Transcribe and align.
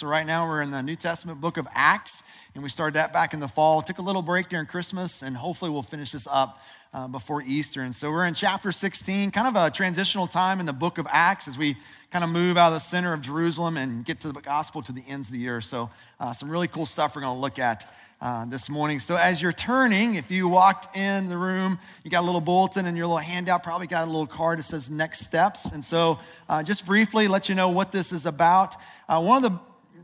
So, 0.00 0.06
right 0.06 0.24
now 0.24 0.48
we're 0.48 0.62
in 0.62 0.70
the 0.70 0.82
New 0.82 0.96
Testament 0.96 1.42
book 1.42 1.58
of 1.58 1.68
Acts, 1.74 2.22
and 2.54 2.62
we 2.62 2.70
started 2.70 2.94
that 2.94 3.12
back 3.12 3.34
in 3.34 3.40
the 3.40 3.46
fall. 3.46 3.82
Took 3.82 3.98
a 3.98 4.02
little 4.02 4.22
break 4.22 4.48
during 4.48 4.64
Christmas, 4.64 5.20
and 5.20 5.36
hopefully 5.36 5.70
we'll 5.70 5.82
finish 5.82 6.12
this 6.12 6.26
up 6.26 6.58
uh, 6.94 7.06
before 7.06 7.42
Easter. 7.42 7.82
And 7.82 7.94
so, 7.94 8.10
we're 8.10 8.24
in 8.24 8.32
chapter 8.32 8.72
16, 8.72 9.30
kind 9.30 9.54
of 9.54 9.62
a 9.62 9.70
transitional 9.70 10.26
time 10.26 10.58
in 10.58 10.64
the 10.64 10.72
book 10.72 10.96
of 10.96 11.06
Acts 11.10 11.48
as 11.48 11.58
we 11.58 11.76
kind 12.10 12.24
of 12.24 12.30
move 12.30 12.56
out 12.56 12.68
of 12.68 12.72
the 12.72 12.78
center 12.78 13.12
of 13.12 13.20
Jerusalem 13.20 13.76
and 13.76 14.02
get 14.02 14.20
to 14.20 14.32
the 14.32 14.40
gospel 14.40 14.80
to 14.80 14.90
the 14.90 15.02
ends 15.06 15.28
of 15.28 15.34
the 15.34 15.38
year. 15.38 15.60
So, 15.60 15.90
uh, 16.18 16.32
some 16.32 16.48
really 16.48 16.68
cool 16.68 16.86
stuff 16.86 17.14
we're 17.14 17.20
going 17.20 17.36
to 17.36 17.40
look 17.42 17.58
at 17.58 17.86
uh, 18.22 18.46
this 18.46 18.70
morning. 18.70 19.00
So, 19.00 19.16
as 19.16 19.42
you're 19.42 19.52
turning, 19.52 20.14
if 20.14 20.30
you 20.30 20.48
walked 20.48 20.96
in 20.96 21.28
the 21.28 21.36
room, 21.36 21.78
you 22.04 22.10
got 22.10 22.22
a 22.22 22.26
little 22.26 22.40
bulletin 22.40 22.86
and 22.86 22.96
your 22.96 23.06
little 23.06 23.18
handout, 23.18 23.62
probably 23.62 23.86
got 23.86 24.08
a 24.08 24.10
little 24.10 24.26
card 24.26 24.60
that 24.60 24.62
says 24.62 24.88
next 24.88 25.20
steps. 25.20 25.72
And 25.72 25.84
so, 25.84 26.18
uh, 26.48 26.62
just 26.62 26.86
briefly 26.86 27.28
let 27.28 27.50
you 27.50 27.54
know 27.54 27.68
what 27.68 27.92
this 27.92 28.12
is 28.12 28.24
about. 28.24 28.76
Uh, 29.06 29.20
one 29.20 29.44
of 29.44 29.52
the 29.52 29.60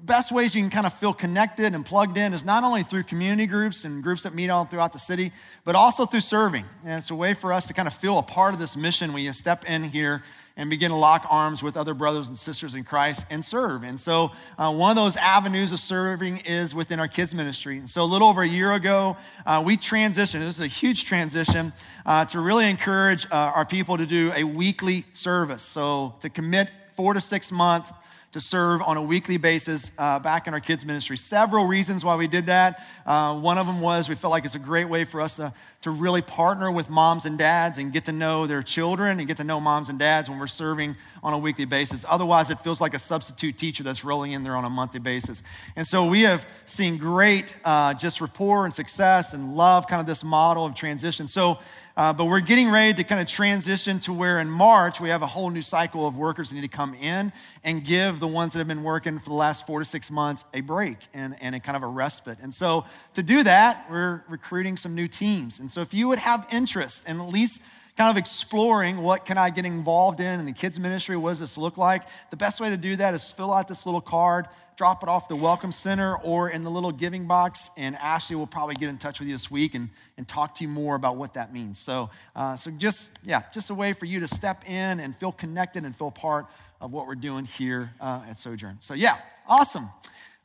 best 0.06 0.30
ways 0.30 0.54
you 0.54 0.62
can 0.62 0.70
kind 0.70 0.86
of 0.86 0.92
feel 0.92 1.12
connected 1.12 1.74
and 1.74 1.84
plugged 1.84 2.16
in 2.16 2.32
is 2.32 2.44
not 2.44 2.62
only 2.62 2.82
through 2.82 3.02
community 3.02 3.46
groups 3.46 3.84
and 3.84 4.02
groups 4.02 4.22
that 4.22 4.34
meet 4.34 4.48
all 4.48 4.64
throughout 4.64 4.92
the 4.92 4.98
city, 4.98 5.32
but 5.64 5.74
also 5.74 6.06
through 6.06 6.20
serving. 6.20 6.64
And 6.84 6.98
it's 6.98 7.10
a 7.10 7.14
way 7.14 7.34
for 7.34 7.52
us 7.52 7.66
to 7.66 7.74
kind 7.74 7.88
of 7.88 7.94
feel 7.94 8.18
a 8.18 8.22
part 8.22 8.54
of 8.54 8.60
this 8.60 8.76
mission 8.76 9.12
when 9.12 9.24
you 9.24 9.32
step 9.32 9.68
in 9.68 9.84
here 9.84 10.22
and 10.58 10.70
begin 10.70 10.90
to 10.90 10.96
lock 10.96 11.26
arms 11.28 11.62
with 11.62 11.76
other 11.76 11.92
brothers 11.92 12.28
and 12.28 12.38
sisters 12.38 12.74
in 12.74 12.82
Christ 12.82 13.26
and 13.30 13.44
serve. 13.44 13.82
And 13.82 14.00
so, 14.00 14.30
uh, 14.56 14.72
one 14.72 14.90
of 14.90 14.96
those 14.96 15.18
avenues 15.18 15.70
of 15.70 15.80
serving 15.80 16.38
is 16.46 16.74
within 16.74 16.98
our 16.98 17.08
kids' 17.08 17.34
ministry. 17.34 17.76
And 17.76 17.90
so, 17.90 18.02
a 18.02 18.06
little 18.06 18.28
over 18.28 18.40
a 18.40 18.48
year 18.48 18.72
ago, 18.72 19.18
uh, 19.44 19.62
we 19.64 19.76
transitioned. 19.76 20.40
This 20.40 20.58
is 20.58 20.60
a 20.60 20.66
huge 20.66 21.04
transition 21.04 21.74
uh, 22.06 22.24
to 22.26 22.40
really 22.40 22.70
encourage 22.70 23.26
uh, 23.26 23.52
our 23.54 23.66
people 23.66 23.98
to 23.98 24.06
do 24.06 24.32
a 24.34 24.44
weekly 24.44 25.04
service. 25.12 25.62
So, 25.62 26.14
to 26.20 26.30
commit 26.30 26.70
four 26.96 27.12
to 27.12 27.20
six 27.20 27.52
months 27.52 27.92
to 28.36 28.40
serve 28.42 28.82
on 28.82 28.98
a 28.98 29.02
weekly 29.02 29.38
basis 29.38 29.90
uh, 29.96 30.18
back 30.18 30.46
in 30.46 30.52
our 30.52 30.60
kids' 30.60 30.84
ministry. 30.84 31.16
Several 31.16 31.64
reasons 31.64 32.04
why 32.04 32.16
we 32.16 32.28
did 32.28 32.44
that. 32.44 32.86
Uh, 33.06 33.40
one 33.40 33.56
of 33.56 33.66
them 33.66 33.80
was 33.80 34.10
we 34.10 34.14
felt 34.14 34.30
like 34.30 34.44
it's 34.44 34.54
a 34.54 34.58
great 34.58 34.90
way 34.90 35.04
for 35.04 35.22
us 35.22 35.36
to, 35.36 35.54
to 35.86 35.92
really 35.92 36.20
partner 36.20 36.68
with 36.68 36.90
moms 36.90 37.26
and 37.26 37.38
dads 37.38 37.78
and 37.78 37.92
get 37.92 38.04
to 38.06 38.10
know 38.10 38.44
their 38.48 38.60
children 38.60 39.20
and 39.20 39.28
get 39.28 39.36
to 39.36 39.44
know 39.44 39.60
moms 39.60 39.88
and 39.88 40.00
dads 40.00 40.28
when 40.28 40.36
we're 40.36 40.48
serving 40.48 40.96
on 41.22 41.32
a 41.32 41.38
weekly 41.38 41.64
basis. 41.64 42.04
Otherwise, 42.08 42.50
it 42.50 42.58
feels 42.58 42.80
like 42.80 42.92
a 42.92 42.98
substitute 42.98 43.56
teacher 43.56 43.84
that's 43.84 44.04
rolling 44.04 44.32
in 44.32 44.42
there 44.42 44.56
on 44.56 44.64
a 44.64 44.68
monthly 44.68 44.98
basis. 44.98 45.44
And 45.76 45.86
so 45.86 46.04
we 46.04 46.22
have 46.22 46.44
seen 46.64 46.96
great 46.96 47.54
uh, 47.64 47.94
just 47.94 48.20
rapport 48.20 48.64
and 48.64 48.74
success 48.74 49.32
and 49.32 49.54
love 49.54 49.86
kind 49.86 50.00
of 50.00 50.06
this 50.06 50.24
model 50.24 50.66
of 50.66 50.74
transition. 50.74 51.28
So 51.28 51.60
uh, 51.96 52.12
but 52.12 52.26
we're 52.26 52.40
getting 52.40 52.70
ready 52.70 52.92
to 52.92 53.02
kind 53.04 53.22
of 53.22 53.26
transition 53.26 53.98
to 53.98 54.12
where 54.12 54.38
in 54.38 54.50
March 54.50 55.00
we 55.00 55.08
have 55.08 55.22
a 55.22 55.26
whole 55.26 55.48
new 55.48 55.62
cycle 55.62 56.06
of 56.06 56.18
workers 56.18 56.50
that 56.50 56.56
need 56.56 56.60
to 56.60 56.68
come 56.68 56.92
in 56.92 57.32
and 57.64 57.86
give 57.86 58.20
the 58.20 58.26
ones 58.26 58.52
that 58.52 58.58
have 58.58 58.68
been 58.68 58.82
working 58.82 59.18
for 59.18 59.30
the 59.30 59.34
last 59.34 59.66
four 59.66 59.78
to 59.78 59.84
six 59.86 60.10
months 60.10 60.44
a 60.52 60.60
break 60.60 60.98
and, 61.14 61.34
and 61.40 61.54
a 61.54 61.60
kind 61.60 61.74
of 61.74 61.82
a 61.82 61.86
respite. 61.86 62.36
And 62.42 62.52
so 62.52 62.84
to 63.14 63.22
do 63.22 63.42
that, 63.44 63.86
we're 63.90 64.22
recruiting 64.28 64.76
some 64.76 64.94
new 64.94 65.08
teams. 65.08 65.58
And 65.58 65.70
so 65.76 65.82
if 65.82 65.92
you 65.92 66.08
would 66.08 66.18
have 66.18 66.46
interest 66.50 67.06
in 67.06 67.20
at 67.20 67.28
least 67.28 67.62
kind 67.98 68.10
of 68.10 68.16
exploring 68.16 68.96
what 69.02 69.26
can 69.26 69.36
I 69.36 69.50
get 69.50 69.66
involved 69.66 70.20
in 70.20 70.40
in 70.40 70.46
the 70.46 70.54
kids 70.54 70.80
ministry, 70.80 71.18
what 71.18 71.32
does 71.32 71.40
this 71.40 71.58
look 71.58 71.76
like? 71.76 72.04
The 72.30 72.36
best 72.38 72.62
way 72.62 72.70
to 72.70 72.78
do 72.78 72.96
that 72.96 73.12
is 73.12 73.30
fill 73.30 73.52
out 73.52 73.68
this 73.68 73.84
little 73.84 74.00
card, 74.00 74.46
drop 74.76 75.02
it 75.02 75.10
off 75.10 75.28
the 75.28 75.36
welcome 75.36 75.72
center 75.72 76.16
or 76.16 76.48
in 76.48 76.64
the 76.64 76.70
little 76.70 76.92
giving 76.92 77.26
box, 77.26 77.68
and 77.76 77.94
Ashley 77.96 78.36
will 78.36 78.46
probably 78.46 78.76
get 78.76 78.88
in 78.88 78.96
touch 78.96 79.20
with 79.20 79.28
you 79.28 79.34
this 79.34 79.50
week 79.50 79.74
and 79.74 79.90
and 80.16 80.26
talk 80.26 80.54
to 80.54 80.64
you 80.64 80.70
more 80.70 80.94
about 80.94 81.16
what 81.16 81.34
that 81.34 81.52
means. 81.52 81.78
So, 81.78 82.08
uh, 82.34 82.56
so 82.56 82.70
just, 82.70 83.18
yeah, 83.22 83.42
just 83.52 83.68
a 83.68 83.74
way 83.74 83.92
for 83.92 84.06
you 84.06 84.20
to 84.20 84.28
step 84.28 84.64
in 84.66 84.98
and 84.98 85.14
feel 85.14 85.30
connected 85.30 85.84
and 85.84 85.94
feel 85.94 86.10
part 86.10 86.46
of 86.80 86.90
what 86.90 87.06
we're 87.06 87.16
doing 87.16 87.44
here 87.44 87.92
uh, 88.00 88.22
at 88.26 88.38
Sojourn. 88.38 88.78
So, 88.80 88.94
yeah, 88.94 89.18
awesome. 89.46 89.90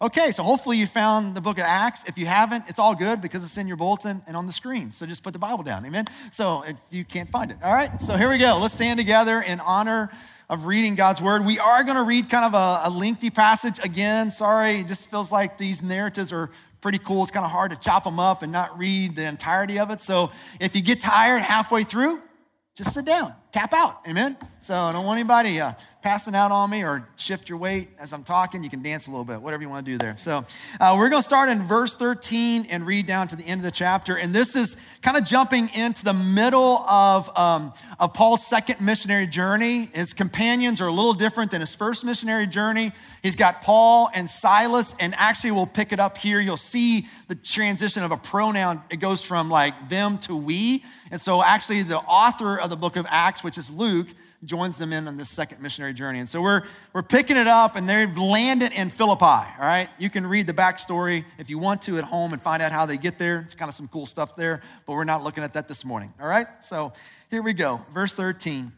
Okay, 0.02 0.32
so 0.32 0.42
hopefully 0.42 0.78
you 0.78 0.88
found 0.88 1.36
the 1.36 1.42
book 1.42 1.60
of 1.60 1.64
Acts. 1.64 2.06
If 2.06 2.18
you 2.18 2.26
haven't, 2.26 2.64
it's 2.68 2.80
all 2.80 2.96
good 2.96 3.22
because 3.22 3.44
it's 3.44 3.56
in 3.58 3.68
your 3.68 3.78
bulletin 3.78 4.24
and 4.26 4.36
on 4.36 4.48
the 4.48 4.52
screen. 4.52 4.90
So 4.90 5.06
just 5.06 5.22
put 5.22 5.32
the 5.32 5.38
Bible 5.38 5.64
down, 5.64 5.86
amen? 5.86 6.06
So 6.32 6.64
if 6.64 6.76
you 6.90 7.06
can't 7.06 7.30
find 7.30 7.52
it, 7.52 7.58
all 7.64 7.72
right? 7.72 8.02
So 8.02 8.16
here 8.16 8.28
we 8.28 8.40
go. 8.40 8.58
Let's 8.60 8.74
stand 8.74 8.98
together 8.98 9.44
in 9.46 9.60
honor 9.60 10.10
of 10.50 10.66
reading 10.66 10.96
God's 10.96 11.22
word. 11.22 11.46
We 11.46 11.60
are 11.60 11.84
going 11.84 11.98
to 11.98 12.04
read 12.04 12.32
kind 12.32 12.46
of 12.46 12.56
a, 12.56 12.90
a, 12.90 12.90
lengthy 12.90 13.30
passage 13.30 13.78
again. 13.86 14.32
Sorry, 14.32 14.78
it 14.78 14.88
just 14.88 15.12
feels 15.12 15.32
like 15.32 15.60
these 15.60 15.84
narratives 15.84 16.34
are 16.34 16.50
pretty 16.82 16.98
cool. 16.98 17.22
It's 17.22 17.32
kind 17.32 17.46
of 17.46 17.52
hard 17.52 17.70
to 17.70 17.80
chop 17.80 18.04
them 18.04 18.20
up 18.20 18.42
and 18.42 18.52
not 18.52 18.76
read 18.80 19.16
the 19.16 19.28
entirety 19.28 19.78
of 19.78 19.92
it. 19.92 20.02
So 20.02 20.32
if 20.60 20.76
you 20.76 20.82
get 20.82 21.00
tired 21.00 21.44
halfway 21.44 21.84
through, 21.84 22.20
just 22.76 22.96
sit 22.96 23.06
down, 23.06 23.36
tap 23.52 23.72
out. 23.72 24.00
Amen. 24.08 24.36
So 24.62 24.76
I 24.76 24.94
don't 24.94 25.06
want 25.06 25.20
anybody 25.20 25.62
uh, 25.62 25.74
passing 26.02 26.34
out 26.34 26.52
on 26.52 26.70
me 26.70 26.84
or 26.84 27.08
shift 27.16 27.48
your 27.48 27.58
weight 27.58 27.90
as 28.00 28.12
I'm 28.12 28.24
talking. 28.24 28.64
You 28.64 28.70
can 28.70 28.82
dance 28.82 29.08
a 29.08 29.12
little 29.12 29.24
bit, 29.24 29.42
whatever 29.42 29.62
you 29.62 29.70
want 29.70 29.86
to 29.86 29.92
do 29.92 29.98
there. 29.98 30.18
So 30.18 30.46
uh, 30.80 30.96
we're 30.98 31.10
going 31.10 31.22
to 31.22 31.26
start 31.26 31.50
in 31.50 31.62
verse 31.62 31.94
13 31.94 32.68
and 32.70 32.86
read 32.86 33.06
down 33.06 33.28
to 33.28 33.36
the 33.36 33.44
end 33.44 33.60
of 33.60 33.66
the 33.66 33.72
chapter. 33.72 34.18
And 34.18 34.34
this 34.34 34.56
is 34.56 34.78
kind 35.02 35.16
of 35.16 35.24
jumping 35.24 35.70
into 35.76 36.04
the 36.04 36.14
middle 36.14 36.80
of, 36.80 37.30
um, 37.38 37.74
of 38.00 38.14
Paul's 38.14 38.46
second 38.46 38.82
missionary 38.82 39.28
journey. 39.28 39.90
His 39.94 40.14
companions 40.14 40.82
are 40.82 40.88
a 40.88 40.94
little 40.94 41.14
different 41.14 41.52
than 41.52 41.62
his 41.62 41.76
first 41.76 42.04
missionary 42.04 42.48
journey. 42.48 42.92
He's 43.22 43.36
got 43.36 43.62
Paul 43.62 44.10
and 44.16 44.28
Silas, 44.28 44.96
and 45.00 45.14
actually, 45.18 45.52
we'll 45.52 45.68
pick 45.68 45.94
it 45.94 46.00
up 46.00 46.18
here. 46.18 46.40
You'll 46.40 46.58
see 46.58 47.06
the 47.28 47.36
transition 47.36 48.04
of 48.04 48.12
a 48.12 48.18
pronoun. 48.18 48.82
It 48.90 48.98
goes 48.98 49.24
from 49.24 49.50
like 49.50 49.90
them 49.90 50.18
to 50.20 50.36
we. 50.36 50.84
And 51.12 51.22
so, 51.22 51.44
actually, 51.44 51.84
the 51.84 52.00
author 52.00 52.60
of 52.60 52.72
the 52.72 52.76
book 52.76 52.96
of 52.96 53.06
Acts, 53.10 53.44
which 53.44 53.60
is 53.60 53.70
Luke, 53.70 54.08
joins 54.44 54.78
them 54.78 54.92
in 54.92 55.08
on 55.08 55.18
this 55.18 55.30
second 55.30 55.62
missionary 55.62 55.94
journey. 55.94 56.20
And 56.20 56.28
so 56.28 56.42
we're, 56.42 56.64
we're 56.94 57.04
picking 57.04 57.38
it 57.38 57.48
up, 57.48 57.76
and 57.76 57.88
they've 57.88 58.18
landed 58.18 58.74
in 58.74 58.90
Philippi, 58.90 59.24
all 59.24 59.54
right? 59.60 59.88
You 60.00 60.10
can 60.10 60.26
read 60.26 60.48
the 60.48 60.54
backstory 60.54 61.26
if 61.38 61.50
you 61.50 61.60
want 61.60 61.82
to 61.84 61.98
at 61.98 62.04
home 62.04 62.34
and 62.34 62.42
find 62.42 62.62
out 62.62 62.72
how 62.72 62.86
they 62.86 62.98
get 62.98 63.18
there. 63.18 63.42
It's 63.42 63.56
kind 63.56 63.70
of 63.70 63.76
some 63.76 63.88
cool 63.88 64.06
stuff 64.06 64.36
there, 64.36 64.62
but 64.86 64.94
we're 64.94 65.04
not 65.04 65.24
looking 65.24 65.44
at 65.44 65.54
that 65.54 65.68
this 65.68 65.86
morning, 65.86 66.14
all 66.20 66.28
right? 66.28 66.48
So 66.60 66.92
here 67.30 67.42
we 67.42 67.54
go, 67.54 67.86
verse 67.94 68.14
13. 68.14 68.72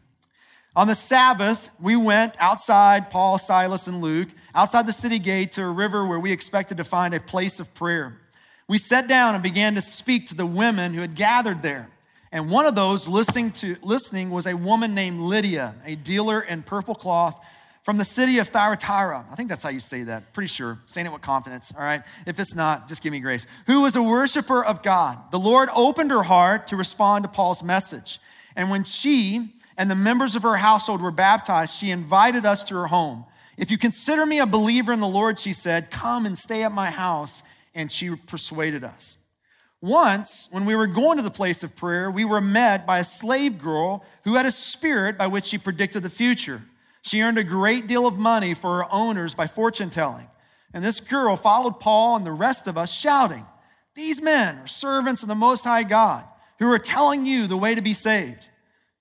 On 0.76 0.88
the 0.88 0.94
Sabbath, 0.94 1.70
we 1.80 1.94
went 1.94 2.36
outside, 2.40 3.08
Paul, 3.08 3.38
Silas, 3.38 3.86
and 3.86 4.00
Luke, 4.00 4.28
outside 4.54 4.86
the 4.86 4.92
city 4.92 5.20
gate 5.20 5.52
to 5.52 5.62
a 5.62 5.70
river 5.70 6.04
where 6.06 6.18
we 6.18 6.32
expected 6.32 6.78
to 6.78 6.84
find 6.84 7.14
a 7.14 7.20
place 7.20 7.60
of 7.60 7.72
prayer. 7.74 8.20
We 8.68 8.78
sat 8.78 9.06
down 9.06 9.34
and 9.34 9.42
began 9.42 9.76
to 9.76 9.82
speak 9.82 10.26
to 10.28 10.34
the 10.34 10.46
women 10.46 10.92
who 10.92 11.00
had 11.00 11.14
gathered 11.14 11.62
there. 11.62 11.90
And 12.34 12.50
one 12.50 12.66
of 12.66 12.74
those 12.74 13.06
listening, 13.06 13.52
to, 13.52 13.76
listening 13.80 14.28
was 14.28 14.46
a 14.46 14.56
woman 14.56 14.92
named 14.92 15.20
Lydia, 15.20 15.76
a 15.86 15.94
dealer 15.94 16.40
in 16.40 16.64
purple 16.64 16.96
cloth 16.96 17.40
from 17.84 17.96
the 17.96 18.04
city 18.04 18.40
of 18.40 18.48
Thyatira. 18.48 19.24
I 19.30 19.36
think 19.36 19.48
that's 19.48 19.62
how 19.62 19.70
you 19.70 19.78
say 19.78 20.02
that. 20.02 20.32
Pretty 20.32 20.48
sure. 20.48 20.80
Saying 20.86 21.06
it 21.06 21.12
with 21.12 21.22
confidence, 21.22 21.72
all 21.76 21.84
right? 21.84 22.02
If 22.26 22.40
it's 22.40 22.56
not, 22.56 22.88
just 22.88 23.04
give 23.04 23.12
me 23.12 23.20
grace. 23.20 23.46
Who 23.68 23.82
was 23.82 23.94
a 23.94 24.02
worshiper 24.02 24.64
of 24.64 24.82
God. 24.82 25.16
The 25.30 25.38
Lord 25.38 25.68
opened 25.76 26.10
her 26.10 26.24
heart 26.24 26.66
to 26.66 26.76
respond 26.76 27.22
to 27.22 27.30
Paul's 27.30 27.62
message. 27.62 28.18
And 28.56 28.68
when 28.68 28.82
she 28.82 29.54
and 29.78 29.88
the 29.88 29.94
members 29.94 30.34
of 30.34 30.42
her 30.42 30.56
household 30.56 31.00
were 31.02 31.12
baptized, 31.12 31.76
she 31.76 31.92
invited 31.92 32.44
us 32.44 32.64
to 32.64 32.74
her 32.74 32.86
home. 32.88 33.26
If 33.56 33.70
you 33.70 33.78
consider 33.78 34.26
me 34.26 34.40
a 34.40 34.46
believer 34.46 34.92
in 34.92 34.98
the 34.98 35.06
Lord, 35.06 35.38
she 35.38 35.52
said, 35.52 35.92
come 35.92 36.26
and 36.26 36.36
stay 36.36 36.64
at 36.64 36.72
my 36.72 36.90
house. 36.90 37.44
And 37.76 37.92
she 37.92 38.16
persuaded 38.16 38.82
us. 38.82 39.18
Once, 39.84 40.48
when 40.50 40.64
we 40.64 40.74
were 40.74 40.86
going 40.86 41.18
to 41.18 41.22
the 41.22 41.30
place 41.30 41.62
of 41.62 41.76
prayer, 41.76 42.10
we 42.10 42.24
were 42.24 42.40
met 42.40 42.86
by 42.86 43.00
a 43.00 43.04
slave 43.04 43.58
girl 43.58 44.02
who 44.24 44.34
had 44.34 44.46
a 44.46 44.50
spirit 44.50 45.18
by 45.18 45.26
which 45.26 45.44
she 45.44 45.58
predicted 45.58 46.02
the 46.02 46.08
future. 46.08 46.62
She 47.02 47.20
earned 47.20 47.36
a 47.36 47.44
great 47.44 47.86
deal 47.86 48.06
of 48.06 48.18
money 48.18 48.54
for 48.54 48.78
her 48.78 48.86
owners 48.90 49.34
by 49.34 49.46
fortune 49.46 49.90
telling. 49.90 50.26
And 50.72 50.82
this 50.82 51.00
girl 51.00 51.36
followed 51.36 51.80
Paul 51.80 52.16
and 52.16 52.24
the 52.24 52.32
rest 52.32 52.66
of 52.66 52.78
us, 52.78 52.98
shouting, 52.98 53.44
These 53.94 54.22
men 54.22 54.56
are 54.56 54.66
servants 54.66 55.20
of 55.20 55.28
the 55.28 55.34
Most 55.34 55.64
High 55.64 55.82
God 55.82 56.24
who 56.58 56.72
are 56.72 56.78
telling 56.78 57.26
you 57.26 57.46
the 57.46 57.58
way 57.58 57.74
to 57.74 57.82
be 57.82 57.92
saved. 57.92 58.48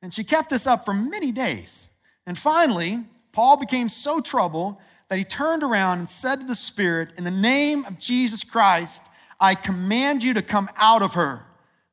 And 0.01 0.13
she 0.13 0.25
kept 0.25 0.50
this 0.50 0.67
up 0.67 0.83
for 0.83 0.94
many 0.94 1.31
days. 1.31 1.94
And 2.27 2.38
finally, 2.38 3.05
Paul 3.31 3.55
became 3.55 3.88
so 3.88 4.19
troubled 4.19 4.75
that 5.07 5.17
he 5.17 5.23
turned 5.23 5.63
around 5.63 6.00
and 6.00 6.09
said 6.09 6.41
to 6.41 6.45
the 6.45 6.55
Spirit, 6.55 7.13
In 7.17 7.23
the 7.23 7.31
name 7.31 7.86
of 7.86 8.00
Jesus 8.00 8.44
Christ, 8.44 9.03
I 9.44 9.56
command 9.56 10.24
you 10.24 10.36
to 10.36 10.42
come 10.42 10.69
out 10.78 11.01
of 11.01 11.16
her. 11.16 11.45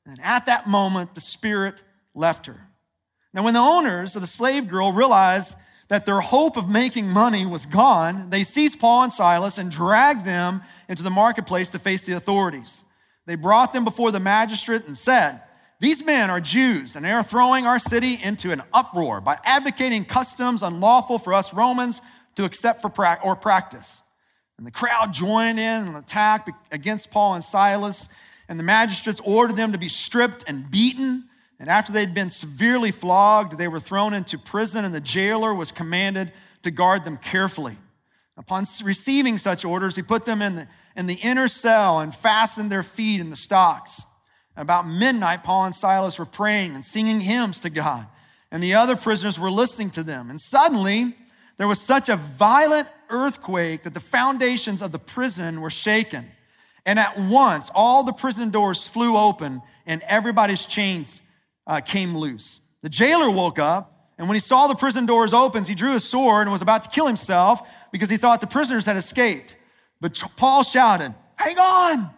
And 0.07 0.21
at 0.23 0.47
that 0.47 0.69
moment, 0.69 1.15
the 1.15 1.21
spirit 1.21 1.83
left 2.15 2.47
her. 2.47 2.69
Now, 3.35 3.43
when 3.43 3.55
the 3.55 3.61
owners 3.61 4.15
of 4.15 4.23
the 4.23 4.29
slave 4.29 4.69
girl 4.69 4.93
realized 4.93 5.59
that 5.89 6.07
their 6.07 6.21
hope 6.21 6.57
of 6.57 6.71
making 6.71 7.13
money 7.13 7.45
was 7.45 7.67
gone, 7.67 8.31
they 8.31 8.45
seized 8.45 8.79
Paul 8.79 9.03
and 9.03 9.13
Silas 9.13 9.59
and 9.59 9.69
dragged 9.69 10.25
them 10.25 10.63
into 10.89 11.03
the 11.03 11.11
marketplace 11.11 11.71
to 11.71 11.81
face 11.81 12.03
the 12.03 12.13
authorities. 12.13 12.85
They 13.27 13.35
brought 13.35 13.73
them 13.73 13.83
before 13.85 14.13
the 14.13 14.21
magistrate 14.21 14.87
and 14.87 14.97
said, 14.97 15.41
These 15.81 16.05
men 16.05 16.31
are 16.31 16.41
Jews, 16.41 16.95
and 16.95 17.05
they 17.05 17.11
are 17.11 17.25
throwing 17.25 17.67
our 17.67 17.81
city 17.81 18.17
into 18.23 18.53
an 18.53 18.63
uproar 18.73 19.21
by 19.21 19.39
advocating 19.45 20.05
customs 20.05 20.63
unlawful 20.63 21.19
for 21.19 21.35
us 21.35 21.53
Romans 21.53 22.01
to 22.37 22.45
accept 22.45 22.81
for 22.81 22.91
pra- 22.91 23.19
or 23.25 23.35
practice. 23.35 24.03
And 24.61 24.67
the 24.67 24.73
crowd 24.73 25.15
joined 25.15 25.59
in 25.59 25.89
an 25.89 25.97
attack 25.97 26.47
against 26.71 27.11
Paul 27.11 27.33
and 27.33 27.43
Silas. 27.43 28.11
And 28.47 28.59
the 28.59 28.63
magistrates 28.63 29.19
ordered 29.25 29.57
them 29.57 29.73
to 29.73 29.79
be 29.79 29.89
stripped 29.89 30.45
and 30.47 30.71
beaten. 30.71 31.25
And 31.59 31.71
after 31.71 31.93
they'd 31.93 32.13
been 32.13 32.29
severely 32.29 32.91
flogged, 32.91 33.57
they 33.57 33.69
were 33.69 33.81
thrown 33.81 34.13
into 34.13 34.37
prison, 34.37 34.85
and 34.85 34.95
the 34.95 35.01
jailer 35.01 35.55
was 35.55 35.73
commanded 35.73 36.33
to 36.61 36.71
guard 36.71 37.07
them 37.07 37.17
carefully. 37.17 37.79
Upon 38.37 38.67
receiving 38.85 39.39
such 39.39 39.65
orders, 39.65 39.97
he 39.97 40.03
put 40.03 40.27
them 40.27 40.43
in 40.43 40.57
the, 40.57 40.69
in 40.95 41.07
the 41.07 41.19
inner 41.23 41.49
cell 41.49 42.01
and 42.01 42.15
fastened 42.15 42.71
their 42.71 42.83
feet 42.83 43.23
in 43.23 43.31
the 43.31 43.37
stocks. 43.37 44.05
About 44.59 44.87
midnight, 44.87 45.43
Paul 45.43 45.65
and 45.65 45.75
Silas 45.75 46.19
were 46.19 46.27
praying 46.27 46.75
and 46.75 46.85
singing 46.85 47.23
hymns 47.23 47.61
to 47.61 47.71
God, 47.71 48.07
and 48.53 48.63
the 48.63 48.75
other 48.75 48.95
prisoners 48.95 49.41
were 49.41 49.51
listening 49.51 49.89
to 49.93 50.03
them. 50.03 50.29
And 50.29 50.39
suddenly, 50.39 51.15
there 51.61 51.69
was 51.69 51.79
such 51.79 52.09
a 52.09 52.17
violent 52.17 52.89
earthquake 53.11 53.83
that 53.83 53.93
the 53.93 54.01
foundations 54.01 54.81
of 54.81 54.93
the 54.93 54.99
prison 54.99 55.61
were 55.61 55.69
shaken. 55.69 56.25
And 56.87 56.99
at 56.99 57.19
once, 57.19 57.71
all 57.75 58.03
the 58.03 58.15
prison 58.15 58.49
doors 58.49 58.89
flew 58.89 59.15
open 59.15 59.61
and 59.85 60.01
everybody's 60.09 60.65
chains 60.65 61.21
uh, 61.67 61.81
came 61.81 62.17
loose. 62.17 62.61
The 62.81 62.89
jailer 62.89 63.29
woke 63.29 63.59
up 63.59 64.15
and 64.17 64.27
when 64.27 64.37
he 64.37 64.41
saw 64.41 64.69
the 64.69 64.75
prison 64.75 65.05
doors 65.05 65.35
open, 65.35 65.65
he 65.65 65.75
drew 65.75 65.93
his 65.93 66.03
sword 66.09 66.47
and 66.47 66.51
was 66.51 66.63
about 66.63 66.85
to 66.85 66.89
kill 66.89 67.07
himself 67.07 67.71
because 67.93 68.09
he 68.09 68.17
thought 68.17 68.41
the 68.41 68.47
prisoners 68.47 68.87
had 68.87 68.97
escaped. 68.97 69.59
But 70.01 70.19
Paul 70.37 70.63
shouted, 70.63 71.15
Hang 71.37 71.59
on! 71.59 72.09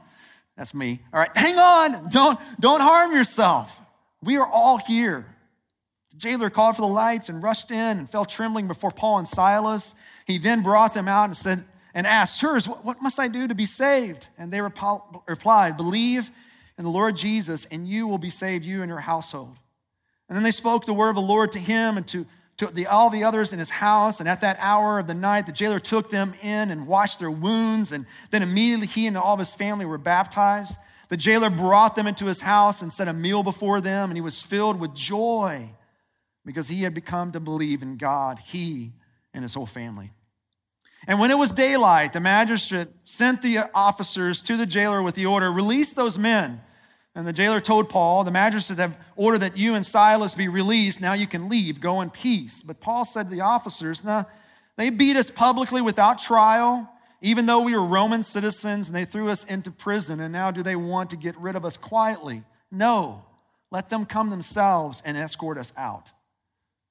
That's 0.56 0.72
me. 0.72 1.00
All 1.12 1.18
right, 1.18 1.36
hang 1.36 1.56
on! 1.56 2.10
Don't, 2.10 2.38
don't 2.60 2.80
harm 2.80 3.10
yourself. 3.10 3.80
We 4.22 4.36
are 4.36 4.46
all 4.46 4.78
here. 4.78 5.31
Jailer 6.22 6.50
called 6.50 6.76
for 6.76 6.82
the 6.82 6.88
lights 6.88 7.28
and 7.28 7.42
rushed 7.42 7.70
in 7.70 7.98
and 7.98 8.08
fell 8.08 8.24
trembling 8.24 8.68
before 8.68 8.92
Paul 8.92 9.18
and 9.18 9.26
Silas. 9.26 9.94
He 10.26 10.38
then 10.38 10.62
brought 10.62 10.94
them 10.94 11.08
out 11.08 11.24
and 11.24 11.36
said, 11.36 11.64
and 11.94 12.06
asked, 12.06 12.38
Sirs, 12.38 12.66
what 12.66 13.02
must 13.02 13.18
I 13.18 13.28
do 13.28 13.48
to 13.48 13.54
be 13.54 13.66
saved? 13.66 14.28
And 14.38 14.52
they 14.52 14.60
replied, 14.60 15.76
Believe 15.76 16.30
in 16.78 16.84
the 16.84 16.90
Lord 16.90 17.16
Jesus, 17.16 17.66
and 17.66 17.86
you 17.86 18.06
will 18.08 18.18
be 18.18 18.30
saved, 18.30 18.64
you 18.64 18.80
and 18.80 18.88
your 18.88 19.00
household. 19.00 19.56
And 20.28 20.36
then 20.36 20.42
they 20.42 20.52
spoke 20.52 20.86
the 20.86 20.94
word 20.94 21.10
of 21.10 21.16
the 21.16 21.20
Lord 21.20 21.52
to 21.52 21.58
him 21.58 21.98
and 21.98 22.06
to, 22.08 22.24
to 22.56 22.66
the, 22.68 22.86
all 22.86 23.10
the 23.10 23.24
others 23.24 23.52
in 23.52 23.58
his 23.58 23.68
house. 23.68 24.20
And 24.20 24.28
at 24.28 24.40
that 24.40 24.56
hour 24.60 24.98
of 24.98 25.06
the 25.06 25.14
night, 25.14 25.44
the 25.44 25.52
jailer 25.52 25.80
took 25.80 26.08
them 26.08 26.32
in 26.42 26.70
and 26.70 26.86
washed 26.86 27.18
their 27.18 27.30
wounds. 27.30 27.92
And 27.92 28.06
then 28.30 28.42
immediately 28.42 28.86
he 28.86 29.06
and 29.06 29.18
all 29.18 29.34
of 29.34 29.38
his 29.38 29.54
family 29.54 29.84
were 29.84 29.98
baptized. 29.98 30.78
The 31.10 31.18
jailer 31.18 31.50
brought 31.50 31.94
them 31.94 32.06
into 32.06 32.24
his 32.24 32.40
house 32.40 32.80
and 32.80 32.90
set 32.90 33.08
a 33.08 33.12
meal 33.12 33.42
before 33.42 33.82
them. 33.82 34.08
And 34.08 34.16
he 34.16 34.22
was 34.22 34.40
filled 34.40 34.80
with 34.80 34.94
joy 34.94 35.68
because 36.44 36.68
he 36.68 36.82
had 36.82 36.94
become 36.94 37.32
to 37.32 37.40
believe 37.40 37.82
in 37.82 37.96
God, 37.96 38.38
he 38.38 38.92
and 39.34 39.42
his 39.42 39.54
whole 39.54 39.66
family. 39.66 40.10
And 41.06 41.18
when 41.18 41.30
it 41.30 41.38
was 41.38 41.52
daylight, 41.52 42.12
the 42.12 42.20
magistrate 42.20 42.88
sent 43.02 43.42
the 43.42 43.68
officers 43.74 44.40
to 44.42 44.56
the 44.56 44.66
jailer 44.66 45.02
with 45.02 45.14
the 45.14 45.26
order 45.26 45.50
release 45.50 45.92
those 45.92 46.18
men 46.18 46.60
and 47.14 47.26
the 47.26 47.32
jailer 47.32 47.60
told 47.60 47.88
Paul, 47.88 48.24
The 48.24 48.30
magistrates 48.30 48.80
have 48.80 48.98
ordered 49.16 49.40
that 49.40 49.56
you 49.56 49.74
and 49.74 49.84
Silas 49.84 50.34
be 50.34 50.48
released. 50.48 51.00
Now 51.00 51.12
you 51.12 51.26
can 51.26 51.48
leave. 51.48 51.80
Go 51.80 52.00
in 52.00 52.10
peace. 52.10 52.62
But 52.62 52.80
Paul 52.80 53.04
said 53.04 53.24
to 53.24 53.34
the 53.34 53.42
officers, 53.42 54.02
Nah, 54.02 54.24
they 54.76 54.88
beat 54.88 55.16
us 55.16 55.30
publicly 55.30 55.82
without 55.82 56.18
trial, 56.18 56.90
even 57.20 57.44
though 57.44 57.62
we 57.62 57.76
were 57.76 57.84
Roman 57.84 58.22
citizens, 58.22 58.88
and 58.88 58.96
they 58.96 59.04
threw 59.04 59.28
us 59.28 59.44
into 59.44 59.70
prison. 59.70 60.20
And 60.20 60.32
now 60.32 60.50
do 60.50 60.62
they 60.62 60.76
want 60.76 61.10
to 61.10 61.16
get 61.16 61.36
rid 61.36 61.54
of 61.54 61.64
us 61.64 61.76
quietly? 61.76 62.44
No. 62.70 63.24
Let 63.70 63.90
them 63.90 64.06
come 64.06 64.30
themselves 64.30 65.02
and 65.04 65.16
escort 65.16 65.58
us 65.58 65.72
out. 65.76 66.12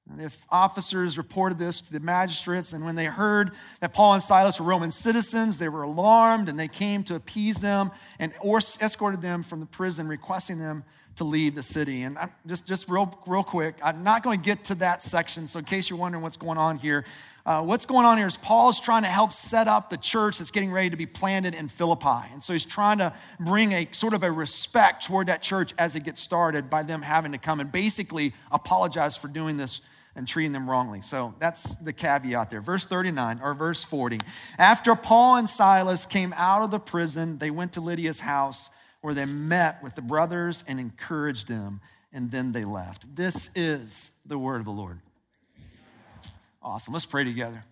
The 0.06 0.36
officers 0.50 1.16
reported 1.16 1.58
this 1.58 1.80
to 1.82 1.92
the 1.92 2.00
magistrates, 2.00 2.72
and 2.72 2.84
when 2.84 2.96
they 2.96 3.04
heard 3.04 3.52
that 3.80 3.94
Paul 3.94 4.14
and 4.14 4.22
Silas 4.22 4.58
were 4.58 4.66
Roman 4.66 4.90
citizens, 4.90 5.58
they 5.58 5.68
were 5.68 5.84
alarmed 5.84 6.48
and 6.48 6.58
they 6.58 6.68
came 6.68 7.04
to 7.04 7.14
appease 7.14 7.60
them 7.60 7.90
and 8.18 8.32
escorted 8.80 9.22
them 9.22 9.42
from 9.42 9.60
the 9.60 9.66
prison, 9.66 10.08
requesting 10.08 10.58
them 10.58 10.84
to 11.16 11.24
leave 11.24 11.54
the 11.54 11.62
city. 11.62 12.02
And 12.02 12.18
I'm 12.18 12.30
just, 12.46 12.66
just 12.66 12.88
real, 12.88 13.16
real 13.26 13.44
quick, 13.44 13.76
I'm 13.82 14.02
not 14.02 14.22
going 14.22 14.40
to 14.40 14.44
get 14.44 14.64
to 14.64 14.74
that 14.76 15.02
section, 15.02 15.46
so 15.46 15.60
in 15.60 15.64
case 15.64 15.88
you're 15.88 15.98
wondering 15.98 16.22
what's 16.22 16.36
going 16.36 16.58
on 16.58 16.78
here, 16.78 17.04
uh, 17.44 17.62
what's 17.62 17.86
going 17.86 18.06
on 18.06 18.18
here 18.18 18.26
is 18.26 18.36
Paul's 18.36 18.80
trying 18.80 19.02
to 19.02 19.08
help 19.08 19.32
set 19.32 19.66
up 19.66 19.90
the 19.90 19.96
church 19.96 20.38
that's 20.38 20.50
getting 20.50 20.70
ready 20.70 20.90
to 20.90 20.96
be 20.96 21.06
planted 21.06 21.54
in 21.54 21.68
Philippi. 21.68 22.28
And 22.32 22.42
so 22.42 22.52
he's 22.52 22.64
trying 22.64 22.98
to 22.98 23.12
bring 23.40 23.72
a 23.72 23.86
sort 23.92 24.14
of 24.14 24.22
a 24.22 24.30
respect 24.30 25.06
toward 25.06 25.26
that 25.26 25.42
church 25.42 25.74
as 25.78 25.96
it 25.96 26.04
gets 26.04 26.20
started 26.20 26.70
by 26.70 26.82
them 26.82 27.02
having 27.02 27.32
to 27.32 27.38
come 27.38 27.60
and 27.60 27.70
basically 27.70 28.32
apologize 28.52 29.16
for 29.16 29.28
doing 29.28 29.56
this 29.56 29.80
and 30.14 30.28
treating 30.28 30.52
them 30.52 30.68
wrongly. 30.68 31.00
So 31.00 31.34
that's 31.38 31.74
the 31.76 31.92
caveat 31.92 32.50
there. 32.50 32.60
Verse 32.60 32.86
39 32.86 33.40
or 33.42 33.54
verse 33.54 33.82
40. 33.82 34.18
After 34.58 34.94
Paul 34.94 35.36
and 35.36 35.48
Silas 35.48 36.06
came 36.06 36.34
out 36.36 36.62
of 36.62 36.70
the 36.70 36.78
prison, 36.78 37.38
they 37.38 37.50
went 37.50 37.74
to 37.74 37.80
Lydia's 37.80 38.20
house 38.20 38.70
where 39.00 39.14
they 39.14 39.24
met 39.24 39.82
with 39.82 39.94
the 39.94 40.02
brothers 40.02 40.64
and 40.68 40.78
encouraged 40.78 41.48
them, 41.48 41.80
and 42.12 42.30
then 42.30 42.52
they 42.52 42.64
left. 42.64 43.16
This 43.16 43.50
is 43.56 44.12
the 44.26 44.38
word 44.38 44.58
of 44.58 44.64
the 44.64 44.70
Lord. 44.70 45.00
Awesome. 46.62 46.94
Let's 46.94 47.06
pray 47.06 47.24
together. 47.24 47.64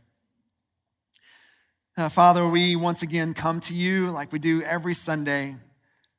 Uh, 1.97 2.09
Father, 2.09 2.47
we 2.49 2.75
once 2.75 3.03
again 3.03 3.35
come 3.35 3.61
to 3.61 3.75
you 3.75 4.11
like 4.11 4.33
we 4.33 4.39
do 4.39 4.63
every 4.63 4.95
Sunday 4.95 5.55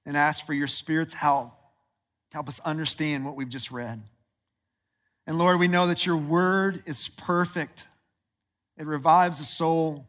and 0.06 0.16
ask 0.16 0.46
for 0.46 0.54
your 0.54 0.68
Spirit's 0.68 1.14
help. 1.14 1.52
Help 2.32 2.48
us 2.48 2.60
understand 2.62 3.26
what 3.26 3.36
we've 3.36 3.50
just 3.50 3.72
read. 3.72 4.02
And 5.28 5.38
Lord, 5.38 5.60
we 5.60 5.68
know 5.68 5.88
that 5.88 6.06
your 6.06 6.18
word 6.18 6.80
is 6.86 7.10
perfect, 7.10 7.88
it 8.78 8.86
revives 8.86 9.40
the 9.40 9.46
soul. 9.46 10.08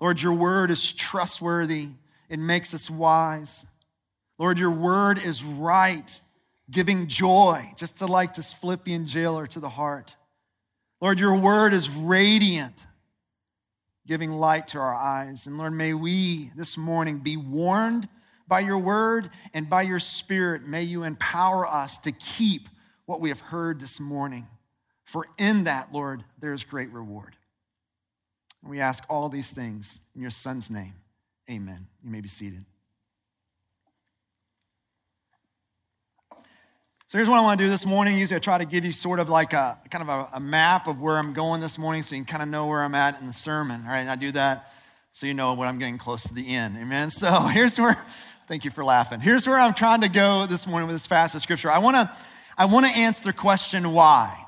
Lord, 0.00 0.20
your 0.20 0.34
word 0.34 0.70
is 0.70 0.92
trustworthy, 0.92 1.88
it 2.28 2.38
makes 2.38 2.74
us 2.74 2.90
wise. 2.90 3.66
Lord, 4.38 4.58
your 4.58 4.72
word 4.72 5.18
is 5.24 5.44
right, 5.44 6.20
giving 6.70 7.06
joy, 7.06 7.70
just 7.76 7.98
to 7.98 8.06
like 8.06 8.34
this 8.34 8.52
Philippian 8.52 9.06
jailer 9.06 9.46
to 9.46 9.60
the 9.60 9.68
heart. 9.68 10.16
Lord, 11.00 11.20
your 11.20 11.38
word 11.38 11.72
is 11.72 11.88
radiant, 11.88 12.86
giving 14.06 14.32
light 14.32 14.68
to 14.68 14.78
our 14.78 14.94
eyes. 14.94 15.46
And 15.46 15.56
Lord, 15.56 15.72
may 15.72 15.94
we 15.94 16.48
this 16.56 16.76
morning 16.76 17.18
be 17.18 17.36
warned 17.36 18.08
by 18.48 18.60
your 18.60 18.78
word 18.78 19.30
and 19.52 19.68
by 19.68 19.82
your 19.82 20.00
spirit. 20.00 20.66
May 20.66 20.82
you 20.82 21.04
empower 21.04 21.66
us 21.66 21.98
to 21.98 22.12
keep 22.12 22.68
what 23.06 23.20
we 23.20 23.28
have 23.28 23.40
heard 23.40 23.80
this 23.80 24.00
morning. 24.00 24.46
For 25.04 25.26
in 25.38 25.64
that, 25.64 25.92
Lord, 25.92 26.24
there 26.38 26.52
is 26.52 26.64
great 26.64 26.90
reward. 26.90 27.36
And 28.62 28.70
we 28.70 28.80
ask 28.80 29.04
all 29.10 29.28
these 29.28 29.52
things 29.52 30.00
in 30.14 30.22
your 30.22 30.30
Son's 30.30 30.70
name. 30.70 30.94
Amen. 31.50 31.86
You 32.02 32.10
may 32.10 32.20
be 32.20 32.28
seated. 32.28 32.64
So 37.06 37.18
here's 37.18 37.28
what 37.28 37.38
I 37.38 37.42
want 37.42 37.58
to 37.60 37.64
do 37.64 37.70
this 37.70 37.86
morning. 37.86 38.16
Usually 38.16 38.36
I 38.36 38.40
try 38.40 38.58
to 38.58 38.64
give 38.64 38.84
you 38.84 38.90
sort 38.90 39.20
of 39.20 39.28
like 39.28 39.52
a 39.52 39.78
kind 39.90 40.02
of 40.02 40.08
a, 40.08 40.36
a, 40.36 40.40
map 40.40 40.88
of 40.88 41.00
where 41.00 41.16
I'm 41.16 41.32
going 41.32 41.60
this 41.60 41.78
morning 41.78 42.02
so 42.02 42.16
you 42.16 42.24
can 42.24 42.38
kind 42.38 42.42
of 42.42 42.48
know 42.48 42.66
where 42.66 42.82
I'm 42.82 42.94
at 42.94 43.20
in 43.20 43.26
the 43.26 43.32
sermon. 43.32 43.82
All 43.84 43.88
right, 43.88 44.00
and 44.00 44.10
I 44.10 44.16
do 44.16 44.32
that 44.32 44.72
so 45.12 45.26
you 45.28 45.34
know 45.34 45.54
when 45.54 45.68
I'm 45.68 45.78
getting 45.78 45.96
close 45.98 46.24
to 46.24 46.34
the 46.34 46.56
end. 46.56 46.76
Amen. 46.76 47.10
So 47.10 47.30
here's 47.52 47.78
where, 47.78 47.94
thank 48.48 48.64
you 48.64 48.72
for 48.72 48.84
laughing. 48.84 49.20
Here's 49.20 49.46
where 49.46 49.58
I'm 49.58 49.74
trying 49.74 50.00
to 50.00 50.08
go 50.08 50.46
this 50.46 50.66
morning 50.66 50.88
with 50.88 50.96
this 50.96 51.06
fast 51.06 51.36
of 51.36 51.42
scripture. 51.42 51.70
I 51.70 51.78
want 51.78 51.94
to 51.96 52.10
I 52.56 52.66
want 52.66 52.86
to 52.86 52.92
answer 52.92 53.24
the 53.24 53.32
question 53.32 53.92
why. 53.92 54.44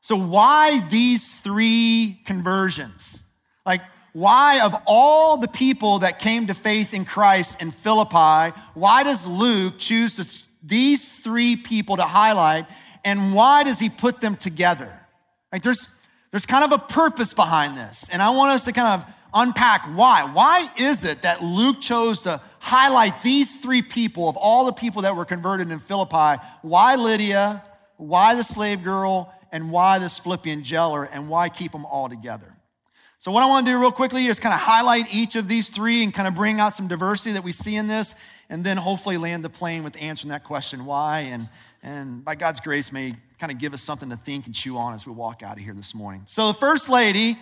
So, 0.00 0.16
why 0.16 0.80
these 0.90 1.40
three 1.40 2.20
conversions? 2.26 3.22
Like, 3.64 3.82
why, 4.12 4.60
of 4.62 4.74
all 4.86 5.38
the 5.38 5.48
people 5.48 6.00
that 6.00 6.18
came 6.18 6.48
to 6.48 6.54
faith 6.54 6.92
in 6.92 7.04
Christ 7.04 7.62
in 7.62 7.70
Philippi, 7.70 8.58
why 8.74 9.04
does 9.04 9.26
Luke 9.26 9.74
choose 9.78 10.44
these 10.62 11.16
three 11.18 11.56
people 11.56 11.96
to 11.96 12.02
highlight, 12.02 12.66
and 13.04 13.34
why 13.34 13.64
does 13.64 13.78
he 13.78 13.88
put 13.88 14.20
them 14.20 14.36
together? 14.36 15.00
Like, 15.52 15.62
there's, 15.62 15.88
there's 16.30 16.46
kind 16.46 16.64
of 16.64 16.72
a 16.72 16.78
purpose 16.78 17.32
behind 17.32 17.76
this, 17.76 18.08
and 18.10 18.20
I 18.20 18.30
want 18.30 18.52
us 18.52 18.64
to 18.64 18.72
kind 18.72 19.00
of 19.00 19.14
unpack 19.34 19.86
why. 19.96 20.24
Why 20.32 20.68
is 20.78 21.04
it 21.04 21.22
that 21.22 21.42
Luke 21.42 21.80
chose 21.80 22.22
to 22.22 22.40
highlight 22.60 23.22
these 23.22 23.60
three 23.60 23.82
people 23.82 24.28
of 24.28 24.36
all 24.36 24.66
the 24.66 24.72
people 24.72 25.02
that 25.02 25.16
were 25.16 25.24
converted 25.24 25.70
in 25.70 25.78
Philippi? 25.78 26.42
Why 26.62 26.96
Lydia? 26.96 27.62
Why 27.96 28.34
the 28.34 28.44
slave 28.44 28.82
girl? 28.82 29.32
And 29.52 29.70
why 29.70 29.98
this 29.98 30.18
Philippian 30.18 30.62
jailer? 30.62 31.04
And 31.04 31.28
why 31.28 31.48
keep 31.48 31.72
them 31.72 31.84
all 31.84 32.08
together? 32.08 32.54
So, 33.22 33.30
what 33.30 33.44
I 33.44 33.46
want 33.46 33.64
to 33.66 33.72
do 33.72 33.78
real 33.78 33.92
quickly 33.92 34.26
is 34.26 34.40
kind 34.40 34.52
of 34.52 34.58
highlight 34.58 35.14
each 35.14 35.36
of 35.36 35.46
these 35.46 35.68
three 35.68 36.02
and 36.02 36.12
kind 36.12 36.26
of 36.26 36.34
bring 36.34 36.58
out 36.58 36.74
some 36.74 36.88
diversity 36.88 37.34
that 37.34 37.44
we 37.44 37.52
see 37.52 37.76
in 37.76 37.86
this, 37.86 38.16
and 38.50 38.64
then 38.64 38.76
hopefully 38.76 39.16
land 39.16 39.44
the 39.44 39.48
plane 39.48 39.84
with 39.84 39.96
answering 40.02 40.30
that 40.30 40.42
question 40.42 40.84
why. 40.84 41.20
And, 41.30 41.48
and 41.84 42.24
by 42.24 42.34
God's 42.34 42.58
grace, 42.58 42.90
may 42.90 43.14
kind 43.38 43.52
of 43.52 43.58
give 43.60 43.74
us 43.74 43.82
something 43.82 44.10
to 44.10 44.16
think 44.16 44.46
and 44.46 44.54
chew 44.54 44.76
on 44.76 44.92
as 44.92 45.06
we 45.06 45.12
walk 45.12 45.44
out 45.44 45.56
of 45.56 45.62
here 45.62 45.72
this 45.72 45.94
morning. 45.94 46.24
So, 46.26 46.48
the 46.48 46.54
first 46.54 46.88
lady 46.88 47.38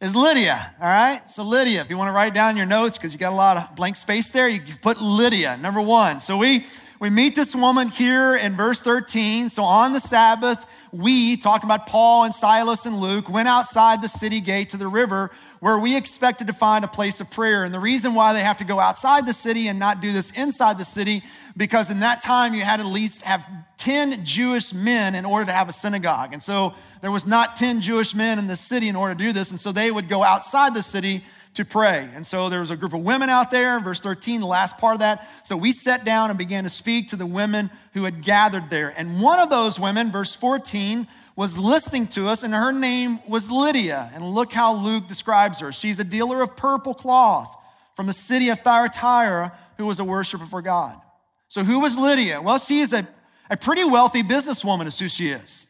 is 0.00 0.14
Lydia, 0.14 0.74
all 0.78 0.86
right? 0.86 1.20
So, 1.26 1.42
Lydia, 1.42 1.80
if 1.80 1.88
you 1.88 1.96
want 1.96 2.08
to 2.08 2.12
write 2.12 2.34
down 2.34 2.56
your 2.56 2.66
notes, 2.66 2.98
because 2.98 3.14
you 3.14 3.18
got 3.18 3.32
a 3.32 3.36
lot 3.36 3.56
of 3.56 3.74
blank 3.76 3.96
space 3.96 4.28
there, 4.28 4.48
you 4.48 4.60
can 4.60 4.76
put 4.82 5.00
Lydia, 5.00 5.56
number 5.62 5.80
one. 5.80 6.20
So, 6.20 6.36
we, 6.36 6.66
we 7.00 7.08
meet 7.08 7.34
this 7.34 7.56
woman 7.56 7.88
here 7.88 8.36
in 8.36 8.56
verse 8.56 8.80
13. 8.80 9.48
So, 9.48 9.62
on 9.62 9.94
the 9.94 10.00
Sabbath, 10.00 10.66
we, 10.92 11.38
talking 11.38 11.66
about 11.66 11.86
Paul 11.86 12.24
and 12.24 12.34
Silas 12.34 12.84
and 12.84 13.00
Luke, 13.00 13.30
went 13.30 13.48
outside 13.48 14.02
the 14.02 14.08
city 14.08 14.40
gate 14.40 14.70
to 14.70 14.76
the 14.76 14.86
river 14.86 15.30
where 15.60 15.78
we 15.78 15.96
expected 15.96 16.46
to 16.46 16.52
find 16.52 16.84
a 16.84 16.88
place 16.88 17.20
of 17.20 17.30
prayer. 17.30 17.64
And 17.64 17.72
the 17.72 17.80
reason 17.80 18.14
why 18.14 18.32
they 18.32 18.40
have 18.40 18.58
to 18.58 18.64
go 18.64 18.78
outside 18.78 19.26
the 19.26 19.34
city 19.34 19.68
and 19.68 19.78
not 19.78 20.00
do 20.00 20.12
this 20.12 20.30
inside 20.32 20.78
the 20.78 20.84
city, 20.84 21.22
because 21.56 21.90
in 21.90 22.00
that 22.00 22.20
time 22.20 22.54
you 22.54 22.62
had 22.62 22.80
at 22.80 22.86
least 22.86 23.22
have 23.22 23.44
10 23.78 24.24
Jewish 24.24 24.72
men 24.72 25.14
in 25.14 25.24
order 25.24 25.46
to 25.46 25.52
have 25.52 25.68
a 25.68 25.72
synagogue. 25.72 26.32
And 26.32 26.42
so 26.42 26.74
there 27.00 27.12
was 27.12 27.26
not 27.26 27.56
10 27.56 27.80
Jewish 27.80 28.14
men 28.14 28.38
in 28.38 28.46
the 28.46 28.56
city 28.56 28.88
in 28.88 28.96
order 28.96 29.14
to 29.14 29.18
do 29.18 29.32
this. 29.32 29.50
And 29.50 29.60
so 29.60 29.72
they 29.72 29.90
would 29.90 30.08
go 30.08 30.22
outside 30.22 30.74
the 30.74 30.82
city 30.82 31.22
to 31.56 31.64
pray. 31.64 32.08
And 32.14 32.26
so 32.26 32.48
there 32.48 32.60
was 32.60 32.70
a 32.70 32.76
group 32.76 32.92
of 32.92 33.00
women 33.00 33.28
out 33.28 33.50
there, 33.50 33.80
verse 33.80 34.00
13, 34.00 34.40
the 34.40 34.46
last 34.46 34.78
part 34.78 34.94
of 34.94 35.00
that. 35.00 35.26
So 35.42 35.56
we 35.56 35.72
sat 35.72 36.04
down 36.04 36.30
and 36.30 36.38
began 36.38 36.64
to 36.64 36.70
speak 36.70 37.08
to 37.08 37.16
the 37.16 37.26
women 37.26 37.70
who 37.94 38.04
had 38.04 38.22
gathered 38.22 38.70
there. 38.70 38.92
And 38.96 39.20
one 39.20 39.38
of 39.38 39.50
those 39.50 39.80
women, 39.80 40.10
verse 40.10 40.34
14, 40.34 41.06
was 41.34 41.58
listening 41.58 42.06
to 42.08 42.28
us, 42.28 42.42
and 42.42 42.54
her 42.54 42.72
name 42.72 43.18
was 43.28 43.50
Lydia. 43.50 44.10
And 44.14 44.24
look 44.24 44.52
how 44.52 44.74
Luke 44.74 45.06
describes 45.06 45.60
her. 45.60 45.72
She's 45.72 45.98
a 45.98 46.04
dealer 46.04 46.42
of 46.42 46.56
purple 46.56 46.94
cloth 46.94 47.54
from 47.94 48.06
the 48.06 48.12
city 48.12 48.50
of 48.50 48.60
Thyatira 48.60 49.52
who 49.78 49.86
was 49.86 49.98
a 49.98 50.04
worshiper 50.04 50.46
for 50.46 50.62
God. 50.62 50.98
So, 51.48 51.64
who 51.64 51.80
was 51.80 51.96
Lydia? 51.96 52.40
Well, 52.42 52.58
she 52.58 52.80
is 52.80 52.92
a, 52.92 53.06
a 53.50 53.56
pretty 53.56 53.84
wealthy 53.84 54.22
businesswoman, 54.22 54.86
is 54.86 54.98
who 54.98 55.08
she 55.08 55.28
is. 55.28 55.66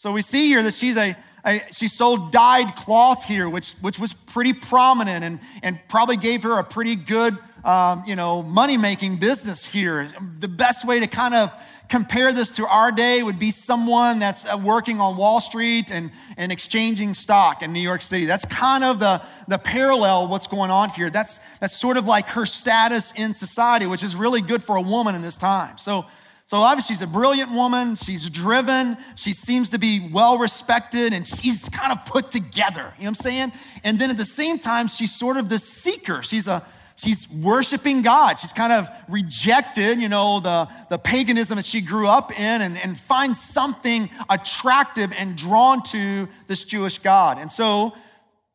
So, 0.00 0.12
we 0.12 0.22
see 0.22 0.46
here 0.46 0.62
that 0.62 0.74
she's 0.74 0.96
a, 0.96 1.16
a 1.44 1.58
she 1.72 1.88
sold 1.88 2.30
dyed 2.30 2.76
cloth 2.76 3.24
here, 3.24 3.48
which, 3.48 3.72
which 3.80 3.98
was 3.98 4.12
pretty 4.12 4.52
prominent 4.52 5.24
and, 5.24 5.40
and 5.60 5.76
probably 5.88 6.16
gave 6.16 6.44
her 6.44 6.60
a 6.60 6.62
pretty 6.62 6.94
good, 6.94 7.36
um, 7.64 8.04
you 8.06 8.14
know, 8.14 8.44
money 8.44 8.76
making 8.76 9.16
business 9.16 9.66
here. 9.66 10.08
The 10.38 10.46
best 10.46 10.86
way 10.86 11.00
to 11.00 11.08
kind 11.08 11.34
of 11.34 11.52
compare 11.88 12.32
this 12.32 12.52
to 12.52 12.66
our 12.68 12.92
day 12.92 13.24
would 13.24 13.40
be 13.40 13.50
someone 13.50 14.20
that's 14.20 14.46
uh, 14.46 14.56
working 14.56 15.00
on 15.00 15.16
Wall 15.16 15.40
Street 15.40 15.90
and, 15.90 16.12
and 16.36 16.52
exchanging 16.52 17.12
stock 17.12 17.64
in 17.64 17.72
New 17.72 17.80
York 17.80 18.02
City. 18.02 18.24
That's 18.24 18.44
kind 18.44 18.84
of 18.84 19.00
the, 19.00 19.20
the 19.48 19.58
parallel 19.58 20.28
what's 20.28 20.46
going 20.46 20.70
on 20.70 20.90
here. 20.90 21.10
That's, 21.10 21.38
that's 21.58 21.76
sort 21.76 21.96
of 21.96 22.06
like 22.06 22.28
her 22.28 22.46
status 22.46 23.12
in 23.18 23.34
society, 23.34 23.86
which 23.86 24.04
is 24.04 24.14
really 24.14 24.42
good 24.42 24.62
for 24.62 24.76
a 24.76 24.82
woman 24.82 25.16
in 25.16 25.22
this 25.22 25.38
time. 25.38 25.76
So, 25.76 26.06
so 26.48 26.56
obviously 26.56 26.94
she's 26.94 27.02
a 27.02 27.06
brilliant 27.06 27.50
woman. 27.50 27.94
She's 27.94 28.28
driven. 28.30 28.96
She 29.16 29.34
seems 29.34 29.68
to 29.68 29.78
be 29.78 30.08
well 30.10 30.38
respected 30.38 31.12
and 31.12 31.26
she's 31.26 31.68
kind 31.68 31.92
of 31.92 32.06
put 32.06 32.30
together. 32.30 32.94
You 32.96 33.04
know 33.04 33.04
what 33.04 33.06
I'm 33.08 33.14
saying? 33.16 33.52
And 33.84 33.98
then 33.98 34.08
at 34.08 34.16
the 34.16 34.24
same 34.24 34.58
time, 34.58 34.88
she's 34.88 35.14
sort 35.14 35.36
of 35.36 35.50
the 35.50 35.58
seeker. 35.58 36.22
She's 36.22 36.46
a, 36.46 36.64
she's 36.96 37.28
worshiping 37.30 38.00
God. 38.00 38.38
She's 38.38 38.54
kind 38.54 38.72
of 38.72 38.88
rejected, 39.10 40.00
you 40.00 40.08
know, 40.08 40.40
the, 40.40 40.70
the 40.88 40.98
paganism 40.98 41.56
that 41.56 41.66
she 41.66 41.82
grew 41.82 42.08
up 42.08 42.32
in 42.32 42.62
and, 42.62 42.78
and 42.78 42.98
finds 42.98 43.38
something 43.38 44.08
attractive 44.30 45.12
and 45.18 45.36
drawn 45.36 45.82
to 45.90 46.28
this 46.46 46.64
Jewish 46.64 46.96
God. 46.96 47.38
And 47.38 47.52
so 47.52 47.94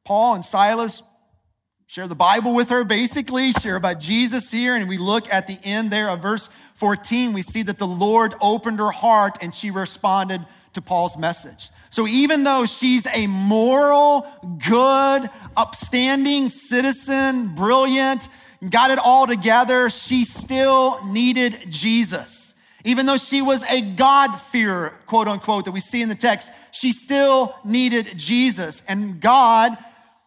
Paul 0.04 0.34
and 0.34 0.44
Silas 0.44 1.04
share 1.94 2.08
the 2.08 2.16
Bible 2.16 2.56
with 2.56 2.70
her, 2.70 2.84
basically, 2.84 3.52
share 3.52 3.76
about 3.76 4.00
Jesus 4.00 4.50
here. 4.50 4.76
And 4.76 4.90
we 4.90 4.98
look 4.98 5.32
at 5.32 5.46
the 5.46 5.60
end 5.64 5.92
there 5.92 6.10
of 6.10 6.24
verse 6.24 6.48
14, 6.74 7.34
we 7.34 7.44
see 7.44 7.62
that 7.62 7.78
the 7.78 7.86
Lord 7.86 8.34
opened 8.42 8.80
her 8.80 8.90
heart 8.90 9.38
and 9.44 9.54
she 9.54 9.70
responded 9.70 10.44
to 10.74 10.82
Paul's 10.82 11.20
message. 11.20 11.70
So 11.92 12.08
even 12.08 12.44
though 12.44 12.66
she's 12.66 13.06
a 13.06 13.28
moral, 13.28 14.26
good, 14.68 15.30
upstanding 15.56 16.50
citizen, 16.50 17.54
brilliant, 17.54 18.28
got 18.72 18.90
it 18.90 18.98
all 18.98 19.28
together, 19.28 19.92
she 19.92 20.24
still 20.24 20.98
needed 21.06 21.56
Jesus. 21.70 22.60
Even 22.86 23.06
though 23.06 23.18
she 23.18 23.44
was 23.44 23.62
a 23.66 23.82
God-fearer, 23.82 24.96
quote 25.06 25.28
unquote, 25.28 25.66
that 25.66 25.72
we 25.72 25.80
see 25.80 26.02
in 26.02 26.10
the 26.10 26.16
text, 26.16 26.52
she 26.72 26.92
still 26.92 27.56
needed 27.64 28.18
Jesus. 28.18 28.82
And 28.90 29.22
God 29.22 29.78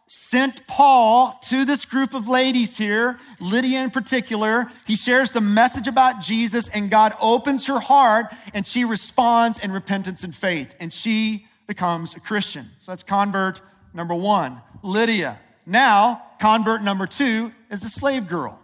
sent 0.06 0.66
Paul 0.66 1.38
to 1.42 1.64
this 1.64 1.84
group 1.84 2.14
of 2.14 2.28
ladies 2.28 2.76
here, 2.76 3.18
Lydia 3.40 3.82
in 3.82 3.90
particular. 3.90 4.70
He 4.86 4.96
shares 4.96 5.32
the 5.32 5.40
message 5.40 5.88
about 5.88 6.20
Jesus, 6.20 6.68
and 6.68 6.90
God 6.90 7.14
opens 7.20 7.66
her 7.66 7.80
heart, 7.80 8.26
and 8.54 8.64
she 8.64 8.84
responds 8.84 9.58
in 9.58 9.72
repentance 9.72 10.22
and 10.22 10.34
faith. 10.34 10.76
And 10.78 10.92
she 10.92 11.46
becomes 11.66 12.14
a 12.14 12.20
Christian. 12.20 12.66
So 12.78 12.92
that's 12.92 13.02
convert 13.02 13.60
number 13.92 14.14
one, 14.14 14.62
Lydia. 14.82 15.38
Now, 15.66 16.22
convert 16.40 16.82
number 16.82 17.06
two 17.06 17.52
is 17.70 17.84
a 17.84 17.88
slave 17.88 18.28
girl. 18.28 18.60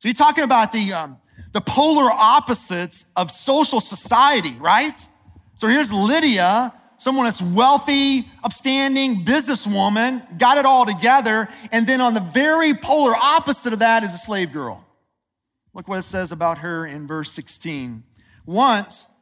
So 0.00 0.08
you're 0.08 0.14
talking 0.14 0.44
about 0.44 0.72
the, 0.72 0.92
um, 0.92 1.16
the 1.52 1.62
polar 1.62 2.10
opposites 2.12 3.06
of 3.16 3.30
social 3.30 3.80
society, 3.80 4.54
right? 4.60 5.00
So 5.56 5.68
here's 5.68 5.90
Lydia, 5.90 6.74
someone 7.04 7.26
that's 7.26 7.42
wealthy, 7.42 8.24
upstanding, 8.42 9.26
businesswoman, 9.26 10.38
got 10.38 10.56
it 10.56 10.64
all 10.64 10.86
together. 10.86 11.46
And 11.70 11.86
then 11.86 12.00
on 12.00 12.14
the 12.14 12.20
very 12.20 12.72
polar 12.72 13.14
opposite 13.14 13.74
of 13.74 13.80
that 13.80 14.02
is 14.04 14.14
a 14.14 14.16
slave 14.16 14.54
girl. 14.54 14.82
Look 15.74 15.86
what 15.86 15.98
it 15.98 16.04
says 16.04 16.32
about 16.32 16.58
her 16.58 16.86
in 16.86 17.06
verse 17.06 17.30
16. 17.32 18.02
Once, 18.46 19.12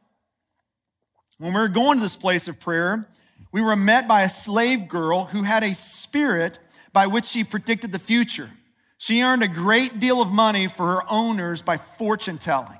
when 1.39 1.53
we 1.53 1.59
were 1.59 1.67
going 1.67 1.97
to 1.97 2.03
this 2.03 2.15
place 2.15 2.47
of 2.47 2.57
prayer, 2.57 3.05
we 3.51 3.61
were 3.61 3.75
met 3.75 4.07
by 4.07 4.21
a 4.21 4.29
slave 4.29 4.87
girl 4.87 5.25
who 5.25 5.43
had 5.43 5.63
a 5.63 5.73
spirit 5.73 6.59
by 6.93 7.07
which 7.07 7.25
she 7.25 7.43
predicted 7.43 7.91
the 7.91 7.99
future. 7.99 8.49
She 8.97 9.23
earned 9.23 9.43
a 9.43 9.49
great 9.49 9.99
deal 9.99 10.21
of 10.21 10.31
money 10.31 10.67
for 10.67 10.85
her 10.85 11.01
owners 11.09 11.61
by 11.61 11.75
fortune 11.75 12.37
telling. 12.37 12.79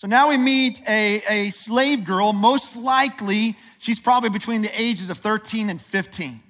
So 0.00 0.08
now 0.08 0.30
we 0.30 0.38
meet 0.38 0.80
a, 0.88 1.20
a 1.28 1.50
slave 1.50 2.06
girl, 2.06 2.32
most 2.32 2.74
likely 2.74 3.54
she's 3.76 4.00
probably 4.00 4.30
between 4.30 4.62
the 4.62 4.70
ages 4.74 5.10
of 5.10 5.18
13 5.18 5.68
and 5.68 5.78
15. 5.78 6.40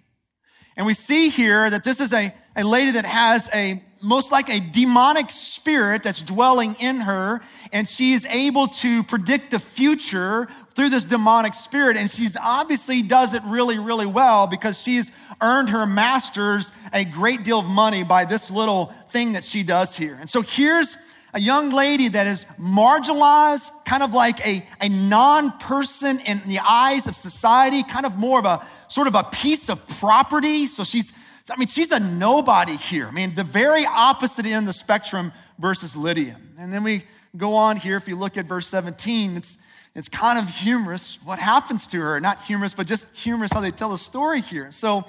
And 0.76 0.86
we 0.86 0.94
see 0.94 1.30
here 1.30 1.68
that 1.68 1.82
this 1.82 1.98
is 1.98 2.12
a, 2.12 2.32
a 2.54 2.62
lady 2.62 2.92
that 2.92 3.04
has 3.04 3.50
a 3.52 3.82
most 4.04 4.30
like 4.30 4.48
a 4.50 4.60
demonic 4.60 5.32
spirit 5.32 6.04
that's 6.04 6.22
dwelling 6.22 6.76
in 6.78 6.98
her, 7.00 7.40
and 7.72 7.88
she 7.88 8.12
is 8.12 8.24
able 8.26 8.68
to 8.68 9.02
predict 9.02 9.50
the 9.50 9.58
future 9.58 10.46
through 10.76 10.90
this 10.90 11.04
demonic 11.04 11.54
spirit. 11.54 11.96
And 11.96 12.08
she's 12.08 12.36
obviously 12.36 13.02
does 13.02 13.34
it 13.34 13.42
really, 13.44 13.80
really 13.80 14.06
well 14.06 14.46
because 14.46 14.80
she's 14.80 15.10
earned 15.42 15.70
her 15.70 15.86
masters 15.86 16.70
a 16.92 17.04
great 17.04 17.42
deal 17.42 17.58
of 17.58 17.68
money 17.68 18.04
by 18.04 18.24
this 18.26 18.48
little 18.48 18.86
thing 19.08 19.32
that 19.32 19.42
she 19.42 19.64
does 19.64 19.96
here. 19.96 20.16
And 20.20 20.30
so 20.30 20.40
here's 20.40 20.96
a 21.32 21.40
young 21.40 21.70
lady 21.70 22.08
that 22.08 22.26
is 22.26 22.44
marginalized, 22.58 23.70
kind 23.84 24.02
of 24.02 24.14
like 24.14 24.44
a, 24.46 24.64
a 24.82 24.88
non 24.88 25.50
person 25.58 26.18
in 26.26 26.40
the 26.46 26.58
eyes 26.68 27.06
of 27.06 27.14
society, 27.14 27.82
kind 27.82 28.06
of 28.06 28.18
more 28.18 28.38
of 28.38 28.44
a 28.44 28.66
sort 28.88 29.06
of 29.06 29.14
a 29.14 29.24
piece 29.24 29.68
of 29.68 29.86
property. 30.00 30.66
So 30.66 30.84
she's, 30.84 31.12
I 31.50 31.56
mean, 31.56 31.68
she's 31.68 31.92
a 31.92 32.00
nobody 32.00 32.76
here. 32.76 33.06
I 33.06 33.12
mean, 33.12 33.34
the 33.34 33.44
very 33.44 33.84
opposite 33.86 34.46
end 34.46 34.60
of 34.60 34.66
the 34.66 34.72
spectrum 34.72 35.32
versus 35.58 35.96
Lydia. 35.96 36.36
And 36.58 36.72
then 36.72 36.82
we 36.82 37.02
go 37.36 37.54
on 37.54 37.76
here. 37.76 37.96
If 37.96 38.08
you 38.08 38.16
look 38.16 38.36
at 38.36 38.46
verse 38.46 38.66
17, 38.66 39.36
it's, 39.36 39.58
it's 39.94 40.08
kind 40.08 40.38
of 40.38 40.48
humorous 40.48 41.18
what 41.24 41.38
happens 41.38 41.86
to 41.88 42.00
her. 42.00 42.20
Not 42.20 42.42
humorous, 42.42 42.74
but 42.74 42.86
just 42.86 43.16
humorous 43.16 43.52
how 43.52 43.60
they 43.60 43.70
tell 43.70 43.90
the 43.90 43.98
story 43.98 44.40
here. 44.40 44.70
So 44.70 45.04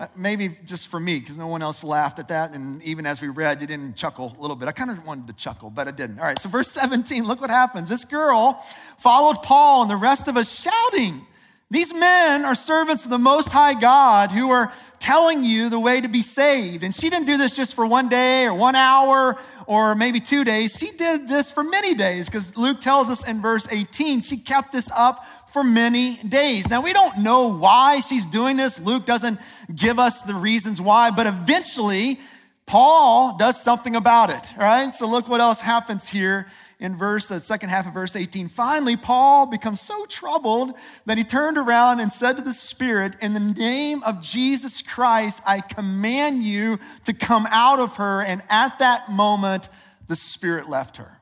Uh, 0.00 0.06
maybe 0.16 0.56
just 0.64 0.88
for 0.88 0.98
me, 0.98 1.20
because 1.20 1.36
no 1.36 1.46
one 1.46 1.60
else 1.60 1.84
laughed 1.84 2.18
at 2.18 2.28
that. 2.28 2.54
And 2.54 2.82
even 2.82 3.04
as 3.04 3.20
we 3.20 3.28
read, 3.28 3.60
you 3.60 3.66
didn't 3.66 3.96
chuckle 3.96 4.34
a 4.38 4.40
little 4.40 4.56
bit. 4.56 4.66
I 4.66 4.72
kind 4.72 4.90
of 4.90 5.06
wanted 5.06 5.26
to 5.26 5.34
chuckle, 5.34 5.68
but 5.68 5.88
I 5.88 5.90
didn't. 5.90 6.18
All 6.18 6.24
right, 6.24 6.38
so 6.38 6.48
verse 6.48 6.68
17, 6.68 7.24
look 7.24 7.42
what 7.42 7.50
happens. 7.50 7.90
This 7.90 8.06
girl 8.06 8.54
followed 8.96 9.42
Paul 9.42 9.82
and 9.82 9.90
the 9.90 9.96
rest 9.96 10.26
of 10.26 10.38
us 10.38 10.62
shouting, 10.62 11.20
These 11.68 11.92
men 11.92 12.46
are 12.46 12.54
servants 12.54 13.04
of 13.04 13.10
the 13.10 13.18
Most 13.18 13.50
High 13.52 13.78
God 13.78 14.30
who 14.30 14.50
are 14.50 14.72
telling 15.00 15.44
you 15.44 15.68
the 15.68 15.78
way 15.78 16.00
to 16.00 16.08
be 16.08 16.22
saved. 16.22 16.82
And 16.82 16.94
she 16.94 17.10
didn't 17.10 17.26
do 17.26 17.36
this 17.36 17.54
just 17.54 17.74
for 17.74 17.86
one 17.86 18.08
day 18.08 18.46
or 18.46 18.54
one 18.54 18.76
hour 18.76 19.38
or 19.70 19.94
maybe 19.94 20.18
two 20.18 20.42
days. 20.42 20.76
She 20.76 20.90
did 20.90 21.28
this 21.28 21.52
for 21.52 21.62
many 21.62 21.94
days 21.94 22.26
because 22.28 22.56
Luke 22.56 22.80
tells 22.80 23.08
us 23.08 23.26
in 23.28 23.40
verse 23.40 23.68
18, 23.70 24.20
she 24.20 24.36
kept 24.36 24.72
this 24.72 24.90
up 24.90 25.24
for 25.46 25.62
many 25.62 26.16
days. 26.16 26.68
Now, 26.68 26.82
we 26.82 26.92
don't 26.92 27.18
know 27.18 27.56
why 27.56 28.00
she's 28.00 28.26
doing 28.26 28.56
this. 28.56 28.80
Luke 28.80 29.06
doesn't 29.06 29.38
give 29.72 30.00
us 30.00 30.22
the 30.22 30.34
reasons 30.34 30.80
why, 30.80 31.12
but 31.12 31.28
eventually, 31.28 32.18
Paul 32.66 33.36
does 33.36 33.62
something 33.62 33.94
about 33.94 34.30
it, 34.30 34.52
right? 34.58 34.92
So 34.92 35.08
look 35.08 35.28
what 35.28 35.40
else 35.40 35.60
happens 35.60 36.08
here 36.08 36.48
in 36.80 36.96
verse, 36.96 37.28
the 37.28 37.40
second 37.40 37.68
half 37.68 37.86
of 37.86 37.92
verse 37.92 38.16
18. 38.16 38.48
Finally, 38.48 38.96
Paul 38.96 39.46
becomes 39.46 39.80
so 39.80 40.06
troubled 40.06 40.72
that 41.04 41.18
he 41.18 41.24
turned 41.24 41.58
around 41.58 42.00
and 42.00 42.10
said 42.10 42.36
to 42.36 42.42
the 42.42 42.54
Spirit, 42.54 43.16
In 43.20 43.34
the 43.34 43.40
name 43.40 44.02
of 44.02 44.22
Jesus 44.22 44.80
Christ, 44.80 45.42
I 45.46 45.60
command 45.60 46.42
you 46.42 46.78
to 47.04 47.12
come 47.12 47.46
out 47.50 47.80
of 47.80 47.96
her. 47.96 48.22
And 48.22 48.42
at 48.48 48.78
that 48.78 49.12
moment, 49.12 49.68
the 50.08 50.16
Spirit 50.16 50.70
left 50.70 50.96
her. 50.96 51.20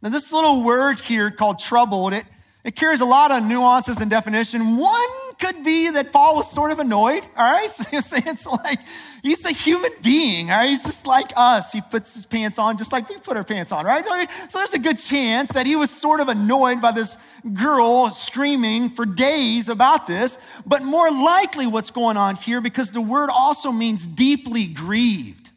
Now, 0.00 0.10
this 0.10 0.32
little 0.32 0.62
word 0.62 0.98
here 1.00 1.30
called 1.30 1.58
troubled, 1.58 2.12
it, 2.12 2.24
it 2.64 2.76
carries 2.76 3.00
a 3.00 3.04
lot 3.04 3.32
of 3.32 3.42
nuances 3.44 4.00
and 4.00 4.10
definition. 4.10 4.76
One 4.76 5.31
could 5.42 5.64
be 5.64 5.90
that 5.90 6.12
Paul 6.12 6.36
was 6.36 6.50
sort 6.50 6.70
of 6.70 6.78
annoyed, 6.78 7.26
all 7.36 7.52
right? 7.52 7.68
It's 7.92 8.46
like, 8.46 8.78
he's 9.22 9.44
a 9.44 9.52
human 9.52 9.90
being, 10.02 10.50
all 10.50 10.58
right? 10.58 10.70
He's 10.70 10.84
just 10.84 11.06
like 11.06 11.32
us. 11.36 11.72
He 11.72 11.80
puts 11.80 12.14
his 12.14 12.24
pants 12.26 12.58
on 12.58 12.78
just 12.78 12.92
like 12.92 13.08
we 13.08 13.16
put 13.16 13.36
our 13.36 13.44
pants 13.44 13.72
on, 13.72 13.84
right? 13.84 14.30
So 14.30 14.58
there's 14.58 14.74
a 14.74 14.78
good 14.78 14.98
chance 14.98 15.52
that 15.52 15.66
he 15.66 15.74
was 15.74 15.90
sort 15.90 16.20
of 16.20 16.28
annoyed 16.28 16.80
by 16.80 16.92
this 16.92 17.18
girl 17.52 18.10
screaming 18.10 18.88
for 18.88 19.04
days 19.04 19.68
about 19.68 20.06
this. 20.06 20.38
But 20.64 20.84
more 20.84 21.10
likely, 21.10 21.66
what's 21.66 21.90
going 21.90 22.16
on 22.16 22.36
here, 22.36 22.60
because 22.60 22.90
the 22.90 23.02
word 23.02 23.30
also 23.30 23.72
means 23.72 24.06
deeply 24.06 24.66
grieved, 24.66 25.50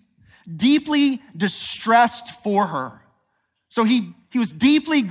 deeply 0.56 1.22
distressed 1.38 2.44
for 2.44 2.66
her. 2.68 3.02
So 3.70 3.84
he 3.84 4.14
He 4.32 4.40
was 4.40 4.52
deeply 4.52 5.02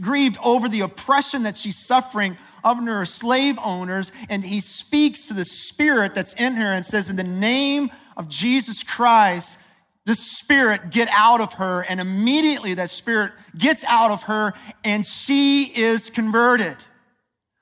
grieved 0.00 0.36
over 0.44 0.68
the 0.68 0.82
oppression 0.82 1.44
that 1.44 1.56
she's 1.56 1.78
suffering 1.78 2.36
under 2.64 2.96
her 2.96 3.06
slave 3.06 3.58
owners. 3.62 4.12
And 4.28 4.44
he 4.44 4.60
speaks 4.60 5.26
to 5.26 5.34
the 5.34 5.44
spirit 5.44 6.14
that's 6.14 6.34
in 6.34 6.54
her 6.54 6.72
and 6.72 6.84
says, 6.84 7.10
In 7.10 7.16
the 7.16 7.24
name 7.24 7.90
of 8.16 8.28
Jesus 8.28 8.82
Christ, 8.82 9.62
the 10.06 10.14
spirit 10.14 10.90
get 10.90 11.08
out 11.12 11.40
of 11.40 11.54
her. 11.54 11.84
And 11.88 12.00
immediately 12.00 12.74
that 12.74 12.90
spirit 12.90 13.32
gets 13.58 13.84
out 13.84 14.10
of 14.10 14.24
her 14.24 14.52
and 14.84 15.06
she 15.06 15.64
is 15.64 16.10
converted. 16.10 16.76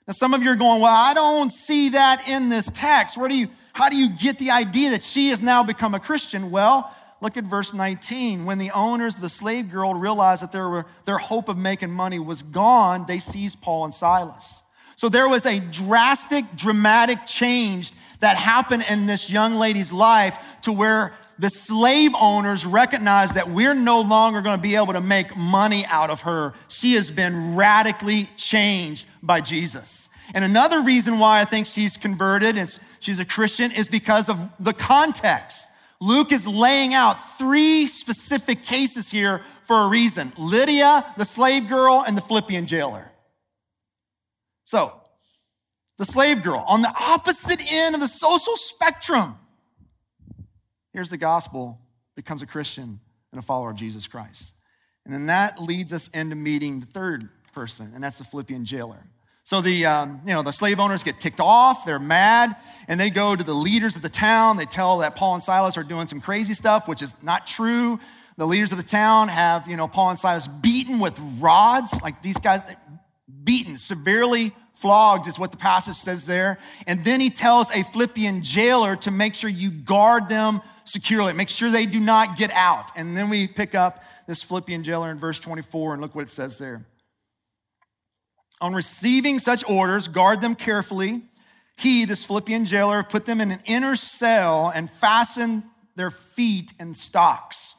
Now, 0.07 0.13
some 0.13 0.33
of 0.33 0.43
you 0.43 0.51
are 0.51 0.57
going, 0.57 0.81
Well, 0.81 0.95
I 0.95 1.15
don't 1.15 1.53
see 1.53 1.91
that 1.91 2.29
in 2.29 2.49
this 2.49 2.71
text. 2.71 3.19
Where 3.19 3.29
do 3.29 3.37
you, 3.37 3.49
how 3.73 3.89
do 3.89 3.99
you 3.99 4.09
get 4.11 4.39
the 4.39 4.51
idea 4.51 4.91
that 4.91 5.03
she 5.03 5.29
has 5.29 5.43
now 5.43 5.63
become 5.63 5.95
a 5.95 6.01
Christian? 6.01 6.51
Well, 6.51 6.95
Look 7.21 7.37
at 7.37 7.45
verse 7.45 7.75
19. 7.75 8.45
When 8.45 8.59
the 8.59 8.71
owners 8.71 9.17
of 9.17 9.23
the 9.23 9.29
slave 9.29 9.71
girl 9.71 9.95
realized 9.95 10.51
that 10.51 10.57
were, 10.57 10.87
their 11.05 11.19
hope 11.19 11.49
of 11.49 11.59
making 11.59 11.91
money 11.91 12.19
was 12.19 12.43
gone, 12.43 13.07
they 13.07 13.19
seized 13.19 13.61
Paul 13.61 13.85
and 13.85 13.95
Silas. 13.95 14.63
So 14.99 15.09
there 15.09 15.29
was 15.29 15.47
a 15.47 15.61
drastic, 15.61 16.45
dramatic 16.57 17.25
change 17.25 17.93
that 18.19 18.37
happened 18.37 18.85
in 18.91 19.07
this 19.07 19.31
young 19.31 19.55
lady's 19.55 19.93
life 19.93 20.37
to 20.63 20.73
where 20.73 21.13
the 21.39 21.51
slave 21.51 22.11
owners 22.21 22.67
recognized 22.67 23.37
that 23.37 23.49
we're 23.49 23.75
no 23.75 24.01
longer 24.01 24.41
going 24.41 24.57
to 24.57 24.61
be 24.61 24.75
able 24.75 24.95
to 24.95 25.01
make 25.01 25.37
money 25.37 25.85
out 25.87 26.11
of 26.11 26.23
her. 26.23 26.53
She 26.67 26.95
has 26.95 27.13
been 27.13 27.55
radically 27.55 28.29
changed 28.37 29.07
by 29.23 29.41
Jesus. 29.41 30.09
And 30.35 30.45
another 30.45 30.83
reason 30.83 31.21
why 31.21 31.43
I 31.43 31.45
think 31.45 31.69
she's 31.69 31.97
converted 31.97 32.57
and 32.57 32.77
she's 32.99 33.21
a 33.21 33.25
Christian 33.25 33.71
is 33.71 33.87
because 33.87 34.29
of 34.29 34.51
the 34.59 34.73
context. 34.73 35.69
Luke 36.01 36.33
is 36.33 36.49
laying 36.49 36.93
out 36.93 37.39
three 37.39 37.87
specific 37.87 38.65
cases 38.65 39.13
here 39.13 39.43
for 39.63 39.77
a 39.77 39.87
reason 39.87 40.33
Lydia, 40.37 41.05
the 41.17 41.25
slave 41.25 41.69
girl, 41.69 42.03
and 42.05 42.17
the 42.17 42.21
Philippian 42.21 42.67
jailer. 42.67 43.08
So, 44.69 44.93
the 45.97 46.05
slave 46.05 46.43
girl 46.43 46.63
on 46.69 46.83
the 46.83 46.95
opposite 47.01 47.59
end 47.73 47.95
of 47.95 48.03
the 48.03 48.07
social 48.07 48.55
spectrum. 48.55 49.35
Here's 50.93 51.09
the 51.09 51.17
gospel, 51.17 51.81
becomes 52.17 52.43
a 52.43 52.47
Christian 52.47 53.01
and 53.33 53.39
a 53.39 53.43
follower 53.43 53.71
of 53.71 53.79
Jesus 53.79 54.07
Christ. 54.07 54.53
And 55.07 55.15
then 55.15 55.25
that 55.29 55.59
leads 55.59 55.95
us 55.95 56.09
into 56.09 56.37
meeting 56.37 56.81
the 56.81 56.87
third 56.87 57.31
person, 57.55 57.93
and 57.95 58.05
that's 58.05 58.19
the 58.19 58.25
Philippian 58.25 58.67
jailer. 58.67 58.99
So 59.43 59.63
the, 59.63 59.87
um, 59.87 60.21
you 60.27 60.35
know, 60.35 60.43
the 60.43 60.53
slave 60.53 60.81
owners 60.81 61.03
get 61.03 61.19
ticked 61.19 61.41
off, 61.41 61.87
they're 61.87 61.99
mad, 61.99 62.55
and 62.89 63.01
they 63.01 63.09
go 63.09 63.35
to 63.35 63.43
the 63.43 63.55
leaders 63.55 63.97
of 63.97 64.03
the 64.03 64.11
town. 64.11 64.59
They 64.59 64.67
tell 64.67 64.99
that 64.99 65.17
Paul 65.17 65.33
and 65.33 65.43
Silas 65.43 65.79
are 65.79 65.83
doing 65.83 66.09
some 66.09 66.21
crazy 66.21 66.53
stuff, 66.53 66.87
which 66.87 67.01
is 67.01 67.17
not 67.23 67.47
true. 67.47 67.99
The 68.37 68.47
leaders 68.47 68.73
of 68.73 68.77
the 68.77 68.85
town 68.85 69.29
have, 69.29 69.67
you 69.67 69.79
know, 69.79 69.89
Paul 69.89 70.11
and 70.11 70.21
Silas 70.21 70.47
beaten 70.47 70.99
with 70.99 71.19
rods, 71.41 72.03
like 72.03 72.21
these 72.21 72.37
guys, 72.37 72.61
beaten, 73.45 73.79
severely 73.79 74.53
flogged 74.73 75.27
is 75.27 75.39
what 75.39 75.51
the 75.51 75.57
passage 75.57 75.97
says 75.97 76.25
there. 76.25 76.59
And 76.87 77.05
then 77.05 77.21
he 77.21 77.31
tells 77.31 77.71
a 77.71 77.83
Philippian 77.83 78.43
jailer 78.43 78.97
to 78.97 79.11
make 79.11 79.35
sure 79.35 79.51
you 79.51 79.71
guard 79.71 80.29
them 80.29 80.61
securely, 80.85 81.33
make 81.33 81.49
sure 81.49 81.71
they 81.71 81.87
do 81.87 82.01
not 82.01 82.39
get 82.39 82.51
out. 82.53 82.91
And 82.97 83.17
then 83.17 83.29
we 83.29 83.49
pick 83.49 83.75
up 83.75 84.03
this 84.27 84.43
Philippian 84.43 84.85
jailer 84.85 85.11
in 85.11 85.19
verse 85.19 85.39
24, 85.41 85.95
and 85.95 86.03
look 86.03 86.15
what 86.15 86.23
it 86.23 86.31
says 86.31 86.59
there. 86.59 86.87
On 88.61 88.73
receiving 88.73 89.39
such 89.39 89.69
orders, 89.69 90.09
guard 90.09 90.41
them 90.41 90.55
carefully. 90.55 91.23
He, 91.77 92.05
this 92.05 92.25
Philippian 92.25 92.67
jailer, 92.67 93.03
put 93.03 93.25
them 93.25 93.41
in 93.41 93.51
an 93.51 93.61
inner 93.67 93.95
cell 93.95 94.73
and 94.75 94.91
fastened 94.91 95.63
their 95.97 96.11
feet 96.11 96.73
in 96.81 96.95
stocks. 96.95 97.75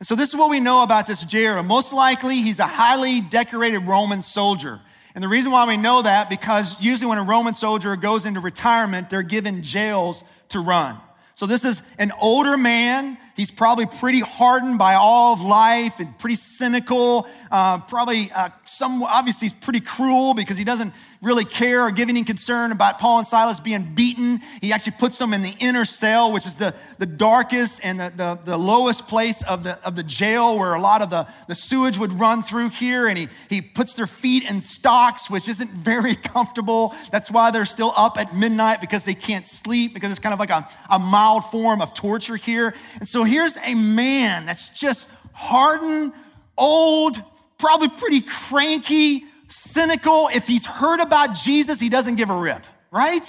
And 0.00 0.06
so, 0.06 0.14
this 0.14 0.30
is 0.30 0.36
what 0.36 0.50
we 0.50 0.60
know 0.60 0.82
about 0.82 1.06
this 1.06 1.22
jailer. 1.24 1.62
Most 1.62 1.92
likely, 1.92 2.36
he's 2.36 2.58
a 2.58 2.66
highly 2.66 3.20
decorated 3.20 3.80
Roman 3.80 4.22
soldier. 4.22 4.80
And 5.14 5.22
the 5.22 5.28
reason 5.28 5.52
why 5.52 5.68
we 5.68 5.76
know 5.76 6.00
that, 6.02 6.30
because 6.30 6.82
usually 6.82 7.08
when 7.08 7.18
a 7.18 7.22
Roman 7.22 7.54
soldier 7.54 7.94
goes 7.96 8.24
into 8.24 8.40
retirement, 8.40 9.10
they're 9.10 9.22
given 9.22 9.62
jails 9.62 10.24
to 10.48 10.60
run. 10.60 10.96
So, 11.34 11.44
this 11.46 11.66
is 11.66 11.82
an 11.98 12.12
older 12.18 12.56
man 12.56 13.18
He's 13.40 13.50
probably 13.50 13.86
pretty 13.86 14.20
hardened 14.20 14.78
by 14.78 14.96
all 14.96 15.32
of 15.32 15.40
life 15.40 15.98
and 15.98 16.18
pretty 16.18 16.34
cynical. 16.34 17.26
Uh, 17.50 17.80
probably 17.80 18.30
uh, 18.36 18.50
some, 18.64 19.02
obviously, 19.02 19.48
he's 19.48 19.56
pretty 19.56 19.80
cruel 19.80 20.34
because 20.34 20.58
he 20.58 20.64
doesn't 20.64 20.92
really 21.22 21.44
care 21.44 21.82
or 21.82 21.90
give 21.90 22.08
any 22.08 22.24
concern 22.24 22.72
about 22.72 22.98
Paul 22.98 23.18
and 23.18 23.28
Silas 23.28 23.60
being 23.60 23.94
beaten. 23.94 24.40
He 24.62 24.72
actually 24.72 24.94
puts 24.98 25.18
them 25.18 25.34
in 25.34 25.42
the 25.42 25.54
inner 25.60 25.84
cell, 25.84 26.32
which 26.32 26.46
is 26.46 26.54
the, 26.54 26.74
the 26.98 27.04
darkest 27.06 27.84
and 27.84 28.00
the, 28.00 28.12
the, 28.16 28.52
the 28.52 28.56
lowest 28.56 29.06
place 29.06 29.42
of 29.42 29.62
the, 29.62 29.78
of 29.84 29.96
the 29.96 30.02
jail 30.02 30.58
where 30.58 30.72
a 30.72 30.80
lot 30.80 31.02
of 31.02 31.10
the, 31.10 31.28
the 31.46 31.54
sewage 31.54 31.98
would 31.98 32.12
run 32.14 32.42
through 32.42 32.70
here. 32.70 33.06
And 33.06 33.18
he, 33.18 33.28
he 33.50 33.60
puts 33.60 33.92
their 33.94 34.06
feet 34.06 34.50
in 34.50 34.60
stocks, 34.60 35.28
which 35.28 35.46
isn't 35.46 35.70
very 35.90 36.14
comfortable. 36.14 36.94
That's 37.12 37.30
why 37.30 37.50
they're 37.50 37.66
still 37.66 37.92
up 37.96 38.18
at 38.18 38.34
midnight 38.34 38.80
because 38.80 39.04
they 39.04 39.14
can't 39.14 39.46
sleep 39.46 39.92
because 39.92 40.10
it's 40.10 40.20
kind 40.20 40.32
of 40.32 40.40
like 40.40 40.50
a, 40.50 40.66
a 40.90 40.98
mild 40.98 41.44
form 41.44 41.82
of 41.82 41.92
torture 41.92 42.36
here. 42.36 42.74
And 42.98 43.08
so 43.08 43.24
here's 43.24 43.58
a 43.58 43.74
man 43.74 44.46
that's 44.46 44.70
just 44.70 45.14
hardened, 45.34 46.14
old, 46.56 47.22
probably 47.58 47.88
pretty 47.88 48.22
cranky, 48.22 49.24
cynical. 49.50 50.28
If 50.32 50.46
he's 50.46 50.66
heard 50.66 51.00
about 51.00 51.34
Jesus, 51.34 51.80
he 51.80 51.88
doesn't 51.88 52.16
give 52.16 52.30
a 52.30 52.36
rip, 52.36 52.64
right? 52.90 53.26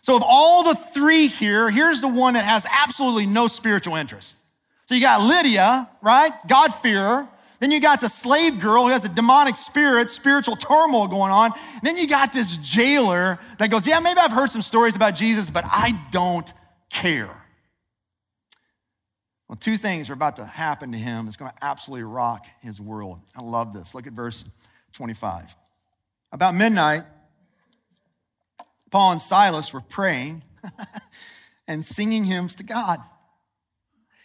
So, 0.00 0.16
of 0.16 0.22
all 0.24 0.64
the 0.64 0.74
three 0.74 1.26
here, 1.28 1.70
here's 1.70 2.00
the 2.00 2.08
one 2.08 2.34
that 2.34 2.44
has 2.44 2.66
absolutely 2.70 3.26
no 3.26 3.46
spiritual 3.46 3.96
interest. 3.96 4.38
So, 4.86 4.94
you 4.94 5.00
got 5.00 5.26
Lydia, 5.26 5.88
right? 6.02 6.30
God-fearer. 6.48 7.28
Then 7.60 7.72
you 7.72 7.80
got 7.80 8.00
the 8.00 8.08
slave 8.08 8.60
girl 8.60 8.84
who 8.84 8.90
has 8.90 9.04
a 9.04 9.08
demonic 9.08 9.56
spirit, 9.56 10.10
spiritual 10.10 10.54
turmoil 10.54 11.08
going 11.08 11.32
on. 11.32 11.50
And 11.74 11.82
then 11.82 11.96
you 11.96 12.06
got 12.06 12.32
this 12.32 12.56
jailer 12.58 13.38
that 13.58 13.70
goes, 13.70 13.86
Yeah, 13.86 13.98
maybe 14.00 14.20
I've 14.20 14.32
heard 14.32 14.50
some 14.50 14.62
stories 14.62 14.94
about 14.94 15.14
Jesus, 15.16 15.50
but 15.50 15.64
I 15.66 15.98
don't 16.10 16.52
care. 16.90 17.34
Well, 19.48 19.56
two 19.56 19.76
things 19.76 20.10
are 20.10 20.12
about 20.12 20.36
to 20.36 20.44
happen 20.44 20.92
to 20.92 20.98
him 20.98 21.24
that's 21.24 21.36
going 21.36 21.50
to 21.50 21.64
absolutely 21.64 22.04
rock 22.04 22.46
his 22.60 22.80
world. 22.80 23.18
I 23.34 23.42
love 23.42 23.72
this. 23.72 23.94
Look 23.94 24.06
at 24.06 24.12
verse 24.12 24.44
25. 24.92 25.56
About 26.32 26.54
midnight, 26.54 27.04
Paul 28.90 29.12
and 29.12 29.22
Silas 29.22 29.72
were 29.72 29.80
praying 29.80 30.42
and 31.68 31.84
singing 31.84 32.24
hymns 32.24 32.56
to 32.56 32.62
God, 32.62 32.98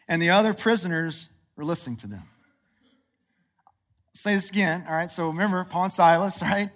and 0.08 0.21
the 0.21 0.30
other 0.30 0.54
prisoners 0.54 1.30
were 1.56 1.63
listening 1.63 1.97
to 1.97 2.08
them. 2.08 2.23
I'll 3.63 4.13
say 4.13 4.34
this 4.34 4.49
again, 4.49 4.86
all 4.88 4.95
right? 4.95 5.12
So 5.12 5.30
remember, 5.30 5.63
Paul 5.63 5.86
and 5.86 5.93
Silas, 5.93 6.41
right? 6.41 6.69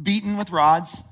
Beaten 0.00 0.36
with 0.36 0.50
rods. 0.50 1.04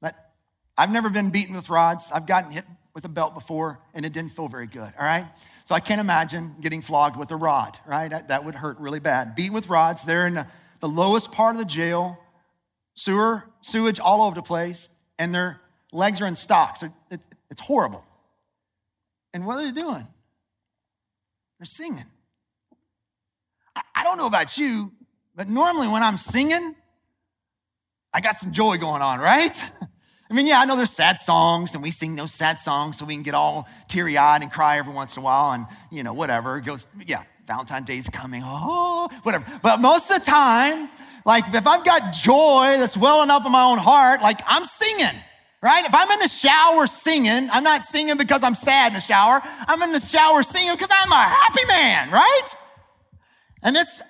That 0.00 0.32
I've 0.76 0.92
never 0.92 1.10
been 1.10 1.30
beaten 1.30 1.54
with 1.54 1.70
rods. 1.70 2.10
I've 2.12 2.26
gotten 2.26 2.50
hit 2.50 2.64
with 2.94 3.04
a 3.04 3.08
belt 3.08 3.34
before, 3.34 3.80
and 3.94 4.04
it 4.04 4.12
didn't 4.12 4.32
feel 4.32 4.48
very 4.48 4.66
good, 4.66 4.92
all 4.98 5.04
right? 5.04 5.26
So 5.64 5.74
I 5.74 5.80
can't 5.80 6.00
imagine 6.00 6.56
getting 6.60 6.82
flogged 6.82 7.16
with 7.16 7.30
a 7.30 7.36
rod, 7.36 7.78
right? 7.86 8.10
That, 8.10 8.28
that 8.28 8.44
would 8.44 8.54
hurt 8.54 8.78
really 8.78 9.00
bad. 9.00 9.34
Beaten 9.34 9.54
with 9.54 9.70
rods, 9.70 10.02
they're 10.02 10.26
in 10.26 10.44
the 10.82 10.88
lowest 10.88 11.30
part 11.30 11.54
of 11.54 11.60
the 11.60 11.64
jail, 11.64 12.18
sewer, 12.94 13.44
sewage 13.62 14.00
all 14.00 14.20
over 14.20 14.34
the 14.34 14.42
place, 14.42 14.88
and 15.16 15.32
their 15.32 15.60
legs 15.92 16.20
are 16.20 16.26
in 16.26 16.34
stocks. 16.34 16.82
It's 17.50 17.60
horrible. 17.60 18.04
And 19.32 19.46
what 19.46 19.58
are 19.58 19.64
they 19.64 19.70
doing? 19.70 20.04
They're 21.58 21.66
singing. 21.66 22.04
I, 23.94 24.02
don't 24.02 24.18
know 24.18 24.26
about 24.26 24.58
you, 24.58 24.92
but 25.36 25.48
normally 25.48 25.86
when 25.86 26.02
I'm 26.02 26.18
singing, 26.18 26.74
I 28.12 28.20
got 28.20 28.40
some 28.40 28.52
joy 28.52 28.76
going 28.76 29.00
on, 29.00 29.20
right? 29.20 29.56
I 30.30 30.34
mean, 30.34 30.46
yeah, 30.46 30.60
I 30.60 30.64
know 30.64 30.76
there's 30.76 30.90
sad 30.90 31.20
songs, 31.20 31.74
and 31.74 31.82
we 31.82 31.92
sing 31.92 32.16
those 32.16 32.32
sad 32.32 32.58
songs 32.58 32.98
so 32.98 33.04
we 33.04 33.14
can 33.14 33.22
get 33.22 33.34
all 33.34 33.68
teary 33.88 34.18
eyed 34.18 34.42
and 34.42 34.50
cry 34.50 34.78
every 34.78 34.92
once 34.92 35.16
in 35.16 35.22
a 35.22 35.24
while, 35.24 35.52
and 35.52 35.64
you 35.92 36.02
know, 36.02 36.12
whatever. 36.12 36.56
It 36.56 36.64
goes, 36.64 36.88
yeah, 37.06 37.22
Valentine's 37.46 37.86
Day's 37.86 38.08
coming, 38.08 38.42
oh, 38.44 39.08
whatever. 39.22 39.44
But 39.62 39.80
most 39.80 40.10
of 40.10 40.18
the 40.20 40.30
time, 40.30 40.88
like 41.24 41.44
if 41.54 41.66
I've 41.66 41.84
got 41.84 42.12
joy 42.12 42.76
that's 42.78 42.96
welling 42.96 43.30
up 43.30 43.44
in 43.44 43.52
my 43.52 43.64
own 43.64 43.78
heart, 43.78 44.22
like 44.22 44.40
I'm 44.46 44.64
singing, 44.64 45.20
right? 45.62 45.84
If 45.84 45.94
I'm 45.94 46.10
in 46.10 46.20
the 46.20 46.28
shower 46.28 46.86
singing, 46.86 47.48
I'm 47.50 47.64
not 47.64 47.84
singing 47.84 48.16
because 48.16 48.42
I'm 48.42 48.54
sad 48.54 48.88
in 48.88 48.94
the 48.94 49.00
shower. 49.00 49.40
I'm 49.66 49.82
in 49.82 49.92
the 49.92 50.00
shower 50.00 50.42
singing 50.42 50.74
because 50.74 50.90
I'm 50.92 51.10
a 51.10 51.16
happy 51.16 51.66
man, 51.68 52.10
right? 52.10 52.48
And 53.62 53.76
it's 53.76 54.02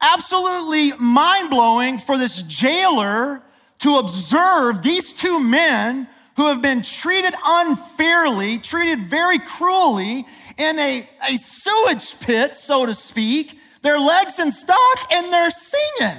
absolutely 0.00 0.92
mind 0.98 1.50
blowing 1.50 1.98
for 1.98 2.16
this 2.16 2.42
jailer 2.42 3.42
to 3.78 3.96
observe 3.96 4.82
these 4.82 5.12
two 5.12 5.40
men 5.40 6.08
who 6.40 6.46
have 6.46 6.62
been 6.62 6.80
treated 6.80 7.34
unfairly, 7.44 8.56
treated 8.56 8.98
very 8.98 9.38
cruelly, 9.38 10.24
in 10.56 10.78
a, 10.78 11.06
a 11.28 11.32
sewage 11.32 12.18
pit, 12.20 12.56
so 12.56 12.86
to 12.86 12.94
speak, 12.94 13.58
their 13.82 13.98
legs 13.98 14.38
in 14.38 14.50
stock, 14.50 15.12
and 15.12 15.30
they're 15.30 15.50
singing. 15.50 16.16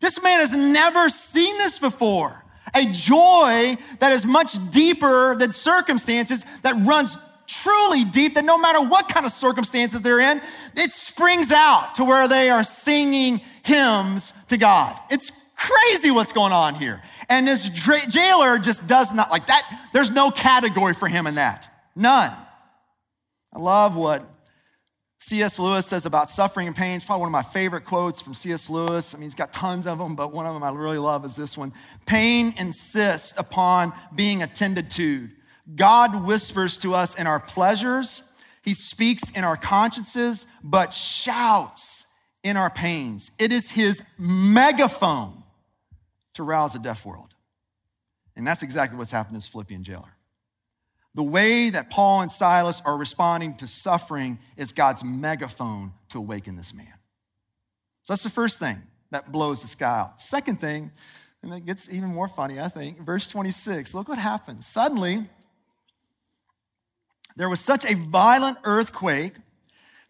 This 0.00 0.22
man 0.22 0.38
has 0.38 0.54
never 0.54 1.08
seen 1.08 1.58
this 1.58 1.80
before. 1.80 2.44
A 2.76 2.84
joy 2.84 3.76
that 3.98 4.12
is 4.12 4.24
much 4.24 4.52
deeper 4.70 5.34
than 5.34 5.50
circumstances, 5.50 6.44
that 6.62 6.76
runs 6.86 7.16
truly 7.48 8.04
deep 8.04 8.36
that 8.36 8.44
no 8.44 8.58
matter 8.58 8.80
what 8.80 9.08
kind 9.08 9.26
of 9.26 9.32
circumstances 9.32 10.02
they're 10.02 10.20
in, 10.20 10.40
it 10.76 10.92
springs 10.92 11.50
out 11.50 11.96
to 11.96 12.04
where 12.04 12.28
they 12.28 12.48
are 12.48 12.62
singing 12.62 13.40
hymns 13.64 14.32
to 14.46 14.56
God. 14.56 14.96
It's 15.10 15.32
crazy 15.56 16.10
what's 16.10 16.32
going 16.32 16.52
on 16.52 16.74
here. 16.74 17.02
And 17.28 17.46
this 17.46 17.68
jailer 17.68 18.58
just 18.58 18.88
does 18.88 19.12
not 19.12 19.30
like 19.30 19.46
that. 19.46 19.88
There's 19.92 20.10
no 20.10 20.30
category 20.30 20.94
for 20.94 21.08
him 21.08 21.26
in 21.26 21.36
that. 21.36 21.72
None. 21.96 22.34
I 23.52 23.58
love 23.58 23.96
what 23.96 24.22
C.S. 25.18 25.58
Lewis 25.58 25.86
says 25.86 26.04
about 26.04 26.28
suffering 26.28 26.66
and 26.66 26.76
pain. 26.76 26.96
It's 26.96 27.06
probably 27.06 27.22
one 27.22 27.28
of 27.28 27.32
my 27.32 27.42
favorite 27.42 27.84
quotes 27.84 28.20
from 28.20 28.34
C.S. 28.34 28.68
Lewis. 28.68 29.14
I 29.14 29.18
mean, 29.18 29.24
he's 29.24 29.34
got 29.34 29.52
tons 29.52 29.86
of 29.86 29.98
them, 29.98 30.14
but 30.14 30.32
one 30.32 30.46
of 30.46 30.52
them 30.52 30.62
I 30.62 30.70
really 30.70 30.98
love 30.98 31.24
is 31.24 31.36
this 31.36 31.56
one 31.56 31.72
Pain 32.04 32.52
insists 32.58 33.34
upon 33.38 33.92
being 34.14 34.42
attended 34.42 34.90
to. 34.90 35.28
God 35.74 36.26
whispers 36.26 36.78
to 36.78 36.94
us 36.94 37.18
in 37.18 37.26
our 37.26 37.40
pleasures, 37.40 38.30
He 38.62 38.74
speaks 38.74 39.30
in 39.30 39.42
our 39.42 39.56
consciences, 39.56 40.46
but 40.62 40.92
shouts 40.92 42.06
in 42.44 42.56
our 42.56 42.70
pains. 42.70 43.30
It 43.40 43.52
is 43.52 43.70
His 43.70 44.02
megaphone 44.18 45.42
to 46.36 46.42
rouse 46.42 46.74
a 46.74 46.78
deaf 46.78 47.04
world. 47.04 47.34
And 48.36 48.46
that's 48.46 48.62
exactly 48.62 48.98
what's 48.98 49.10
happened 49.10 49.34
to 49.34 49.38
this 49.38 49.48
Philippian 49.48 49.84
jailer. 49.84 50.16
The 51.14 51.22
way 51.22 51.70
that 51.70 51.88
Paul 51.88 52.20
and 52.20 52.30
Silas 52.30 52.82
are 52.84 52.96
responding 52.96 53.54
to 53.56 53.66
suffering 53.66 54.38
is 54.56 54.72
God's 54.72 55.02
megaphone 55.02 55.92
to 56.10 56.18
awaken 56.18 56.56
this 56.56 56.74
man. 56.74 56.92
So 58.02 58.12
that's 58.12 58.22
the 58.22 58.30
first 58.30 58.58
thing 58.58 58.76
that 59.10 59.32
blows 59.32 59.62
the 59.62 59.68
sky 59.68 60.00
out. 60.00 60.20
Second 60.20 60.60
thing, 60.60 60.90
and 61.42 61.52
it 61.54 61.64
gets 61.64 61.92
even 61.92 62.10
more 62.10 62.28
funny, 62.28 62.60
I 62.60 62.68
think, 62.68 62.98
verse 62.98 63.28
26. 63.28 63.94
Look 63.94 64.08
what 64.08 64.18
happens. 64.18 64.66
Suddenly, 64.66 65.22
there 67.36 67.48
was 67.48 67.60
such 67.60 67.84
a 67.84 67.94
violent 67.94 68.58
earthquake 68.64 69.32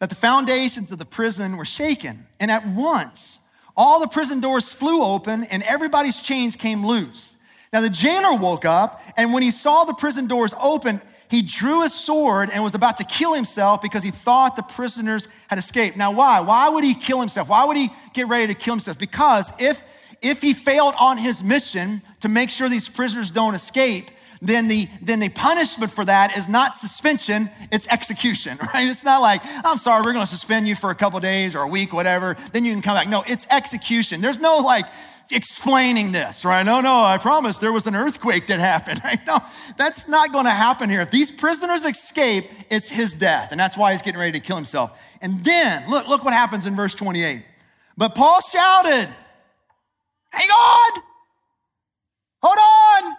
that 0.00 0.08
the 0.08 0.14
foundations 0.16 0.92
of 0.92 0.98
the 0.98 1.04
prison 1.04 1.56
were 1.56 1.64
shaken. 1.64 2.26
And 2.40 2.50
at 2.50 2.66
once, 2.66 3.38
all 3.76 4.00
the 4.00 4.08
prison 4.08 4.40
doors 4.40 4.72
flew 4.72 5.02
open 5.02 5.44
and 5.44 5.62
everybody's 5.62 6.20
chains 6.20 6.56
came 6.56 6.84
loose. 6.84 7.36
Now 7.72 7.80
the 7.80 7.90
jailer 7.90 8.36
woke 8.38 8.64
up, 8.64 9.02
and 9.16 9.32
when 9.32 9.42
he 9.42 9.50
saw 9.50 9.84
the 9.84 9.94
prison 9.94 10.26
doors 10.26 10.54
open, 10.60 11.00
he 11.30 11.42
drew 11.42 11.82
his 11.82 11.92
sword 11.92 12.50
and 12.52 12.62
was 12.62 12.74
about 12.74 12.98
to 12.98 13.04
kill 13.04 13.34
himself 13.34 13.82
because 13.82 14.02
he 14.02 14.10
thought 14.10 14.56
the 14.56 14.62
prisoners 14.62 15.28
had 15.48 15.58
escaped. 15.58 15.96
Now, 15.96 16.12
why? 16.12 16.40
Why 16.40 16.68
would 16.68 16.84
he 16.84 16.94
kill 16.94 17.20
himself? 17.20 17.48
Why 17.48 17.64
would 17.64 17.76
he 17.76 17.90
get 18.12 18.28
ready 18.28 18.52
to 18.52 18.58
kill 18.58 18.74
himself? 18.74 18.98
Because 18.98 19.52
if, 19.60 19.84
if 20.22 20.40
he 20.40 20.52
failed 20.54 20.94
on 20.98 21.18
his 21.18 21.42
mission 21.42 22.00
to 22.20 22.28
make 22.28 22.48
sure 22.50 22.68
these 22.68 22.88
prisoners 22.88 23.30
don't 23.30 23.54
escape, 23.54 24.10
then 24.40 24.68
the, 24.68 24.88
then 25.02 25.20
the 25.20 25.28
punishment 25.28 25.92
for 25.92 26.04
that 26.04 26.36
is 26.36 26.48
not 26.48 26.74
suspension, 26.74 27.50
it's 27.72 27.86
execution, 27.88 28.58
right? 28.74 28.86
It's 28.88 29.04
not 29.04 29.20
like, 29.20 29.40
I'm 29.64 29.78
sorry, 29.78 30.02
we're 30.04 30.12
gonna 30.12 30.26
suspend 30.26 30.68
you 30.68 30.76
for 30.76 30.90
a 30.90 30.94
couple 30.94 31.18
days 31.20 31.54
or 31.54 31.60
a 31.60 31.68
week, 31.68 31.92
whatever, 31.92 32.36
then 32.52 32.64
you 32.64 32.72
can 32.72 32.82
come 32.82 32.96
back. 32.96 33.08
No, 33.08 33.22
it's 33.26 33.46
execution. 33.50 34.20
There's 34.20 34.40
no 34.40 34.58
like, 34.58 34.86
explaining 35.32 36.12
this, 36.12 36.44
right? 36.44 36.64
No, 36.64 36.80
no, 36.80 37.00
I 37.00 37.18
promise 37.18 37.58
there 37.58 37.72
was 37.72 37.86
an 37.86 37.96
earthquake 37.96 38.46
that 38.46 38.60
happened, 38.60 39.00
right? 39.04 39.18
No, 39.26 39.38
that's 39.76 40.08
not 40.08 40.32
going 40.32 40.44
to 40.44 40.50
happen 40.50 40.88
here. 40.88 41.00
If 41.00 41.10
these 41.10 41.30
prisoners 41.30 41.84
escape, 41.84 42.44
it's 42.70 42.88
his 42.88 43.14
death. 43.14 43.50
And 43.50 43.60
that's 43.60 43.76
why 43.76 43.92
he's 43.92 44.02
getting 44.02 44.20
ready 44.20 44.38
to 44.38 44.44
kill 44.44 44.56
himself. 44.56 45.02
And 45.22 45.44
then, 45.44 45.88
look, 45.88 46.08
look 46.08 46.24
what 46.24 46.32
happens 46.32 46.66
in 46.66 46.76
verse 46.76 46.94
28. 46.94 47.44
But 47.96 48.14
Paul 48.14 48.40
shouted, 48.40 49.14
Hang 50.30 50.48
on! 50.50 51.02
Hold 52.42 52.58
on! 52.58 53.16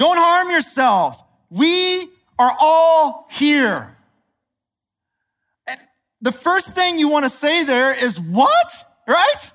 Don't 0.00 0.16
harm 0.16 0.50
yourself. 0.50 1.22
We 1.50 2.08
are 2.38 2.56
all 2.58 3.28
here. 3.30 3.94
And 5.68 5.78
the 6.22 6.32
first 6.32 6.74
thing 6.74 6.98
you 6.98 7.08
want 7.08 7.26
to 7.26 7.30
say 7.30 7.64
there 7.64 7.94
is, 7.94 8.18
What? 8.18 8.72
Right? 9.06 9.52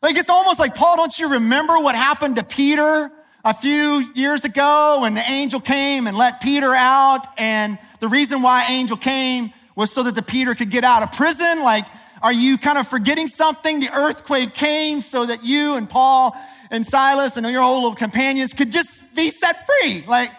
Like 0.00 0.16
it's 0.16 0.30
almost 0.30 0.58
like, 0.58 0.74
Paul, 0.74 0.96
don't 0.96 1.18
you 1.18 1.32
remember 1.32 1.78
what 1.78 1.94
happened 1.94 2.36
to 2.36 2.42
Peter 2.42 3.10
a 3.44 3.52
few 3.52 4.10
years 4.14 4.46
ago 4.46 5.00
when 5.02 5.12
the 5.12 5.30
angel 5.30 5.60
came 5.60 6.06
and 6.06 6.16
let 6.16 6.40
Peter 6.40 6.74
out? 6.74 7.26
And 7.36 7.78
the 8.00 8.08
reason 8.08 8.40
why 8.40 8.64
angel 8.70 8.96
came 8.96 9.52
was 9.76 9.92
so 9.92 10.02
that 10.04 10.14
the 10.14 10.22
Peter 10.22 10.54
could 10.54 10.70
get 10.70 10.84
out 10.84 11.02
of 11.02 11.12
prison. 11.12 11.62
Like, 11.62 11.84
are 12.22 12.32
you 12.32 12.56
kind 12.56 12.78
of 12.78 12.88
forgetting 12.88 13.28
something? 13.28 13.80
The 13.80 13.94
earthquake 13.94 14.54
came 14.54 15.02
so 15.02 15.26
that 15.26 15.44
you 15.44 15.74
and 15.74 15.86
Paul 15.86 16.34
and 16.72 16.84
Silas 16.84 17.36
and 17.36 17.48
your 17.48 17.62
whole 17.62 17.94
companions 17.94 18.54
could 18.54 18.72
just 18.72 19.14
be 19.14 19.30
set 19.30 19.66
free. 19.66 20.02
Like, 20.08 20.30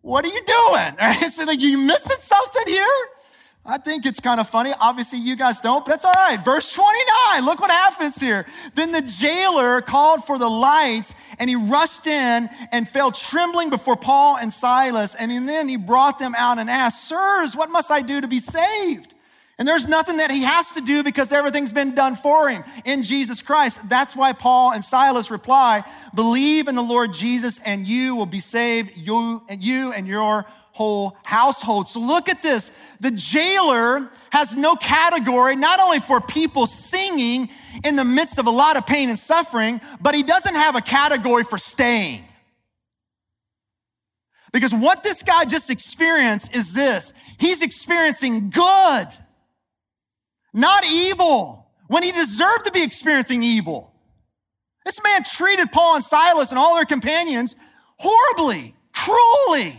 what 0.00 0.24
are 0.24 0.28
you 0.28 0.42
doing? 0.46 0.96
Right? 1.00 1.30
So 1.30 1.44
like, 1.44 1.60
you 1.60 1.76
missing 1.78 2.16
something 2.18 2.72
here? 2.72 2.86
I 3.68 3.78
think 3.78 4.06
it's 4.06 4.20
kind 4.20 4.38
of 4.38 4.48
funny. 4.48 4.70
Obviously, 4.80 5.18
you 5.18 5.34
guys 5.34 5.58
don't, 5.58 5.84
but 5.84 5.90
that's 5.90 6.04
all 6.04 6.12
right. 6.12 6.38
Verse 6.44 6.72
29, 6.72 7.44
look 7.44 7.58
what 7.58 7.72
happens 7.72 8.20
here. 8.20 8.46
Then 8.76 8.92
the 8.92 9.02
jailer 9.02 9.80
called 9.80 10.24
for 10.24 10.38
the 10.38 10.48
lights 10.48 11.16
and 11.40 11.50
he 11.50 11.56
rushed 11.56 12.06
in 12.06 12.48
and 12.70 12.88
fell 12.88 13.10
trembling 13.10 13.70
before 13.70 13.96
Paul 13.96 14.36
and 14.36 14.52
Silas. 14.52 15.16
And 15.16 15.48
then 15.48 15.68
he 15.68 15.76
brought 15.76 16.20
them 16.20 16.36
out 16.38 16.60
and 16.60 16.70
asked, 16.70 17.08
Sirs, 17.08 17.56
what 17.56 17.70
must 17.70 17.90
I 17.90 18.02
do 18.02 18.20
to 18.20 18.28
be 18.28 18.38
saved? 18.38 19.15
And 19.58 19.66
there's 19.66 19.88
nothing 19.88 20.18
that 20.18 20.30
he 20.30 20.42
has 20.42 20.72
to 20.72 20.82
do 20.82 21.02
because 21.02 21.32
everything's 21.32 21.72
been 21.72 21.94
done 21.94 22.14
for 22.14 22.50
him 22.50 22.62
in 22.84 23.02
Jesus 23.02 23.40
Christ. 23.40 23.88
That's 23.88 24.14
why 24.14 24.34
Paul 24.34 24.72
and 24.72 24.84
Silas 24.84 25.30
reply, 25.30 25.82
Believe 26.14 26.68
in 26.68 26.74
the 26.74 26.82
Lord 26.82 27.14
Jesus 27.14 27.58
and 27.64 27.86
you 27.86 28.16
will 28.16 28.26
be 28.26 28.40
saved, 28.40 28.96
you 28.96 29.42
and 29.48 29.64
you 29.64 29.92
and 29.92 30.06
your 30.06 30.44
whole 30.72 31.16
household. 31.24 31.88
So 31.88 32.00
look 32.00 32.28
at 32.28 32.42
this. 32.42 32.78
The 33.00 33.10
jailer 33.12 34.10
has 34.30 34.54
no 34.54 34.76
category, 34.76 35.56
not 35.56 35.80
only 35.80 36.00
for 36.00 36.20
people 36.20 36.66
singing 36.66 37.48
in 37.82 37.96
the 37.96 38.04
midst 38.04 38.38
of 38.38 38.46
a 38.46 38.50
lot 38.50 38.76
of 38.76 38.86
pain 38.86 39.08
and 39.08 39.18
suffering, 39.18 39.80
but 40.02 40.14
he 40.14 40.22
doesn't 40.22 40.54
have 40.54 40.76
a 40.76 40.82
category 40.82 41.44
for 41.44 41.56
staying. 41.56 42.22
Because 44.52 44.74
what 44.74 45.02
this 45.02 45.22
guy 45.22 45.46
just 45.46 45.70
experienced 45.70 46.54
is 46.54 46.74
this 46.74 47.14
he's 47.38 47.62
experiencing 47.62 48.50
good, 48.50 49.06
not 50.56 50.84
evil, 50.90 51.68
when 51.88 52.02
he 52.02 52.10
deserved 52.10 52.64
to 52.64 52.72
be 52.72 52.82
experiencing 52.82 53.42
evil. 53.42 53.92
This 54.84 55.00
man 55.02 55.22
treated 55.22 55.70
Paul 55.70 55.96
and 55.96 56.04
Silas 56.04 56.50
and 56.50 56.58
all 56.58 56.74
their 56.76 56.84
companions 56.84 57.54
horribly, 57.98 58.74
cruelly. 58.92 59.74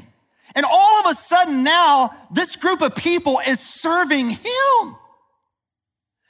And 0.55 0.65
all 0.69 0.99
of 0.99 1.11
a 1.11 1.15
sudden 1.15 1.63
now, 1.63 2.11
this 2.31 2.55
group 2.55 2.81
of 2.81 2.95
people 2.95 3.39
is 3.47 3.59
serving 3.59 4.29
him. 4.29 4.95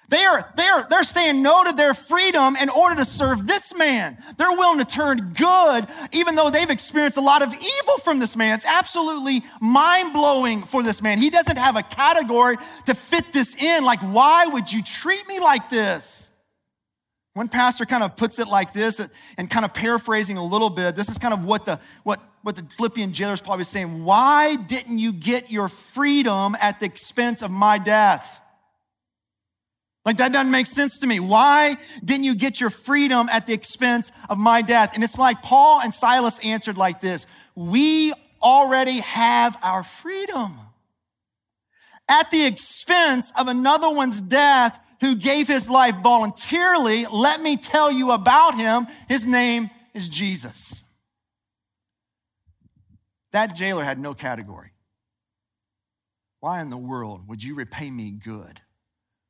They 0.09 0.23
are, 0.23 0.49
they 0.55 0.63
are, 0.63 0.87
they're 0.89 1.03
saying 1.03 1.43
no 1.43 1.65
to 1.65 1.73
their 1.73 1.93
freedom 1.93 2.55
in 2.55 2.69
order 2.69 2.95
to 2.95 3.05
serve 3.05 3.45
this 3.45 3.75
man. 3.75 4.17
They're 4.37 4.51
willing 4.51 4.79
to 4.79 4.85
turn 4.85 5.33
good, 5.33 5.85
even 6.13 6.35
though 6.35 6.49
they've 6.49 6.69
experienced 6.69 7.17
a 7.17 7.21
lot 7.21 7.43
of 7.43 7.53
evil 7.53 7.97
from 8.03 8.19
this 8.19 8.37
man. 8.37 8.55
It's 8.55 8.65
absolutely 8.65 9.41
mind 9.59 10.13
blowing 10.13 10.61
for 10.61 10.81
this 10.81 11.01
man. 11.01 11.17
He 11.17 11.29
doesn't 11.29 11.57
have 11.57 11.75
a 11.75 11.83
category 11.83 12.55
to 12.85 12.95
fit 12.95 13.25
this 13.33 13.61
in. 13.61 13.83
Like, 13.83 13.99
why 13.99 14.45
would 14.47 14.71
you 14.71 14.81
treat 14.81 15.27
me 15.27 15.41
like 15.41 15.69
this? 15.69 16.31
One 17.33 17.49
pastor 17.49 17.85
kind 17.85 18.01
of 18.01 18.15
puts 18.15 18.39
it 18.39 18.47
like 18.47 18.73
this, 18.73 18.99
and 19.37 19.47
kind 19.47 19.63
of 19.63 19.73
paraphrasing 19.73 20.37
a 20.37 20.43
little 20.43 20.71
bit. 20.71 20.95
This 20.95 21.09
is 21.09 21.19
kind 21.19 21.33
of 21.33 21.43
what 21.43 21.65
the 21.65 21.79
what 22.03 22.19
what 22.41 22.55
the 22.55 22.63
Philippian 22.63 23.11
jailer 23.11 23.33
is 23.33 23.41
probably 23.41 23.65
saying. 23.65 24.05
Why 24.05 24.55
didn't 24.55 24.97
you 24.97 25.11
get 25.11 25.51
your 25.51 25.67
freedom 25.67 26.55
at 26.59 26.79
the 26.79 26.87
expense 26.87 27.41
of 27.43 27.51
my 27.51 27.77
death? 27.77 28.41
Like 30.07 30.17
that 30.17 30.31
doesn't 30.31 30.53
make 30.53 30.67
sense 30.67 30.99
to 30.99 31.05
me. 31.05 31.19
Why 31.19 31.75
didn't 32.01 32.23
you 32.23 32.33
get 32.33 32.61
your 32.61 32.69
freedom 32.69 33.27
at 33.29 33.45
the 33.45 33.51
expense 33.51 34.13
of 34.29 34.37
my 34.37 34.61
death? 34.61 34.95
And 34.95 35.03
it's 35.03 35.19
like 35.19 35.41
Paul 35.41 35.81
and 35.81 35.93
Silas 35.93 36.39
answered 36.45 36.77
like 36.77 37.01
this: 37.01 37.27
We 37.55 38.13
already 38.41 39.01
have 39.01 39.57
our 39.61 39.83
freedom 39.83 40.53
at 42.07 42.31
the 42.31 42.45
expense 42.45 43.33
of 43.37 43.49
another 43.49 43.89
one's 43.89 44.21
death 44.21 44.79
who 45.01 45.13
gave 45.13 45.49
his 45.49 45.69
life 45.69 45.97
voluntarily. 45.97 47.05
Let 47.05 47.41
me 47.41 47.57
tell 47.57 47.91
you 47.91 48.11
about 48.11 48.55
him. 48.55 48.87
His 49.09 49.25
name 49.25 49.69
is 49.93 50.07
Jesus. 50.07 50.85
That 53.33 53.53
jailer 53.53 53.83
had 53.83 53.99
no 53.99 54.13
category. 54.13 54.71
Why 56.39 56.61
in 56.61 56.69
the 56.69 56.77
world 56.77 57.27
would 57.27 57.43
you 57.43 57.55
repay 57.55 57.91
me 57.91 58.11
good 58.11 58.61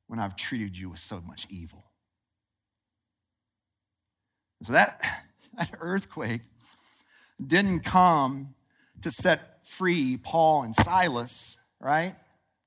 when 0.07 0.19
I've 0.19 0.35
treated 0.35 0.77
you 0.77 0.89
with 0.89 0.99
so 0.99 1.21
much 1.21 1.47
evil? 1.49 1.85
So 4.61 4.73
that, 4.73 4.99
that 5.57 5.71
earthquake 5.79 6.41
didn't 7.45 7.81
come 7.81 8.55
to 9.01 9.11
set 9.11 9.65
free 9.67 10.17
Paul 10.17 10.63
and 10.63 10.75
Silas, 10.75 11.57
right? 11.79 12.15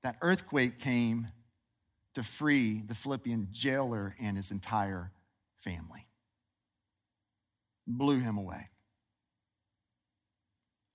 That 0.03 0.17
earthquake 0.21 0.79
came 0.79 1.27
to 2.13 2.23
free 2.23 2.81
the 2.85 2.95
Philippian 2.95 3.47
jailer 3.51 4.15
and 4.21 4.37
his 4.37 4.51
entire 4.51 5.11
family. 5.57 6.07
Blew 7.87 8.19
him 8.19 8.37
away. 8.37 8.69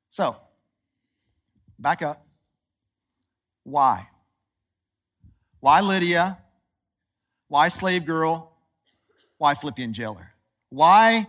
So, 0.09 0.37
Back 1.79 2.03
up. 2.03 2.27
Why? 3.65 4.09
Why 5.67 5.81
Lydia? 5.81 6.39
Why 7.49 7.67
slave 7.67 8.07
girl? 8.07 8.53
Why 9.39 9.55
Philippian 9.55 9.95
jailer? 9.95 10.31
Why 10.69 11.27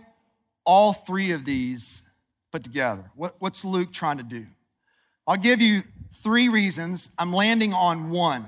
all 0.64 0.92
three 0.92 1.32
of 1.32 1.44
these 1.44 2.04
put 2.52 2.62
together? 2.62 3.10
What, 3.16 3.34
what's 3.40 3.64
Luke 3.64 3.92
trying 3.92 4.18
to 4.18 4.22
do? 4.22 4.46
I'll 5.26 5.38
give 5.38 5.60
you 5.60 5.80
three 6.22 6.50
reasons. 6.50 7.10
I'm 7.18 7.32
landing 7.32 7.72
on 7.74 8.10
one, 8.10 8.44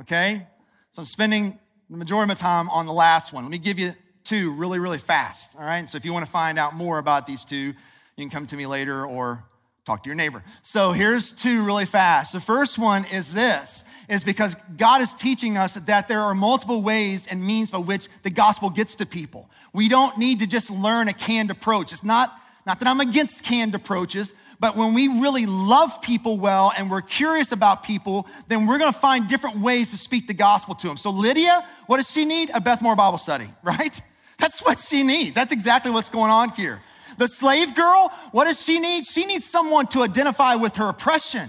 okay? 0.00 0.44
So 0.90 1.02
I'm 1.02 1.06
spending 1.06 1.56
the 1.88 1.98
majority 1.98 2.32
of 2.32 2.36
my 2.36 2.40
time 2.42 2.68
on 2.70 2.86
the 2.86 2.92
last 2.92 3.32
one. 3.32 3.44
Let 3.44 3.52
me 3.52 3.58
give 3.58 3.78
you 3.78 3.90
two 4.24 4.52
really, 4.54 4.80
really 4.80 4.98
fast, 4.98 5.54
all 5.56 5.64
right? 5.64 5.88
So 5.88 5.98
if 5.98 6.04
you 6.04 6.12
want 6.12 6.26
to 6.26 6.32
find 6.32 6.58
out 6.58 6.74
more 6.74 6.98
about 6.98 7.28
these 7.28 7.44
two, 7.44 7.56
you 7.56 7.74
can 8.16 8.28
come 8.28 8.48
to 8.48 8.56
me 8.56 8.66
later 8.66 9.06
or 9.06 9.44
talk 9.86 10.02
to 10.02 10.08
your 10.08 10.16
neighbor. 10.16 10.42
So 10.62 10.90
here's 10.90 11.30
two 11.30 11.64
really 11.64 11.86
fast. 11.86 12.32
The 12.32 12.40
first 12.40 12.76
one 12.76 13.04
is 13.12 13.32
this 13.32 13.84
is 14.08 14.24
because 14.24 14.56
God 14.76 15.02
is 15.02 15.12
teaching 15.12 15.56
us 15.56 15.74
that 15.74 16.08
there 16.08 16.20
are 16.20 16.34
multiple 16.34 16.82
ways 16.82 17.26
and 17.26 17.44
means 17.44 17.70
by 17.70 17.78
which 17.78 18.08
the 18.22 18.30
gospel 18.30 18.70
gets 18.70 18.94
to 18.96 19.06
people. 19.06 19.50
We 19.72 19.88
don't 19.88 20.16
need 20.16 20.38
to 20.40 20.46
just 20.46 20.70
learn 20.70 21.08
a 21.08 21.12
canned 21.12 21.50
approach. 21.50 21.92
It's 21.92 22.04
not 22.04 22.32
not 22.66 22.80
that 22.80 22.88
I'm 22.88 23.00
against 23.00 23.44
canned 23.44 23.74
approaches, 23.74 24.34
but 24.60 24.76
when 24.76 24.92
we 24.92 25.08
really 25.08 25.46
love 25.46 26.02
people 26.02 26.38
well 26.38 26.70
and 26.76 26.90
we're 26.90 27.00
curious 27.00 27.50
about 27.50 27.82
people, 27.82 28.26
then 28.48 28.66
we're 28.66 28.76
to 28.78 28.92
find 28.92 29.26
different 29.26 29.56
ways 29.56 29.90
to 29.92 29.96
speak 29.96 30.26
the 30.26 30.34
gospel 30.34 30.74
to 30.74 30.86
them. 30.86 30.98
So 30.98 31.08
Lydia, 31.08 31.66
what 31.86 31.96
does 31.96 32.10
she 32.10 32.26
need? 32.26 32.50
A 32.52 32.60
Beth 32.60 32.82
Moore 32.82 32.94
Bible 32.94 33.16
study, 33.16 33.46
right? 33.62 33.98
That's 34.36 34.62
what 34.62 34.78
she 34.78 35.02
needs. 35.02 35.34
That's 35.34 35.50
exactly 35.50 35.90
what's 35.90 36.10
going 36.10 36.30
on 36.30 36.50
here. 36.50 36.82
The 37.16 37.26
slave 37.26 37.74
girl, 37.74 38.12
what 38.32 38.44
does 38.44 38.62
she 38.62 38.78
need? 38.78 39.06
She 39.06 39.24
needs 39.24 39.46
someone 39.46 39.86
to 39.88 40.02
identify 40.02 40.54
with 40.54 40.76
her 40.76 40.88
oppression. 40.90 41.48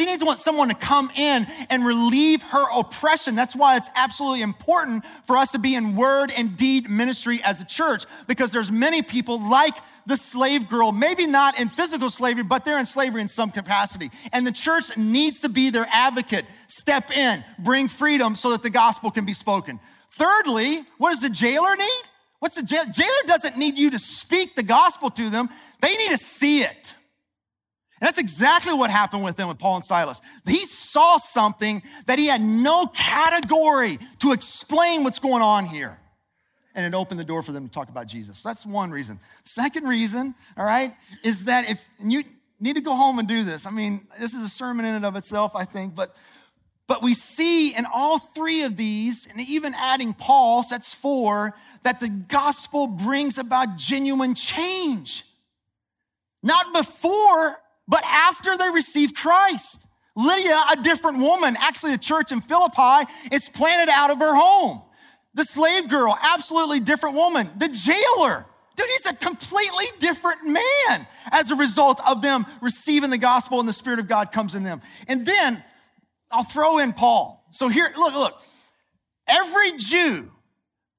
She 0.00 0.06
needs 0.06 0.24
want 0.24 0.38
someone 0.38 0.68
to 0.68 0.74
come 0.74 1.10
in 1.14 1.46
and 1.68 1.84
relieve 1.84 2.40
her 2.40 2.66
oppression. 2.74 3.34
That's 3.34 3.54
why 3.54 3.76
it's 3.76 3.90
absolutely 3.94 4.40
important 4.40 5.04
for 5.26 5.36
us 5.36 5.52
to 5.52 5.58
be 5.58 5.74
in 5.74 5.94
word 5.94 6.32
and 6.34 6.56
deed 6.56 6.88
ministry 6.88 7.42
as 7.44 7.60
a 7.60 7.66
church, 7.66 8.06
because 8.26 8.50
there's 8.50 8.72
many 8.72 9.02
people 9.02 9.46
like 9.50 9.74
the 10.06 10.16
slave 10.16 10.70
girl, 10.70 10.90
maybe 10.90 11.26
not 11.26 11.60
in 11.60 11.68
physical 11.68 12.08
slavery, 12.08 12.44
but 12.44 12.64
they're 12.64 12.78
in 12.78 12.86
slavery 12.86 13.20
in 13.20 13.28
some 13.28 13.50
capacity. 13.50 14.08
And 14.32 14.46
the 14.46 14.52
church 14.52 14.96
needs 14.96 15.40
to 15.40 15.50
be 15.50 15.68
their 15.68 15.86
advocate, 15.92 16.46
step 16.66 17.10
in, 17.10 17.44
bring 17.58 17.86
freedom 17.86 18.36
so 18.36 18.52
that 18.52 18.62
the 18.62 18.70
gospel 18.70 19.10
can 19.10 19.26
be 19.26 19.34
spoken. 19.34 19.80
Thirdly, 20.12 20.82
what 20.96 21.10
does 21.10 21.20
the 21.20 21.28
jailer 21.28 21.76
need? 21.76 22.02
What's 22.38 22.54
the 22.54 22.62
jailer? 22.62 22.86
Jailer 22.86 23.26
doesn't 23.26 23.58
need 23.58 23.78
you 23.78 23.90
to 23.90 23.98
speak 23.98 24.54
the 24.54 24.62
gospel 24.62 25.10
to 25.10 25.28
them. 25.28 25.50
They 25.82 25.94
need 25.94 26.12
to 26.12 26.16
see 26.16 26.60
it. 26.60 26.94
And 28.00 28.06
that's 28.06 28.18
exactly 28.18 28.72
what 28.72 28.90
happened 28.90 29.24
with 29.24 29.36
them 29.36 29.48
with 29.48 29.58
Paul 29.58 29.76
and 29.76 29.84
Silas. 29.84 30.20
He 30.46 30.64
saw 30.64 31.18
something 31.18 31.82
that 32.06 32.18
he 32.18 32.26
had 32.26 32.40
no 32.40 32.86
category 32.86 33.98
to 34.20 34.32
explain 34.32 35.04
what's 35.04 35.18
going 35.18 35.42
on 35.42 35.66
here. 35.66 35.98
And 36.74 36.86
it 36.86 36.96
opened 36.96 37.20
the 37.20 37.24
door 37.24 37.42
for 37.42 37.52
them 37.52 37.66
to 37.66 37.70
talk 37.70 37.88
about 37.88 38.06
Jesus. 38.06 38.42
That's 38.42 38.64
one 38.64 38.90
reason. 38.90 39.18
Second 39.44 39.86
reason, 39.86 40.34
all 40.56 40.64
right, 40.64 40.92
is 41.24 41.44
that 41.44 41.68
if 41.68 41.84
you 42.02 42.22
need 42.60 42.76
to 42.76 42.82
go 42.82 42.94
home 42.94 43.18
and 43.18 43.26
do 43.26 43.42
this. 43.42 43.66
I 43.66 43.70
mean, 43.70 44.06
this 44.20 44.34
is 44.34 44.42
a 44.42 44.48
sermon 44.48 44.84
in 44.84 44.94
and 44.94 45.04
of 45.04 45.16
itself, 45.16 45.56
I 45.56 45.64
think, 45.64 45.94
but 45.94 46.16
but 46.86 47.04
we 47.04 47.14
see 47.14 47.72
in 47.72 47.86
all 47.86 48.18
three 48.18 48.64
of 48.64 48.76
these, 48.76 49.24
and 49.30 49.40
even 49.48 49.74
adding 49.78 50.12
Paul, 50.12 50.64
so 50.64 50.74
that's 50.74 50.92
four, 50.92 51.54
that 51.84 52.00
the 52.00 52.08
gospel 52.08 52.88
brings 52.88 53.38
about 53.38 53.76
genuine 53.76 54.34
change. 54.34 55.24
Not 56.42 56.74
before, 56.74 57.58
but 57.90 58.02
after 58.04 58.56
they 58.56 58.70
receive 58.70 59.12
Christ. 59.14 59.88
Lydia, 60.16 60.58
a 60.72 60.82
different 60.82 61.18
woman, 61.18 61.56
actually, 61.58 61.92
the 61.92 61.98
church 61.98 62.32
in 62.32 62.40
Philippi 62.40 63.10
is 63.32 63.48
planted 63.48 63.90
out 63.90 64.10
of 64.10 64.18
her 64.18 64.34
home. 64.34 64.82
The 65.34 65.44
slave 65.44 65.88
girl, 65.88 66.16
absolutely 66.20 66.80
different 66.80 67.16
woman. 67.16 67.48
The 67.58 67.68
jailer, 67.68 68.46
dude, 68.76 68.86
he's 68.86 69.06
a 69.06 69.14
completely 69.14 69.86
different 69.98 70.46
man 70.46 71.06
as 71.32 71.50
a 71.50 71.56
result 71.56 72.00
of 72.08 72.22
them 72.22 72.46
receiving 72.60 73.10
the 73.10 73.18
gospel 73.18 73.60
and 73.60 73.68
the 73.68 73.72
Spirit 73.72 73.98
of 73.98 74.08
God 74.08 74.32
comes 74.32 74.54
in 74.54 74.62
them. 74.62 74.80
And 75.08 75.26
then 75.26 75.62
I'll 76.30 76.44
throw 76.44 76.78
in 76.78 76.92
Paul. 76.92 77.44
So 77.50 77.68
here, 77.68 77.92
look, 77.96 78.14
look. 78.14 78.40
Every 79.28 79.72
Jew 79.76 80.30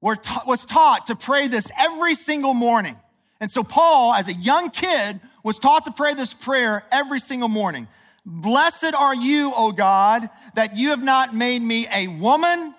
was 0.00 0.64
taught 0.66 1.06
to 1.06 1.16
pray 1.16 1.48
this 1.48 1.70
every 1.78 2.14
single 2.14 2.54
morning. 2.54 2.96
And 3.40 3.50
so 3.50 3.62
Paul, 3.62 4.14
as 4.14 4.28
a 4.28 4.34
young 4.34 4.70
kid, 4.70 5.20
was 5.42 5.58
taught 5.58 5.84
to 5.86 5.92
pray 5.92 6.14
this 6.14 6.34
prayer 6.34 6.84
every 6.92 7.20
single 7.20 7.48
morning. 7.48 7.88
Blessed 8.24 8.94
are 8.94 9.14
you, 9.14 9.52
O 9.56 9.72
God, 9.72 10.28
that 10.54 10.76
you 10.76 10.90
have 10.90 11.02
not 11.02 11.34
made 11.34 11.60
me 11.60 11.86
a 11.92 12.06
woman, 12.06 12.74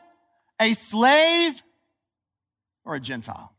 a 0.60 0.74
slave, 0.74 1.62
or 2.86 2.96
a 2.96 3.00
Gentile. 3.00 3.52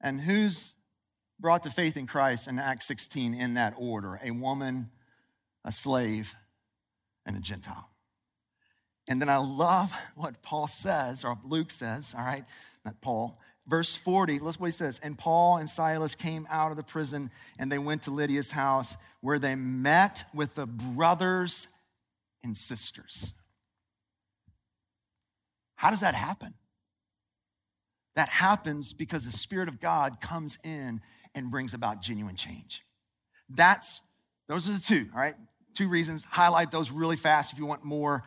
And 0.00 0.20
who's 0.20 0.74
brought 1.40 1.64
to 1.64 1.70
faith 1.70 1.96
in 1.96 2.06
Christ 2.06 2.46
in 2.46 2.58
Acts 2.58 2.86
16 2.86 3.34
in 3.34 3.54
that 3.54 3.74
order? 3.76 4.20
A 4.24 4.30
woman, 4.30 4.90
a 5.64 5.72
slave, 5.72 6.36
and 7.26 7.36
a 7.36 7.40
Gentile. 7.40 7.90
And 9.08 9.20
then 9.20 9.28
I 9.28 9.38
love 9.38 9.92
what 10.14 10.42
Paul 10.42 10.68
says, 10.68 11.24
or 11.24 11.38
Luke 11.44 11.70
says, 11.70 12.14
all 12.16 12.24
right, 12.24 12.44
not 12.84 13.00
Paul. 13.00 13.38
Verse 13.68 13.94
40, 13.94 14.38
look 14.38 14.56
what 14.56 14.68
he 14.68 14.72
says. 14.72 14.98
And 15.02 15.16
Paul 15.16 15.58
and 15.58 15.68
Silas 15.68 16.14
came 16.14 16.46
out 16.50 16.70
of 16.70 16.78
the 16.78 16.82
prison 16.82 17.30
and 17.58 17.70
they 17.70 17.78
went 17.78 18.02
to 18.02 18.10
Lydia's 18.10 18.50
house 18.50 18.96
where 19.20 19.38
they 19.38 19.54
met 19.54 20.24
with 20.34 20.54
the 20.54 20.66
brothers 20.66 21.68
and 22.42 22.56
sisters. 22.56 23.34
How 25.76 25.90
does 25.90 26.00
that 26.00 26.14
happen? 26.14 26.54
That 28.16 28.30
happens 28.30 28.94
because 28.94 29.26
the 29.26 29.32
Spirit 29.32 29.68
of 29.68 29.80
God 29.80 30.20
comes 30.20 30.58
in 30.64 31.02
and 31.34 31.50
brings 31.50 31.74
about 31.74 32.00
genuine 32.00 32.36
change. 32.36 32.82
That's, 33.50 34.00
those 34.48 34.68
are 34.68 34.72
the 34.72 34.80
two, 34.80 35.08
all 35.14 35.20
right? 35.20 35.34
Two 35.74 35.88
reasons. 35.88 36.24
Highlight 36.24 36.70
those 36.70 36.90
really 36.90 37.16
fast 37.16 37.52
if 37.52 37.58
you 37.58 37.66
want 37.66 37.84
more 37.84 38.24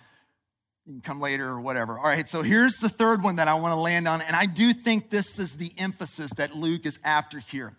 you 0.85 0.93
can 0.93 1.01
come 1.01 1.21
later 1.21 1.47
or 1.47 1.61
whatever. 1.61 1.97
All 1.97 2.05
right, 2.05 2.27
so 2.27 2.41
here's 2.41 2.77
the 2.77 2.89
third 2.89 3.23
one 3.23 3.35
that 3.35 3.47
I 3.47 3.53
want 3.53 3.73
to 3.73 3.79
land 3.79 4.07
on. 4.07 4.21
And 4.21 4.35
I 4.35 4.45
do 4.45 4.73
think 4.73 5.09
this 5.09 5.37
is 5.37 5.55
the 5.55 5.71
emphasis 5.77 6.33
that 6.37 6.55
Luke 6.55 6.85
is 6.85 6.99
after 7.05 7.39
here. 7.39 7.75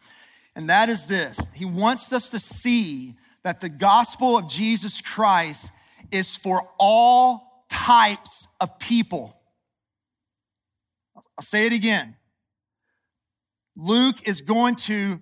And 0.55 0.69
that 0.69 0.89
is 0.89 1.07
this 1.07 1.53
He 1.55 1.65
wants 1.65 2.13
us 2.13 2.31
to 2.31 2.39
see 2.39 3.15
that 3.43 3.61
the 3.61 3.69
gospel 3.69 4.39
of 4.39 4.49
Jesus 4.49 5.01
Christ 5.01 5.73
is 6.11 6.37
for 6.37 6.69
all 6.79 7.65
types 7.69 8.49
of 8.61 8.79
people. 8.79 9.37
I'll 11.17 11.45
say 11.45 11.67
it 11.67 11.73
again. 11.73 12.15
Luke 13.77 14.29
is 14.29 14.43
going 14.43 14.77
to 14.77 15.21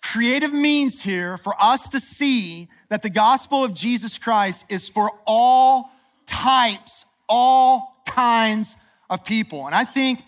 creative 0.00 0.52
means 0.52 1.02
here 1.02 1.36
for 1.36 1.54
us 1.60 1.88
to 1.88 2.00
see 2.00 2.68
that 2.88 3.02
the 3.02 3.10
gospel 3.10 3.64
of 3.64 3.74
Jesus 3.74 4.16
Christ 4.16 4.70
is 4.70 4.88
for 4.88 5.10
all 5.26 5.90
types 6.26 7.04
all 7.28 8.02
kinds 8.06 8.76
of 9.10 9.24
people. 9.24 9.66
And 9.66 9.74
I 9.74 9.84
think 9.84 10.20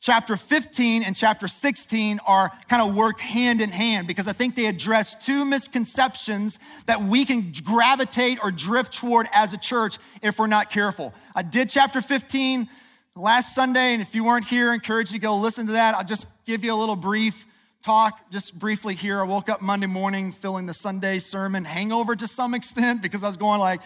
chapter 0.00 0.36
15 0.36 1.02
and 1.02 1.14
chapter 1.14 1.46
16 1.46 2.20
are 2.26 2.50
kind 2.68 2.88
of 2.88 2.96
work 2.96 3.20
hand 3.20 3.60
in 3.60 3.68
hand 3.68 4.06
because 4.06 4.26
I 4.26 4.32
think 4.32 4.56
they 4.56 4.66
address 4.66 5.24
two 5.24 5.44
misconceptions 5.44 6.58
that 6.86 7.00
we 7.00 7.24
can 7.24 7.52
gravitate 7.64 8.38
or 8.42 8.50
drift 8.50 8.92
toward 8.92 9.26
as 9.34 9.52
a 9.52 9.58
church 9.58 9.98
if 10.22 10.38
we're 10.38 10.46
not 10.46 10.70
careful. 10.70 11.14
I 11.36 11.42
did 11.42 11.68
chapter 11.68 12.00
15 12.00 12.68
last 13.14 13.54
Sunday, 13.54 13.92
and 13.92 14.02
if 14.02 14.14
you 14.14 14.24
weren't 14.24 14.46
here, 14.46 14.70
I 14.70 14.74
encourage 14.74 15.12
you 15.12 15.18
to 15.18 15.22
go 15.22 15.36
listen 15.36 15.66
to 15.66 15.72
that. 15.72 15.94
I'll 15.94 16.04
just 16.04 16.26
give 16.46 16.64
you 16.64 16.74
a 16.74 16.78
little 16.78 16.96
brief 16.96 17.46
talk 17.82 18.30
just 18.30 18.58
briefly 18.58 18.94
here. 18.94 19.20
I 19.20 19.24
woke 19.24 19.48
up 19.48 19.62
Monday 19.62 19.86
morning 19.86 20.32
feeling 20.32 20.66
the 20.66 20.74
Sunday 20.74 21.18
sermon 21.18 21.64
hangover 21.64 22.14
to 22.14 22.26
some 22.26 22.54
extent 22.60 23.02
because 23.02 23.22
I 23.22 23.28
was 23.28 23.36
going 23.36 23.60
like, 23.60 23.80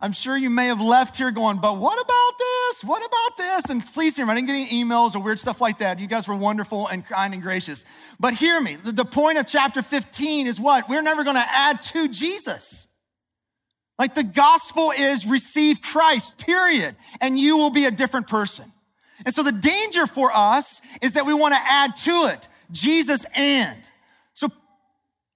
I'm 0.00 0.12
sure 0.12 0.36
you 0.36 0.50
may 0.50 0.66
have 0.66 0.80
left 0.80 1.16
here 1.16 1.30
going, 1.30 1.58
but 1.58 1.78
what 1.78 1.94
about 1.94 2.38
this? 2.38 2.84
What 2.84 3.04
about 3.04 3.36
this? 3.36 3.70
And 3.70 3.82
please 3.82 4.16
hear 4.16 4.26
me. 4.26 4.32
I 4.32 4.34
didn't 4.34 4.48
get 4.48 4.54
any 4.54 4.84
emails 4.84 5.14
or 5.14 5.20
weird 5.20 5.38
stuff 5.38 5.60
like 5.60 5.78
that. 5.78 6.00
You 6.00 6.08
guys 6.08 6.26
were 6.26 6.34
wonderful 6.34 6.88
and 6.88 7.06
kind 7.06 7.32
and 7.32 7.42
gracious. 7.42 7.84
But 8.18 8.34
hear 8.34 8.60
me. 8.60 8.76
The, 8.76 9.04
point 9.04 9.38
of 9.38 9.46
chapter 9.46 9.82
15 9.82 10.46
is 10.46 10.60
what? 10.60 10.88
We're 10.88 11.02
never 11.02 11.22
going 11.22 11.36
to 11.36 11.46
add 11.46 11.82
to 11.84 12.08
Jesus. 12.08 12.88
Like 13.98 14.14
the 14.14 14.24
gospel 14.24 14.90
is 14.90 15.26
receive 15.26 15.80
Christ, 15.80 16.44
period. 16.44 16.96
And 17.20 17.38
you 17.38 17.56
will 17.56 17.70
be 17.70 17.84
a 17.84 17.90
different 17.90 18.26
person. 18.26 18.70
And 19.24 19.32
so 19.34 19.42
the 19.44 19.52
danger 19.52 20.06
for 20.06 20.32
us 20.34 20.80
is 21.02 21.12
that 21.12 21.24
we 21.24 21.32
want 21.32 21.54
to 21.54 21.60
add 21.62 21.96
to 21.96 22.30
it 22.32 22.48
Jesus 22.72 23.24
and. 23.36 23.78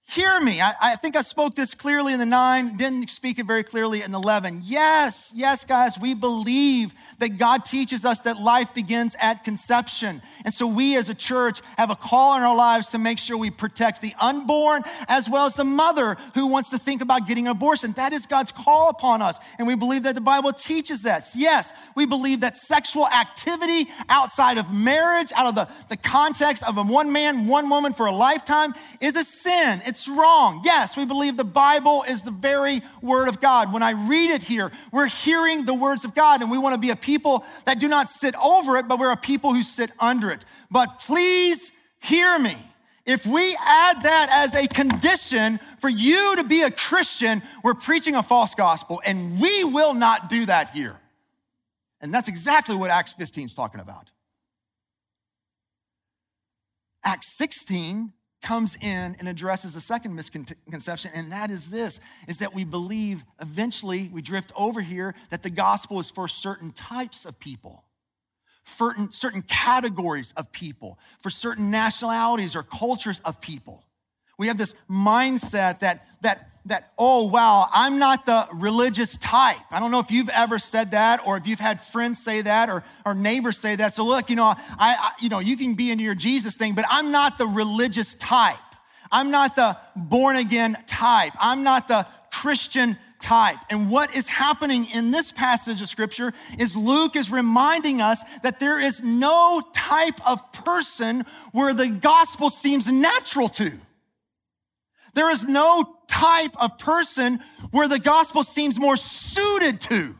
Hear 0.09 0.41
me. 0.41 0.59
I, 0.59 0.73
I, 0.81 0.95
think 0.95 1.15
I 1.15 1.21
spoke 1.21 1.53
this 1.53 1.75
clearly 1.75 2.13
in 2.13 2.19
the 2.19 2.25
nine, 2.25 2.77
didn't 2.77 3.11
speak 3.11 3.37
it 3.37 3.45
very 3.45 3.63
clearly 3.63 4.01
in 4.01 4.11
the 4.11 4.17
11. 4.17 4.61
Yes, 4.63 5.31
yes, 5.35 5.63
guys, 5.65 5.99
we 5.99 6.15
believe 6.15 6.93
that 7.19 7.37
God 7.37 7.63
teaches 7.63 8.05
us 8.05 8.21
that 8.21 8.39
life 8.39 8.73
begins 8.73 9.15
at 9.21 9.43
conception. 9.43 10.21
And 10.45 10.53
so 10.53 10.65
we 10.65 10.97
as 10.97 11.09
a 11.09 11.13
church 11.13 11.61
have 11.77 11.91
a 11.91 11.95
call 11.95 12.35
in 12.37 12.43
our 12.43 12.55
lives 12.55 12.89
to 12.89 12.97
make 12.97 13.19
sure 13.19 13.37
we 13.37 13.51
protect 13.51 14.01
the 14.01 14.13
unborn 14.19 14.81
as 15.07 15.29
well 15.29 15.45
as 15.45 15.55
the 15.55 15.63
mother 15.63 16.17
who 16.33 16.47
wants 16.47 16.71
to 16.71 16.79
think 16.79 17.03
about 17.03 17.27
getting 17.27 17.45
an 17.45 17.51
abortion. 17.51 17.91
That 17.91 18.11
is 18.11 18.25
God's 18.25 18.51
call 18.51 18.89
upon 18.89 19.21
us. 19.21 19.39
And 19.59 19.67
we 19.67 19.75
believe 19.75 20.03
that 20.03 20.15
the 20.15 20.21
Bible 20.21 20.53
teaches 20.53 21.03
this. 21.03 21.35
Yes, 21.37 21.73
we 21.95 22.07
believe 22.07 22.41
that 22.41 22.57
sexual 22.57 23.07
activity 23.07 23.87
outside 24.09 24.57
of 24.57 24.73
marriage, 24.73 25.31
out 25.35 25.47
of 25.47 25.55
the, 25.55 25.67
the 25.89 25.97
context 25.97 26.63
of 26.67 26.79
a 26.79 26.83
one 26.83 27.11
man, 27.11 27.45
one 27.47 27.69
woman 27.69 27.93
for 27.93 28.07
a 28.07 28.11
lifetime 28.11 28.73
is 28.99 29.15
a 29.15 29.23
sin. 29.23 29.81
It's 29.85 29.98
it's 29.99 30.07
wrong. 30.07 30.61
Yes, 30.63 30.95
we 30.95 31.05
believe 31.05 31.35
the 31.35 31.43
Bible 31.43 32.03
is 32.07 32.23
the 32.23 32.31
very 32.31 32.81
word 33.01 33.27
of 33.27 33.41
God. 33.41 33.73
When 33.73 33.83
I 33.83 33.91
read 33.91 34.31
it 34.31 34.41
here, 34.41 34.71
we're 34.93 35.07
hearing 35.07 35.65
the 35.65 35.73
words 35.73 36.05
of 36.05 36.15
God, 36.15 36.41
and 36.41 36.49
we 36.49 36.57
want 36.57 36.73
to 36.73 36.79
be 36.79 36.89
a 36.89 36.95
people 36.95 37.43
that 37.65 37.79
do 37.79 37.89
not 37.89 38.09
sit 38.09 38.33
over 38.35 38.77
it, 38.77 38.87
but 38.87 38.97
we're 38.97 39.11
a 39.11 39.17
people 39.17 39.53
who 39.53 39.61
sit 39.61 39.91
under 39.99 40.31
it. 40.31 40.45
But 40.71 40.99
please 40.99 41.71
hear 42.01 42.39
me. 42.39 42.55
If 43.05 43.25
we 43.25 43.57
add 43.65 44.03
that 44.03 44.29
as 44.31 44.55
a 44.55 44.67
condition 44.67 45.59
for 45.79 45.89
you 45.89 46.35
to 46.37 46.45
be 46.45 46.61
a 46.61 46.71
Christian, 46.71 47.41
we're 47.63 47.73
preaching 47.73 48.15
a 48.15 48.23
false 48.23 48.55
gospel, 48.55 49.01
and 49.05 49.39
we 49.41 49.65
will 49.65 49.93
not 49.93 50.29
do 50.29 50.45
that 50.45 50.69
here. 50.69 50.95
And 51.99 52.13
that's 52.13 52.29
exactly 52.29 52.77
what 52.77 52.89
Acts 52.89 53.11
15 53.11 53.45
is 53.45 53.55
talking 53.55 53.81
about. 53.81 54.11
Acts 57.03 57.35
16 57.37 58.13
comes 58.41 58.77
in 58.81 59.15
and 59.19 59.27
addresses 59.27 59.75
a 59.75 59.81
second 59.81 60.15
misconception 60.15 61.11
and 61.13 61.31
that 61.31 61.49
is 61.49 61.69
this 61.69 61.99
is 62.27 62.37
that 62.37 62.53
we 62.53 62.63
believe 62.63 63.23
eventually 63.41 64.09
we 64.13 64.21
drift 64.21 64.51
over 64.55 64.81
here 64.81 65.13
that 65.29 65.43
the 65.43 65.49
gospel 65.49 65.99
is 65.99 66.09
for 66.09 66.27
certain 66.27 66.71
types 66.71 67.25
of 67.25 67.37
people 67.39 67.83
certain, 68.69 69.11
certain 69.11 69.41
categories 69.41 70.33
of 70.37 70.51
people 70.51 70.99
for 71.19 71.29
certain 71.29 71.71
nationalities 71.71 72.55
or 72.55 72.63
cultures 72.63 73.21
of 73.25 73.41
people. 73.41 73.83
We 74.37 74.47
have 74.47 74.57
this 74.57 74.75
mindset 74.89 75.79
that 75.79 76.05
that 76.21 76.49
that 76.69 76.91
oh 76.97 77.27
wow 77.27 77.67
i'm 77.73 77.99
not 77.99 78.25
the 78.25 78.47
religious 78.55 79.17
type 79.17 79.57
i 79.71 79.79
don't 79.79 79.91
know 79.91 79.99
if 79.99 80.11
you've 80.11 80.29
ever 80.29 80.57
said 80.57 80.91
that 80.91 81.25
or 81.27 81.37
if 81.37 81.47
you've 81.47 81.59
had 81.59 81.81
friends 81.81 82.23
say 82.23 82.41
that 82.41 82.69
or, 82.69 82.83
or 83.05 83.13
neighbors 83.13 83.57
say 83.57 83.75
that 83.75 83.93
so 83.93 84.05
look 84.05 84.29
you 84.29 84.35
know 84.35 84.45
I, 84.45 84.55
I 84.79 85.11
you 85.19 85.29
know 85.29 85.39
you 85.39 85.57
can 85.57 85.75
be 85.75 85.91
into 85.91 86.03
your 86.03 86.15
jesus 86.15 86.55
thing 86.55 86.73
but 86.73 86.85
i'm 86.89 87.11
not 87.11 87.37
the 87.37 87.47
religious 87.47 88.15
type 88.15 88.57
i'm 89.11 89.31
not 89.31 89.55
the 89.55 89.77
born 89.95 90.37
again 90.37 90.77
type 90.87 91.33
i'm 91.39 91.63
not 91.63 91.87
the 91.87 92.07
christian 92.31 92.97
type. 93.19 93.57
And 93.69 93.89
what 93.89 94.15
is 94.15 94.27
happening 94.27 94.87
in 94.95 95.11
this 95.11 95.31
passage 95.31 95.81
of 95.81 95.89
scripture 95.89 96.33
is 96.57 96.75
Luke 96.75 97.15
is 97.15 97.29
reminding 97.29 98.01
us 98.01 98.23
that 98.39 98.59
there 98.59 98.79
is 98.79 99.03
no 99.03 99.61
type 99.73 100.25
of 100.25 100.51
person 100.53 101.25
where 101.51 101.73
the 101.73 101.89
gospel 101.89 102.49
seems 102.49 102.89
natural 102.89 103.49
to. 103.49 103.71
There 105.13 105.31
is 105.31 105.45
no 105.47 105.98
type 106.09 106.51
of 106.59 106.77
person 106.77 107.39
where 107.71 107.87
the 107.87 107.99
gospel 107.99 108.43
seems 108.43 108.79
more 108.79 108.97
suited 108.97 109.79
to. 109.81 110.15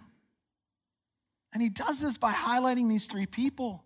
And 1.53 1.63
he 1.63 1.69
does 1.69 1.99
this 1.99 2.17
by 2.17 2.31
highlighting 2.31 2.87
these 2.87 3.07
three 3.07 3.25
people. 3.25 3.83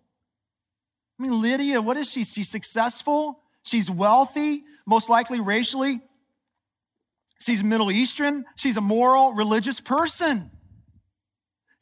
I 1.18 1.22
mean, 1.22 1.40
Lydia, 1.40 1.80
what 1.80 1.96
is 1.96 2.10
she? 2.10 2.24
She's 2.24 2.48
successful, 2.48 3.40
she's 3.62 3.90
wealthy, 3.90 4.64
most 4.86 5.08
likely 5.08 5.40
racially. 5.40 6.00
She's 7.40 7.62
Middle 7.62 7.90
Eastern, 7.90 8.44
she's 8.56 8.76
a 8.76 8.80
moral, 8.80 9.32
religious 9.32 9.80
person. 9.80 10.50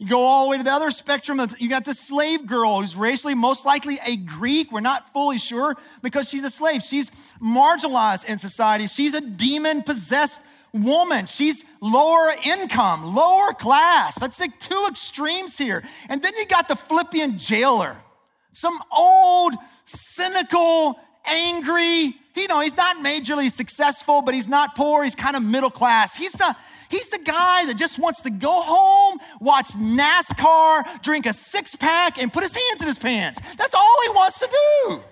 You 0.03 0.09
go 0.09 0.25
all 0.25 0.47
the 0.47 0.51
way 0.51 0.59
to 0.59 0.65
the 0.65 0.73
other 0.73 0.91
spectrum. 0.91 1.41
You 1.61 1.69
got 1.69 1.85
the 1.85 1.95
slave 1.95 2.45
girl 2.45 2.81
who's 2.81 2.97
racially 2.97 3.37
most 3.37 3.65
likely 3.65 4.01
a 4.05 4.17
Greek. 4.17 4.73
We're 4.73 4.81
not 4.81 5.07
fully 5.07 5.39
sure 5.39 5.77
because 6.03 6.29
she's 6.29 6.43
a 6.43 6.51
slave. 6.51 6.83
She's 6.83 7.11
marginalized 7.41 8.25
in 8.25 8.41
society. 8.41 8.89
She's 8.89 9.15
a 9.15 9.21
demon 9.21 9.83
possessed 9.83 10.43
woman. 10.75 11.27
She's 11.27 11.65
lower 11.81 12.33
income, 12.45 13.15
lower 13.15 13.53
class. 13.53 14.19
That's 14.19 14.41
like 14.41 14.59
two 14.59 14.89
extremes 14.91 15.57
here. 15.57 15.85
And 16.09 16.21
then 16.21 16.33
you 16.37 16.47
got 16.47 16.67
the 16.67 16.75
Philippian 16.75 17.39
jailer, 17.39 17.95
some 18.51 18.77
old, 18.91 19.55
cynical, 19.85 20.99
angry, 21.29 22.17
you 22.35 22.49
know, 22.49 22.61
he's 22.61 22.77
not 22.77 22.97
majorly 22.97 23.51
successful, 23.51 24.23
but 24.23 24.35
he's 24.35 24.49
not 24.49 24.75
poor. 24.75 25.05
He's 25.05 25.15
kind 25.15 25.37
of 25.37 25.43
middle 25.43 25.71
class. 25.71 26.17
He's 26.17 26.33
the, 26.33 26.57
he's 26.93 27.09
the 27.09 27.19
guy 27.19 27.67
that 27.67 27.77
just 27.77 27.99
wants 27.99 28.21
to 28.23 28.31
go 28.31 28.61
home, 28.61 29.19
watch 29.41 29.71
NASCAR, 29.71 31.03
drink 31.03 31.27
a 31.27 31.33
six 31.33 31.75
pack, 31.75 32.23
and 32.23 32.33
put 32.33 32.45
his 32.45 32.55
hands 32.55 32.83
in 32.83 32.87
his 32.87 32.99
pants. 32.99 33.41
That's 33.57 33.75
all 33.75 34.03
he 34.05 34.09
wants 34.11 34.39
to 34.39 34.49
do. 34.87 35.03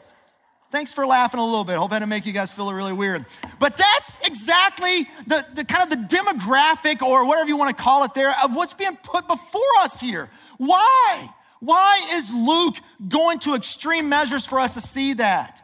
Thanks 0.71 0.93
for 0.93 1.05
laughing 1.05 1.41
a 1.41 1.45
little 1.45 1.65
bit. 1.65 1.79
Hope 1.79 1.91
I 1.91 1.99
didn't 1.99 2.11
make 2.11 2.27
you 2.27 2.33
guys 2.33 2.53
feel 2.53 2.73
really 2.73 2.93
weird. 2.93 3.25
But 3.59 3.77
that's 3.77 4.25
exactly 4.25 5.09
the, 5.27 5.45
the 5.55 5.65
kind 5.65 5.91
of 5.91 5.91
the 5.91 6.17
demographic 6.17 7.03
or 7.03 7.27
whatever 7.27 7.49
you 7.49 7.57
want 7.57 7.77
to 7.77 7.83
call 7.83 8.05
it 8.05 8.15
there 8.15 8.33
of 8.45 8.55
what's 8.55 8.75
being 8.75 8.97
put 9.03 9.27
before 9.27 9.63
us 9.81 10.01
here. 10.01 10.31
Why? 10.59 11.29
Why 11.59 12.09
is 12.13 12.33
Luke 12.33 12.77
going 13.09 13.41
to 13.41 13.57
extreme 13.57 14.09
measures 14.09 14.47
for 14.47 14.61
us 14.61 14.75
to 14.75 14.81
see 14.81 15.15
that? 15.15 15.61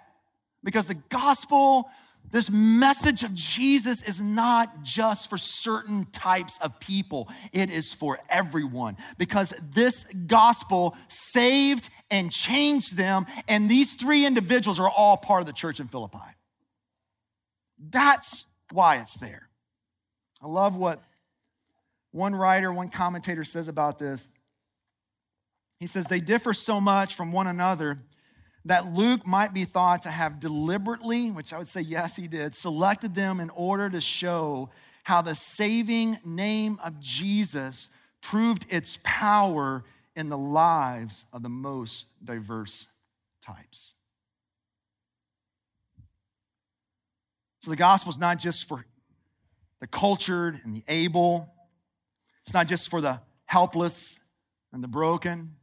Because 0.65 0.89
the 0.89 0.95
gospel, 0.95 1.89
this 2.31 2.51
message 2.51 3.23
of 3.23 3.33
Jesus 3.35 4.03
is 4.03 4.21
not 4.21 4.83
just 4.83 5.31
for 5.31 5.39
certain 5.39 6.07
types 6.13 6.59
of 6.61 6.79
people, 6.81 7.29
it 7.53 7.71
is 7.71 7.95
for 7.95 8.19
everyone. 8.29 8.97
Because 9.19 9.51
this 9.73 10.05
gospel 10.27 10.97
saved 11.09 11.89
and 12.11 12.31
changed 12.31 12.97
them, 12.97 13.27
and 13.49 13.71
these 13.71 13.95
three 13.95 14.27
individuals 14.27 14.81
are 14.81 14.91
all 14.91 15.17
part 15.17 15.41
of 15.41 15.47
the 15.47 15.53
church 15.53 15.81
in 15.81 15.89
Philippi. 15.89 16.19
That's 17.79 18.47
why 18.73 18.97
it's 18.97 19.19
there. 19.19 19.49
I 20.43 20.47
love 20.47 20.77
what 20.77 21.01
one 22.13 22.35
writer, 22.35 22.73
one 22.73 22.89
commentator 22.89 23.45
says 23.45 23.69
about 23.69 23.99
this. 23.99 24.29
He 25.79 25.87
says, 25.87 26.07
They 26.07 26.21
differ 26.21 26.55
so 26.55 26.81
much 26.81 27.15
from 27.15 27.33
one 27.33 27.47
another 27.47 27.99
that 28.67 28.93
Luke 28.95 29.27
might 29.27 29.55
be 29.55 29.65
thought 29.65 30.03
to 30.03 30.11
have 30.11 30.41
deliberately, 30.41 31.31
which 31.31 31.53
I 31.53 31.59
would 31.59 31.69
say, 31.69 31.83
yes, 31.83 32.17
he 32.17 32.27
did, 32.27 32.55
selected 32.55 33.15
them 33.15 33.39
in 33.39 33.49
order 33.51 33.89
to 33.89 34.01
show 34.01 34.71
how 35.05 35.23
the 35.23 35.37
saving 35.37 36.17
name 36.25 36.79
of 36.85 36.99
Jesus 37.01 37.91
proved 38.21 38.67
its 38.69 38.99
power 39.05 39.85
in 40.17 40.29
the 40.29 40.39
lives 40.39 41.27
of 41.33 41.45
the 41.45 41.49
most 41.49 42.07
diverse 42.25 42.89
types. 43.41 43.95
So 47.61 47.71
the 47.71 47.77
gospel 47.77 48.11
is 48.11 48.19
not 48.19 48.41
just 48.41 48.67
for 48.67 48.85
the 49.81 49.87
cultured 49.87 50.59
and 50.65 50.75
the 50.75 50.83
able, 50.89 51.53
it's 52.43 52.55
not 52.55 52.67
just 52.67 52.91
for 52.91 53.01
the 53.01 53.21
helpless 53.45 54.19
and 54.73 54.83
the 54.83 54.89
broken, 54.89 55.55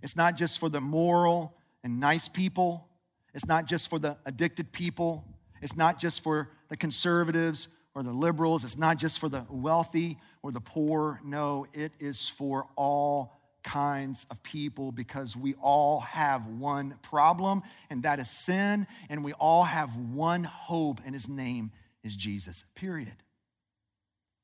it's 0.00 0.16
not 0.16 0.36
just 0.36 0.60
for 0.60 0.68
the 0.68 0.80
moral 0.80 1.56
and 1.84 2.00
nice 2.00 2.28
people. 2.28 2.88
It's 3.34 3.46
not 3.46 3.66
just 3.66 3.88
for 3.88 3.98
the 3.98 4.16
addicted 4.26 4.72
people. 4.72 5.24
It's 5.60 5.76
not 5.76 5.98
just 5.98 6.22
for 6.22 6.50
the 6.68 6.76
conservatives 6.76 7.68
or 7.94 8.02
the 8.02 8.12
liberals. 8.12 8.64
It's 8.64 8.78
not 8.78 8.98
just 8.98 9.18
for 9.18 9.28
the 9.28 9.44
wealthy 9.48 10.18
or 10.42 10.52
the 10.52 10.60
poor. 10.60 11.20
No, 11.24 11.66
it 11.72 11.92
is 11.98 12.28
for 12.28 12.66
all 12.76 13.38
kinds 13.62 14.26
of 14.30 14.42
people 14.42 14.92
because 14.92 15.36
we 15.36 15.54
all 15.54 16.00
have 16.00 16.46
one 16.46 16.96
problem, 17.02 17.62
and 17.90 18.02
that 18.02 18.18
is 18.18 18.28
sin, 18.28 18.86
and 19.08 19.24
we 19.24 19.32
all 19.34 19.64
have 19.64 19.96
one 19.96 20.44
hope, 20.44 21.00
and 21.04 21.14
his 21.14 21.28
name 21.28 21.70
is 22.02 22.16
Jesus. 22.16 22.64
Period. 22.74 23.14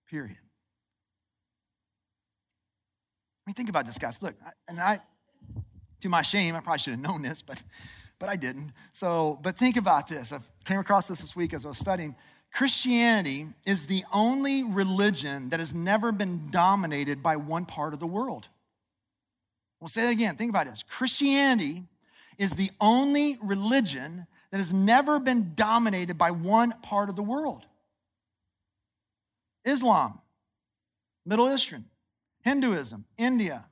Period. 0.08 0.38
I 3.46 3.50
mean, 3.50 3.54
think 3.54 3.68
about 3.68 3.86
this, 3.86 3.98
guys. 3.98 4.22
Look, 4.22 4.34
and 4.68 4.78
I, 4.78 5.00
to 6.00 6.08
my 6.08 6.22
shame, 6.22 6.54
I 6.54 6.60
probably 6.60 6.78
should 6.78 6.92
have 6.94 7.00
known 7.00 7.22
this, 7.22 7.42
but, 7.42 7.62
but 8.18 8.28
I 8.28 8.36
didn't. 8.36 8.72
So, 8.92 9.38
but 9.42 9.56
think 9.56 9.76
about 9.76 10.08
this. 10.08 10.32
I 10.32 10.38
came 10.64 10.78
across 10.78 11.08
this 11.08 11.20
this 11.20 11.34
week 11.34 11.54
as 11.54 11.64
I 11.64 11.68
was 11.68 11.78
studying. 11.78 12.14
Christianity 12.52 13.46
is 13.66 13.86
the 13.86 14.02
only 14.12 14.64
religion 14.64 15.50
that 15.50 15.60
has 15.60 15.74
never 15.74 16.12
been 16.12 16.50
dominated 16.50 17.22
by 17.22 17.36
one 17.36 17.66
part 17.66 17.92
of 17.92 18.00
the 18.00 18.06
world. 18.06 18.48
We'll 19.80 19.88
say 19.88 20.02
that 20.02 20.12
again. 20.12 20.36
Think 20.36 20.50
about 20.50 20.66
this. 20.66 20.82
Christianity 20.82 21.84
is 22.38 22.52
the 22.52 22.70
only 22.80 23.36
religion 23.42 24.26
that 24.50 24.58
has 24.58 24.72
never 24.72 25.20
been 25.20 25.52
dominated 25.54 26.16
by 26.16 26.30
one 26.30 26.72
part 26.82 27.08
of 27.10 27.16
the 27.16 27.22
world. 27.22 27.66
Islam, 29.64 30.20
Middle 31.26 31.52
Eastern, 31.52 31.84
Hinduism, 32.42 33.04
India, 33.18 33.66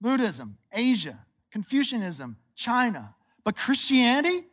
Buddhism, 0.00 0.58
Asia, 0.72 1.18
Confucianism, 1.52 2.36
China. 2.54 3.14
But 3.44 3.56
Christianity, 3.56 4.44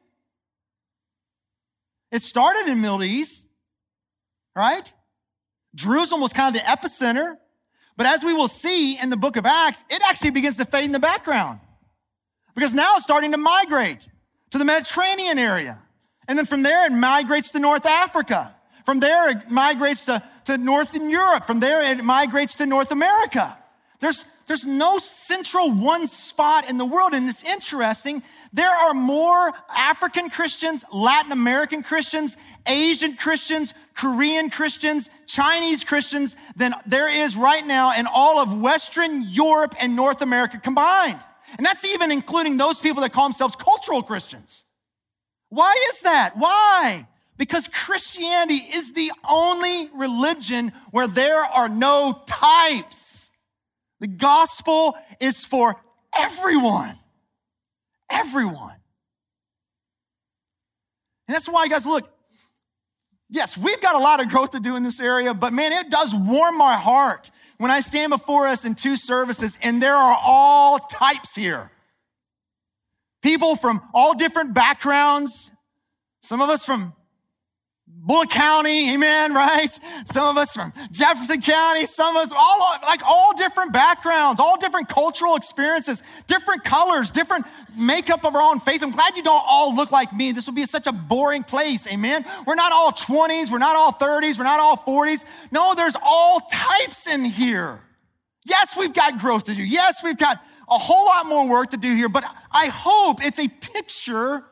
it 2.12 2.22
started 2.22 2.68
in 2.72 2.82
Middle 2.82 3.04
East. 3.04 3.50
right? 4.56 4.94
Jerusalem 5.76 6.22
was 6.22 6.32
kind 6.34 6.56
of 6.56 6.62
the 6.62 6.68
epicenter. 6.68 7.36
But 7.98 8.08
as 8.08 8.24
we 8.24 8.34
will 8.34 8.48
see 8.48 9.00
in 9.00 9.10
the 9.10 9.18
book 9.18 9.38
of 9.38 9.46
Acts, 9.46 9.84
it 9.90 10.02
actually 10.08 10.32
begins 10.32 10.58
to 10.58 10.66
fade 10.66 10.86
in 10.86 10.92
the 10.92 11.00
background 11.00 11.60
because 12.54 12.74
now 12.74 12.96
it's 12.96 13.04
starting 13.04 13.32
to 13.32 13.38
migrate 13.38 14.08
to 14.52 14.58
the 14.58 14.66
Mediterranean 14.66 15.38
area. 15.38 15.80
And 16.28 16.38
then 16.38 16.46
from 16.46 16.64
there, 16.64 16.88
it 16.88 16.96
migrates 16.96 17.52
to 17.52 17.60
North 17.60 17.86
Africa. 17.86 18.56
From 18.86 19.00
there, 19.00 19.32
it 19.32 19.50
migrates 19.50 20.06
to, 20.06 20.24
to 20.46 20.58
Northern 20.58 21.10
Europe. 21.10 21.46
From 21.46 21.60
there, 21.60 21.92
it 21.92 22.04
migrates 22.04 22.56
to 22.56 22.66
North 22.66 22.92
America. 22.92 23.58
There's, 24.00 24.26
there's 24.48 24.66
no 24.66 24.98
central 25.00 25.72
one 25.72 26.08
spot 26.08 26.70
in 26.70 26.78
the 26.78 26.86
world. 26.86 27.14
And 27.14 27.28
it's 27.28 27.44
interesting. 27.44 28.22
There 28.54 28.70
are 28.70 28.94
more 28.94 29.52
African 29.76 30.30
Christians, 30.30 30.86
Latin 30.94 31.32
American 31.32 31.82
Christians, 31.82 32.38
Asian 32.68 33.16
Christians, 33.16 33.74
Korean 33.96 34.50
Christians, 34.50 35.10
Chinese 35.26 35.84
Christians 35.84 36.36
than 36.56 36.74
there 36.86 37.10
is 37.10 37.36
right 37.36 37.66
now 37.66 37.98
in 37.98 38.06
all 38.08 38.40
of 38.40 38.62
Western 38.62 39.24
Europe 39.24 39.74
and 39.82 39.96
North 39.96 40.22
America 40.22 40.60
combined. 40.60 41.20
And 41.58 41.66
that's 41.66 41.86
even 41.92 42.12
including 42.12 42.58
those 42.58 42.80
people 42.80 43.02
that 43.02 43.14
call 43.14 43.28
themselves 43.28 43.56
cultural 43.56 44.04
Christians. 44.04 44.66
Why 45.50 45.74
is 45.90 46.02
that? 46.02 46.34
Why? 46.36 47.08
Because 47.38 47.68
Christianity 47.68 48.62
is 48.74 48.94
the 48.94 49.12
only 49.28 49.90
religion 49.96 50.72
where 50.92 51.08
there 51.08 51.44
are 51.44 51.70
no 51.70 52.22
types. 52.26 53.25
The 54.06 54.12
gospel 54.12 54.96
is 55.20 55.46
for 55.46 55.76
everyone. 56.16 56.94
Everyone. 58.12 58.76
And 61.28 61.34
that's 61.34 61.50
why, 61.50 61.68
guys, 61.68 61.88
look, 61.88 62.08
yes, 63.32 63.58
we've 63.58 63.82
got 63.82 63.96
a 63.96 63.98
lot 63.98 64.22
of 64.22 64.30
growth 64.30 64.52
to 64.52 64.60
do 64.60 64.76
in 64.76 64.84
this 64.84 65.00
area, 65.00 65.34
but 65.34 65.54
man, 65.54 65.72
it 65.72 65.90
does 65.90 66.14
warm 66.14 66.56
my 66.56 66.76
heart 66.76 67.32
when 67.58 67.72
I 67.72 67.80
stand 67.80 68.12
before 68.12 68.48
us 68.48 68.64
in 68.64 68.76
two 68.76 68.96
services 68.96 69.58
and 69.64 69.82
there 69.82 69.96
are 69.96 70.18
all 70.24 70.78
types 70.78 71.34
here. 71.34 71.72
People 73.24 73.56
from 73.56 73.82
all 73.96 74.14
different 74.14 74.54
backgrounds, 74.54 75.52
some 76.22 76.42
of 76.42 76.52
us 76.52 76.64
from 76.64 76.94
Bullock 78.06 78.30
County, 78.30 78.94
amen, 78.94 79.34
right? 79.34 79.74
Some 80.06 80.28
of 80.28 80.38
us 80.38 80.54
from 80.54 80.72
Jefferson 80.92 81.42
County, 81.42 81.88
some 81.88 82.16
of 82.16 82.28
us 82.28 82.34
all 82.36 82.60
like 82.84 83.02
all 83.04 83.36
different 83.36 83.74
backgrounds, 83.74 84.40
all 84.40 84.60
different 84.60 84.90
cultural 84.90 85.36
experiences, 85.36 86.04
different 86.28 86.64
colors, 86.64 87.10
different 87.12 87.48
makeup 87.76 88.24
of 88.24 88.36
our 88.36 88.42
own 88.44 88.60
face. 88.60 88.84
I'm 88.84 88.92
glad 88.92 89.18
you 89.18 89.24
don't 89.24 89.44
all 89.44 89.76
look 89.76 89.92
like 89.92 90.14
me. 90.14 90.34
This 90.34 90.46
would 90.46 90.56
be 90.56 90.68
such 90.68 90.86
a 90.86 90.92
boring 90.92 91.42
place, 91.42 91.92
amen. 91.92 92.24
We're 92.46 92.54
not 92.54 92.72
all 92.72 92.92
20s, 92.92 93.52
we're 93.52 93.58
not 93.58 93.76
all 93.76 93.92
30s, 93.92 94.38
we're 94.38 94.44
not 94.44 94.60
all 94.60 94.78
40s. 94.78 95.26
No, 95.52 95.74
there's 95.76 95.98
all 96.04 96.42
types 96.42 97.08
in 97.08 97.26
here. 97.26 97.82
Yes, 98.46 98.78
we've 98.78 98.94
got 98.94 99.18
growth 99.18 99.46
to 99.46 99.56
do. 99.56 99.64
Yes, 99.64 100.04
we've 100.04 100.18
got 100.18 100.38
a 100.70 100.78
whole 100.78 101.08
lot 101.08 101.26
more 101.26 101.50
work 101.50 101.72
to 101.72 101.78
do 101.78 101.96
here, 101.96 102.10
but 102.10 102.24
I 102.52 102.68
hope 102.72 103.18
it's 103.24 103.40
a 103.40 103.48
picture 103.48 104.44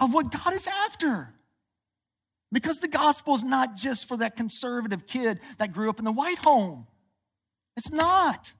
of 0.00 0.14
what 0.14 0.32
God 0.32 0.54
is 0.54 0.66
after. 0.66 1.28
Because 2.52 2.80
the 2.80 2.88
gospel 2.88 3.34
is 3.34 3.42
not 3.42 3.76
just 3.76 4.06
for 4.06 4.18
that 4.18 4.36
conservative 4.36 5.06
kid 5.06 5.40
that 5.58 5.72
grew 5.72 5.88
up 5.88 5.98
in 5.98 6.04
the 6.04 6.12
white 6.12 6.38
home. 6.38 6.86
It's 7.76 7.90
not. 7.90 8.52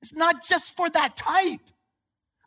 It's 0.00 0.14
not 0.14 0.36
just 0.48 0.76
for 0.76 0.88
that 0.88 1.16
type. 1.16 1.60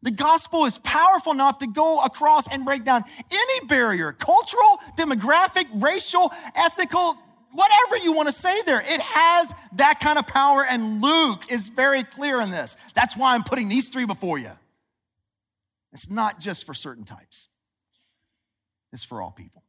The 0.01 0.11
gospel 0.11 0.65
is 0.65 0.77
powerful 0.79 1.33
enough 1.33 1.59
to 1.59 1.67
go 1.67 2.01
across 2.03 2.51
and 2.51 2.65
break 2.65 2.83
down 2.83 3.03
any 3.31 3.67
barrier, 3.67 4.11
cultural, 4.13 4.79
demographic, 4.97 5.65
racial, 5.75 6.31
ethical, 6.55 7.15
whatever 7.51 7.97
you 8.03 8.13
want 8.13 8.27
to 8.27 8.33
say 8.33 8.61
there. 8.65 8.81
It 8.81 9.01
has 9.01 9.53
that 9.73 9.99
kind 10.01 10.17
of 10.17 10.27
power, 10.27 10.65
and 10.69 11.01
Luke 11.01 11.51
is 11.51 11.69
very 11.69 12.03
clear 12.03 12.41
in 12.41 12.49
this. 12.49 12.75
That's 12.95 13.15
why 13.15 13.33
I'm 13.33 13.43
putting 13.43 13.69
these 13.69 13.89
three 13.89 14.05
before 14.05 14.37
you. 14.37 14.51
It's 15.93 16.09
not 16.09 16.39
just 16.39 16.65
for 16.65 16.73
certain 16.73 17.03
types, 17.03 17.49
it's 18.91 19.03
for 19.03 19.21
all 19.21 19.31
people. 19.31 19.63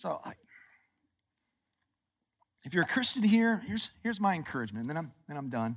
So, 0.00 0.18
I, 0.24 0.32
if 2.64 2.72
you're 2.72 2.84
a 2.84 2.86
Christian 2.86 3.22
here, 3.22 3.62
here's, 3.66 3.90
here's 4.02 4.18
my 4.18 4.34
encouragement, 4.34 4.84
and 4.84 4.88
then 4.88 4.96
I'm, 4.96 5.12
then 5.28 5.36
I'm 5.36 5.50
done. 5.50 5.76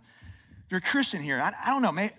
If 0.63 0.71
you're 0.71 0.78
a 0.78 0.82
Christian 0.82 1.21
here, 1.21 1.41
I, 1.41 1.51
I 1.65 1.71
don't 1.71 1.82
know, 1.82 1.91
maybe, 1.91 2.13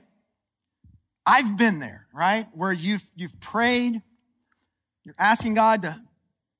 I've 1.24 1.56
been 1.56 1.78
there, 1.78 2.06
right? 2.12 2.44
Where 2.52 2.74
you've, 2.74 3.02
you've 3.16 3.40
prayed, 3.40 4.02
you're 5.04 5.14
asking 5.18 5.54
God 5.54 5.80
to 5.84 5.98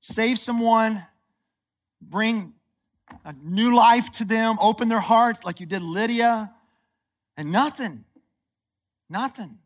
save 0.00 0.38
someone, 0.38 1.04
bring 2.00 2.54
a 3.26 3.34
new 3.34 3.76
life 3.76 4.10
to 4.12 4.24
them, 4.24 4.56
open 4.62 4.88
their 4.88 4.98
hearts 4.98 5.44
like 5.44 5.60
you 5.60 5.66
did 5.66 5.82
Lydia, 5.82 6.50
and 7.36 7.52
nothing, 7.52 8.06
nothing. 9.10 9.58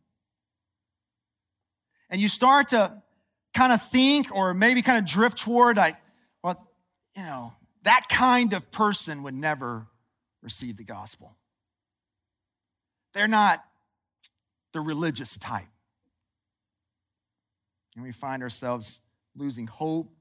And 2.11 2.21
you 2.21 2.27
start 2.27 2.71
to 2.71 3.01
kind 3.55 3.73
of 3.73 3.83
think 3.83 4.35
or 4.35 4.55
maybe 4.55 4.83
kind 4.83 4.99
of 4.99 5.05
drift 5.11 5.39
toward 5.39 5.77
like, 5.77 5.97
well, 6.43 6.67
you 7.17 7.23
know, 7.23 7.53
that 7.83 8.05
kind 8.09 8.53
of 8.53 8.71
person 8.71 9.23
would 9.23 9.35
never 9.35 9.87
receive 10.43 10.77
the 10.77 10.85
gospel. 10.85 11.37
They're 13.15 13.29
not 13.29 13.65
the 14.73 14.81
religious 14.81 15.37
type. 15.37 15.67
And 17.97 18.05
we 18.05 18.13
find 18.13 18.43
ourselves 18.43 19.01
losing 19.35 19.67
hope, 19.67 20.13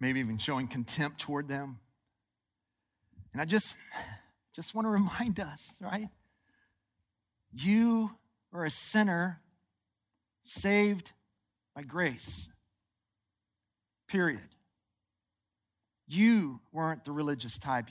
maybe 0.00 0.20
even 0.20 0.38
showing 0.38 0.66
contempt 0.66 1.18
toward 1.18 1.48
them. 1.48 1.78
And 3.32 3.40
I 3.40 3.44
just, 3.44 3.76
just 4.54 4.74
want 4.74 4.86
to 4.86 4.90
remind 4.90 5.40
us, 5.40 5.78
right? 5.80 6.08
You 7.52 8.10
are 8.52 8.64
a 8.64 8.70
sinner 8.70 9.40
saved 10.42 11.12
by 11.74 11.82
grace. 11.82 12.50
Period. 14.08 14.40
You 16.06 16.60
weren't 16.72 17.04
the 17.04 17.12
religious 17.12 17.58
type. 17.58 17.86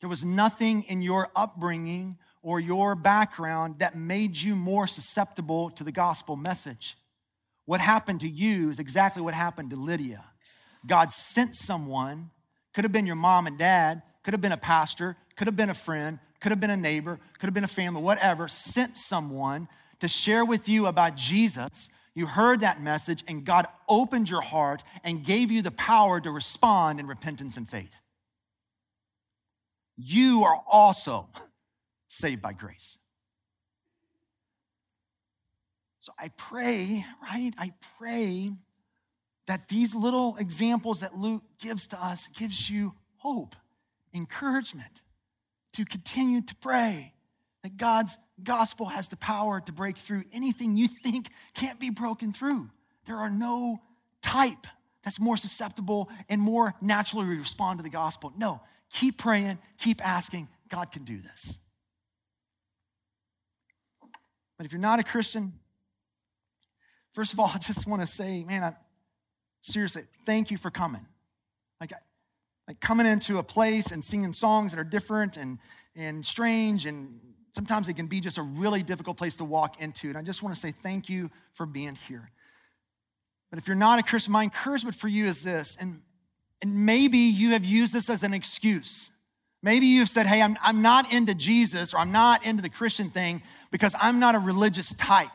There 0.00 0.08
was 0.08 0.24
nothing 0.24 0.82
in 0.88 1.00
your 1.02 1.28
upbringing 1.34 2.18
or 2.42 2.60
your 2.60 2.94
background 2.94 3.78
that 3.78 3.94
made 3.94 4.36
you 4.36 4.54
more 4.54 4.86
susceptible 4.86 5.70
to 5.70 5.84
the 5.84 5.92
gospel 5.92 6.36
message. 6.36 6.98
What 7.64 7.80
happened 7.80 8.20
to 8.20 8.28
you 8.28 8.68
is 8.68 8.78
exactly 8.78 9.22
what 9.22 9.32
happened 9.32 9.70
to 9.70 9.76
Lydia. 9.76 10.22
God 10.86 11.10
sent 11.12 11.54
someone, 11.54 12.30
could 12.74 12.84
have 12.84 12.92
been 12.92 13.06
your 13.06 13.16
mom 13.16 13.46
and 13.46 13.56
dad, 13.56 14.02
could 14.22 14.34
have 14.34 14.42
been 14.42 14.52
a 14.52 14.58
pastor, 14.58 15.16
could 15.36 15.46
have 15.46 15.56
been 15.56 15.70
a 15.70 15.74
friend, 15.74 16.18
could 16.40 16.50
have 16.50 16.60
been 16.60 16.68
a 16.68 16.76
neighbor, 16.76 17.18
could 17.38 17.46
have 17.46 17.54
been 17.54 17.64
a 17.64 17.68
family, 17.68 18.02
whatever, 18.02 18.46
sent 18.46 18.98
someone 18.98 19.66
to 20.00 20.08
share 20.08 20.44
with 20.44 20.68
you 20.68 20.86
about 20.86 21.16
Jesus 21.16 21.88
you 22.14 22.26
heard 22.26 22.60
that 22.60 22.80
message, 22.80 23.24
and 23.26 23.44
God 23.44 23.66
opened 23.88 24.30
your 24.30 24.40
heart 24.40 24.82
and 25.02 25.24
gave 25.24 25.50
you 25.50 25.62
the 25.62 25.72
power 25.72 26.20
to 26.20 26.30
respond 26.30 27.00
in 27.00 27.06
repentance 27.06 27.56
and 27.56 27.68
faith. 27.68 28.00
You 29.96 30.42
are 30.44 30.62
also 30.66 31.28
saved 32.08 32.40
by 32.40 32.52
grace. 32.52 32.98
So 35.98 36.12
I 36.18 36.28
pray, 36.36 37.04
right? 37.22 37.52
I 37.58 37.72
pray 37.98 38.52
that 39.46 39.68
these 39.68 39.94
little 39.94 40.36
examples 40.36 41.00
that 41.00 41.16
Luke 41.16 41.42
gives 41.60 41.86
to 41.88 42.04
us 42.04 42.28
gives 42.28 42.68
you 42.70 42.94
hope, 43.16 43.56
encouragement 44.12 45.02
to 45.72 45.84
continue 45.84 46.42
to 46.42 46.54
pray 46.56 47.13
that 47.64 47.78
God's 47.78 48.18
gospel 48.44 48.86
has 48.86 49.08
the 49.08 49.16
power 49.16 49.58
to 49.58 49.72
break 49.72 49.96
through 49.96 50.22
anything 50.34 50.76
you 50.76 50.86
think 50.86 51.30
can't 51.54 51.80
be 51.80 51.88
broken 51.88 52.30
through. 52.30 52.70
There 53.06 53.16
are 53.16 53.30
no 53.30 53.80
type 54.20 54.66
that's 55.02 55.18
more 55.18 55.38
susceptible 55.38 56.10
and 56.28 56.40
more 56.40 56.74
naturally 56.82 57.24
respond 57.24 57.78
to 57.78 57.82
the 57.82 57.90
gospel. 57.90 58.34
No, 58.36 58.60
keep 58.92 59.16
praying, 59.16 59.58
keep 59.78 60.06
asking. 60.06 60.48
God 60.68 60.92
can 60.92 61.04
do 61.04 61.18
this. 61.18 61.58
But 64.58 64.66
if 64.66 64.72
you're 64.72 64.80
not 64.80 65.00
a 65.00 65.02
Christian, 65.02 65.54
first 67.14 67.32
of 67.32 67.40
all, 67.40 67.50
I 67.54 67.58
just 67.58 67.86
want 67.86 68.02
to 68.02 68.08
say, 68.08 68.44
man, 68.44 68.62
I, 68.62 68.74
seriously, 69.62 70.02
thank 70.26 70.50
you 70.50 70.58
for 70.58 70.70
coming. 70.70 71.06
Like, 71.80 71.92
like 72.68 72.80
coming 72.80 73.06
into 73.06 73.38
a 73.38 73.42
place 73.42 73.90
and 73.90 74.04
singing 74.04 74.34
songs 74.34 74.72
that 74.72 74.78
are 74.78 74.84
different 74.84 75.38
and, 75.38 75.58
and 75.96 76.26
strange 76.26 76.84
and 76.84 77.20
sometimes 77.54 77.88
it 77.88 77.94
can 77.94 78.06
be 78.06 78.20
just 78.20 78.36
a 78.36 78.42
really 78.42 78.82
difficult 78.82 79.16
place 79.16 79.36
to 79.36 79.44
walk 79.44 79.80
into. 79.80 80.08
And 80.08 80.18
I 80.18 80.22
just 80.22 80.42
want 80.42 80.54
to 80.54 80.60
say 80.60 80.72
thank 80.72 81.08
you 81.08 81.30
for 81.52 81.66
being 81.66 81.94
here. 82.08 82.30
But 83.50 83.58
if 83.58 83.68
you're 83.68 83.76
not 83.76 84.00
a 84.00 84.02
Christian, 84.02 84.32
my 84.32 84.42
encouragement 84.42 84.96
for 84.96 85.06
you 85.06 85.24
is 85.24 85.42
this, 85.42 85.76
and, 85.80 86.00
and 86.62 86.84
maybe 86.84 87.18
you 87.18 87.50
have 87.50 87.64
used 87.64 87.94
this 87.94 88.10
as 88.10 88.24
an 88.24 88.34
excuse. 88.34 89.12
Maybe 89.62 89.86
you've 89.86 90.08
said, 90.08 90.26
hey, 90.26 90.42
I'm, 90.42 90.56
I'm 90.62 90.82
not 90.82 91.14
into 91.14 91.34
Jesus 91.34 91.94
or 91.94 91.98
I'm 91.98 92.10
not 92.10 92.44
into 92.44 92.62
the 92.62 92.68
Christian 92.68 93.08
thing 93.08 93.42
because 93.70 93.94
I'm 94.00 94.18
not 94.18 94.34
a 94.34 94.38
religious 94.40 94.92
type. 94.94 95.30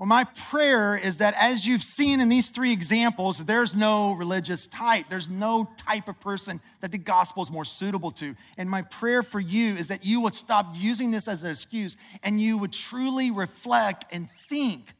Well, 0.00 0.06
my 0.06 0.24
prayer 0.48 0.96
is 0.96 1.18
that 1.18 1.34
as 1.38 1.66
you've 1.66 1.82
seen 1.82 2.20
in 2.20 2.30
these 2.30 2.48
three 2.48 2.72
examples, 2.72 3.36
there's 3.44 3.76
no 3.76 4.14
religious 4.14 4.66
type. 4.66 5.04
There's 5.10 5.28
no 5.28 5.68
type 5.76 6.08
of 6.08 6.18
person 6.20 6.58
that 6.80 6.90
the 6.90 6.96
gospel 6.96 7.42
is 7.42 7.50
more 7.50 7.66
suitable 7.66 8.10
to. 8.12 8.34
And 8.56 8.70
my 8.70 8.80
prayer 8.80 9.22
for 9.22 9.38
you 9.38 9.74
is 9.74 9.88
that 9.88 10.06
you 10.06 10.22
would 10.22 10.34
stop 10.34 10.68
using 10.72 11.10
this 11.10 11.28
as 11.28 11.42
an 11.42 11.50
excuse 11.50 11.98
and 12.22 12.40
you 12.40 12.56
would 12.56 12.72
truly 12.72 13.30
reflect 13.30 14.06
and 14.10 14.26
think 14.30 14.94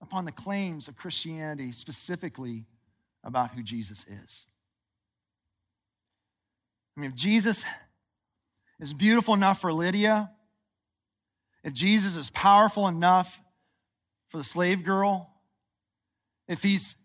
upon 0.00 0.24
the 0.24 0.32
claims 0.32 0.88
of 0.88 0.96
Christianity, 0.96 1.70
specifically 1.72 2.64
about 3.22 3.50
who 3.50 3.62
Jesus 3.62 4.06
is. 4.06 4.46
I 6.96 7.02
mean, 7.02 7.10
if 7.10 7.16
Jesus 7.16 7.66
is 8.80 8.94
beautiful 8.94 9.34
enough 9.34 9.60
for 9.60 9.74
Lydia, 9.74 10.30
if 11.64 11.74
Jesus 11.74 12.16
is 12.16 12.30
powerful 12.30 12.88
enough 12.88 13.38
for 14.32 14.38
the 14.38 14.44
slave 14.44 14.82
girl, 14.82 15.30
if 16.48 16.62
he's, 16.62 16.96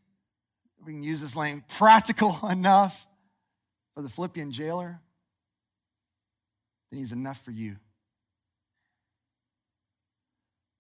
we 0.86 0.94
can 0.94 1.04
use 1.04 1.20
this 1.20 1.36
lane, 1.36 1.62
practical 1.78 2.40
enough 2.50 3.06
for 3.94 4.02
the 4.02 4.08
Philippian 4.08 4.54
jailer, 4.54 5.02
then 6.90 7.00
he's 7.00 7.12
enough 7.12 7.44
for 7.44 7.52
you. 7.52 7.76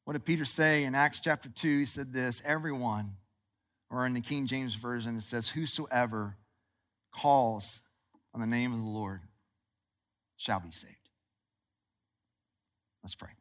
What 0.05 0.13
did 0.13 0.23
Peter 0.23 0.45
say 0.45 0.85
in 0.85 0.95
Acts 0.95 1.19
chapter 1.19 1.49
2? 1.49 1.79
He 1.79 1.85
said 1.85 2.13
this 2.13 2.41
everyone, 2.45 3.17
or 3.89 4.05
in 4.05 4.13
the 4.13 4.21
King 4.21 4.47
James 4.47 4.73
Version, 4.73 5.17
it 5.17 5.23
says, 5.23 5.49
Whosoever 5.49 6.37
calls 7.11 7.81
on 8.33 8.39
the 8.39 8.47
name 8.47 8.71
of 8.71 8.79
the 8.79 8.85
Lord 8.85 9.19
shall 10.37 10.61
be 10.61 10.71
saved. 10.71 10.95
Let's 13.03 13.15
pray. 13.15 13.36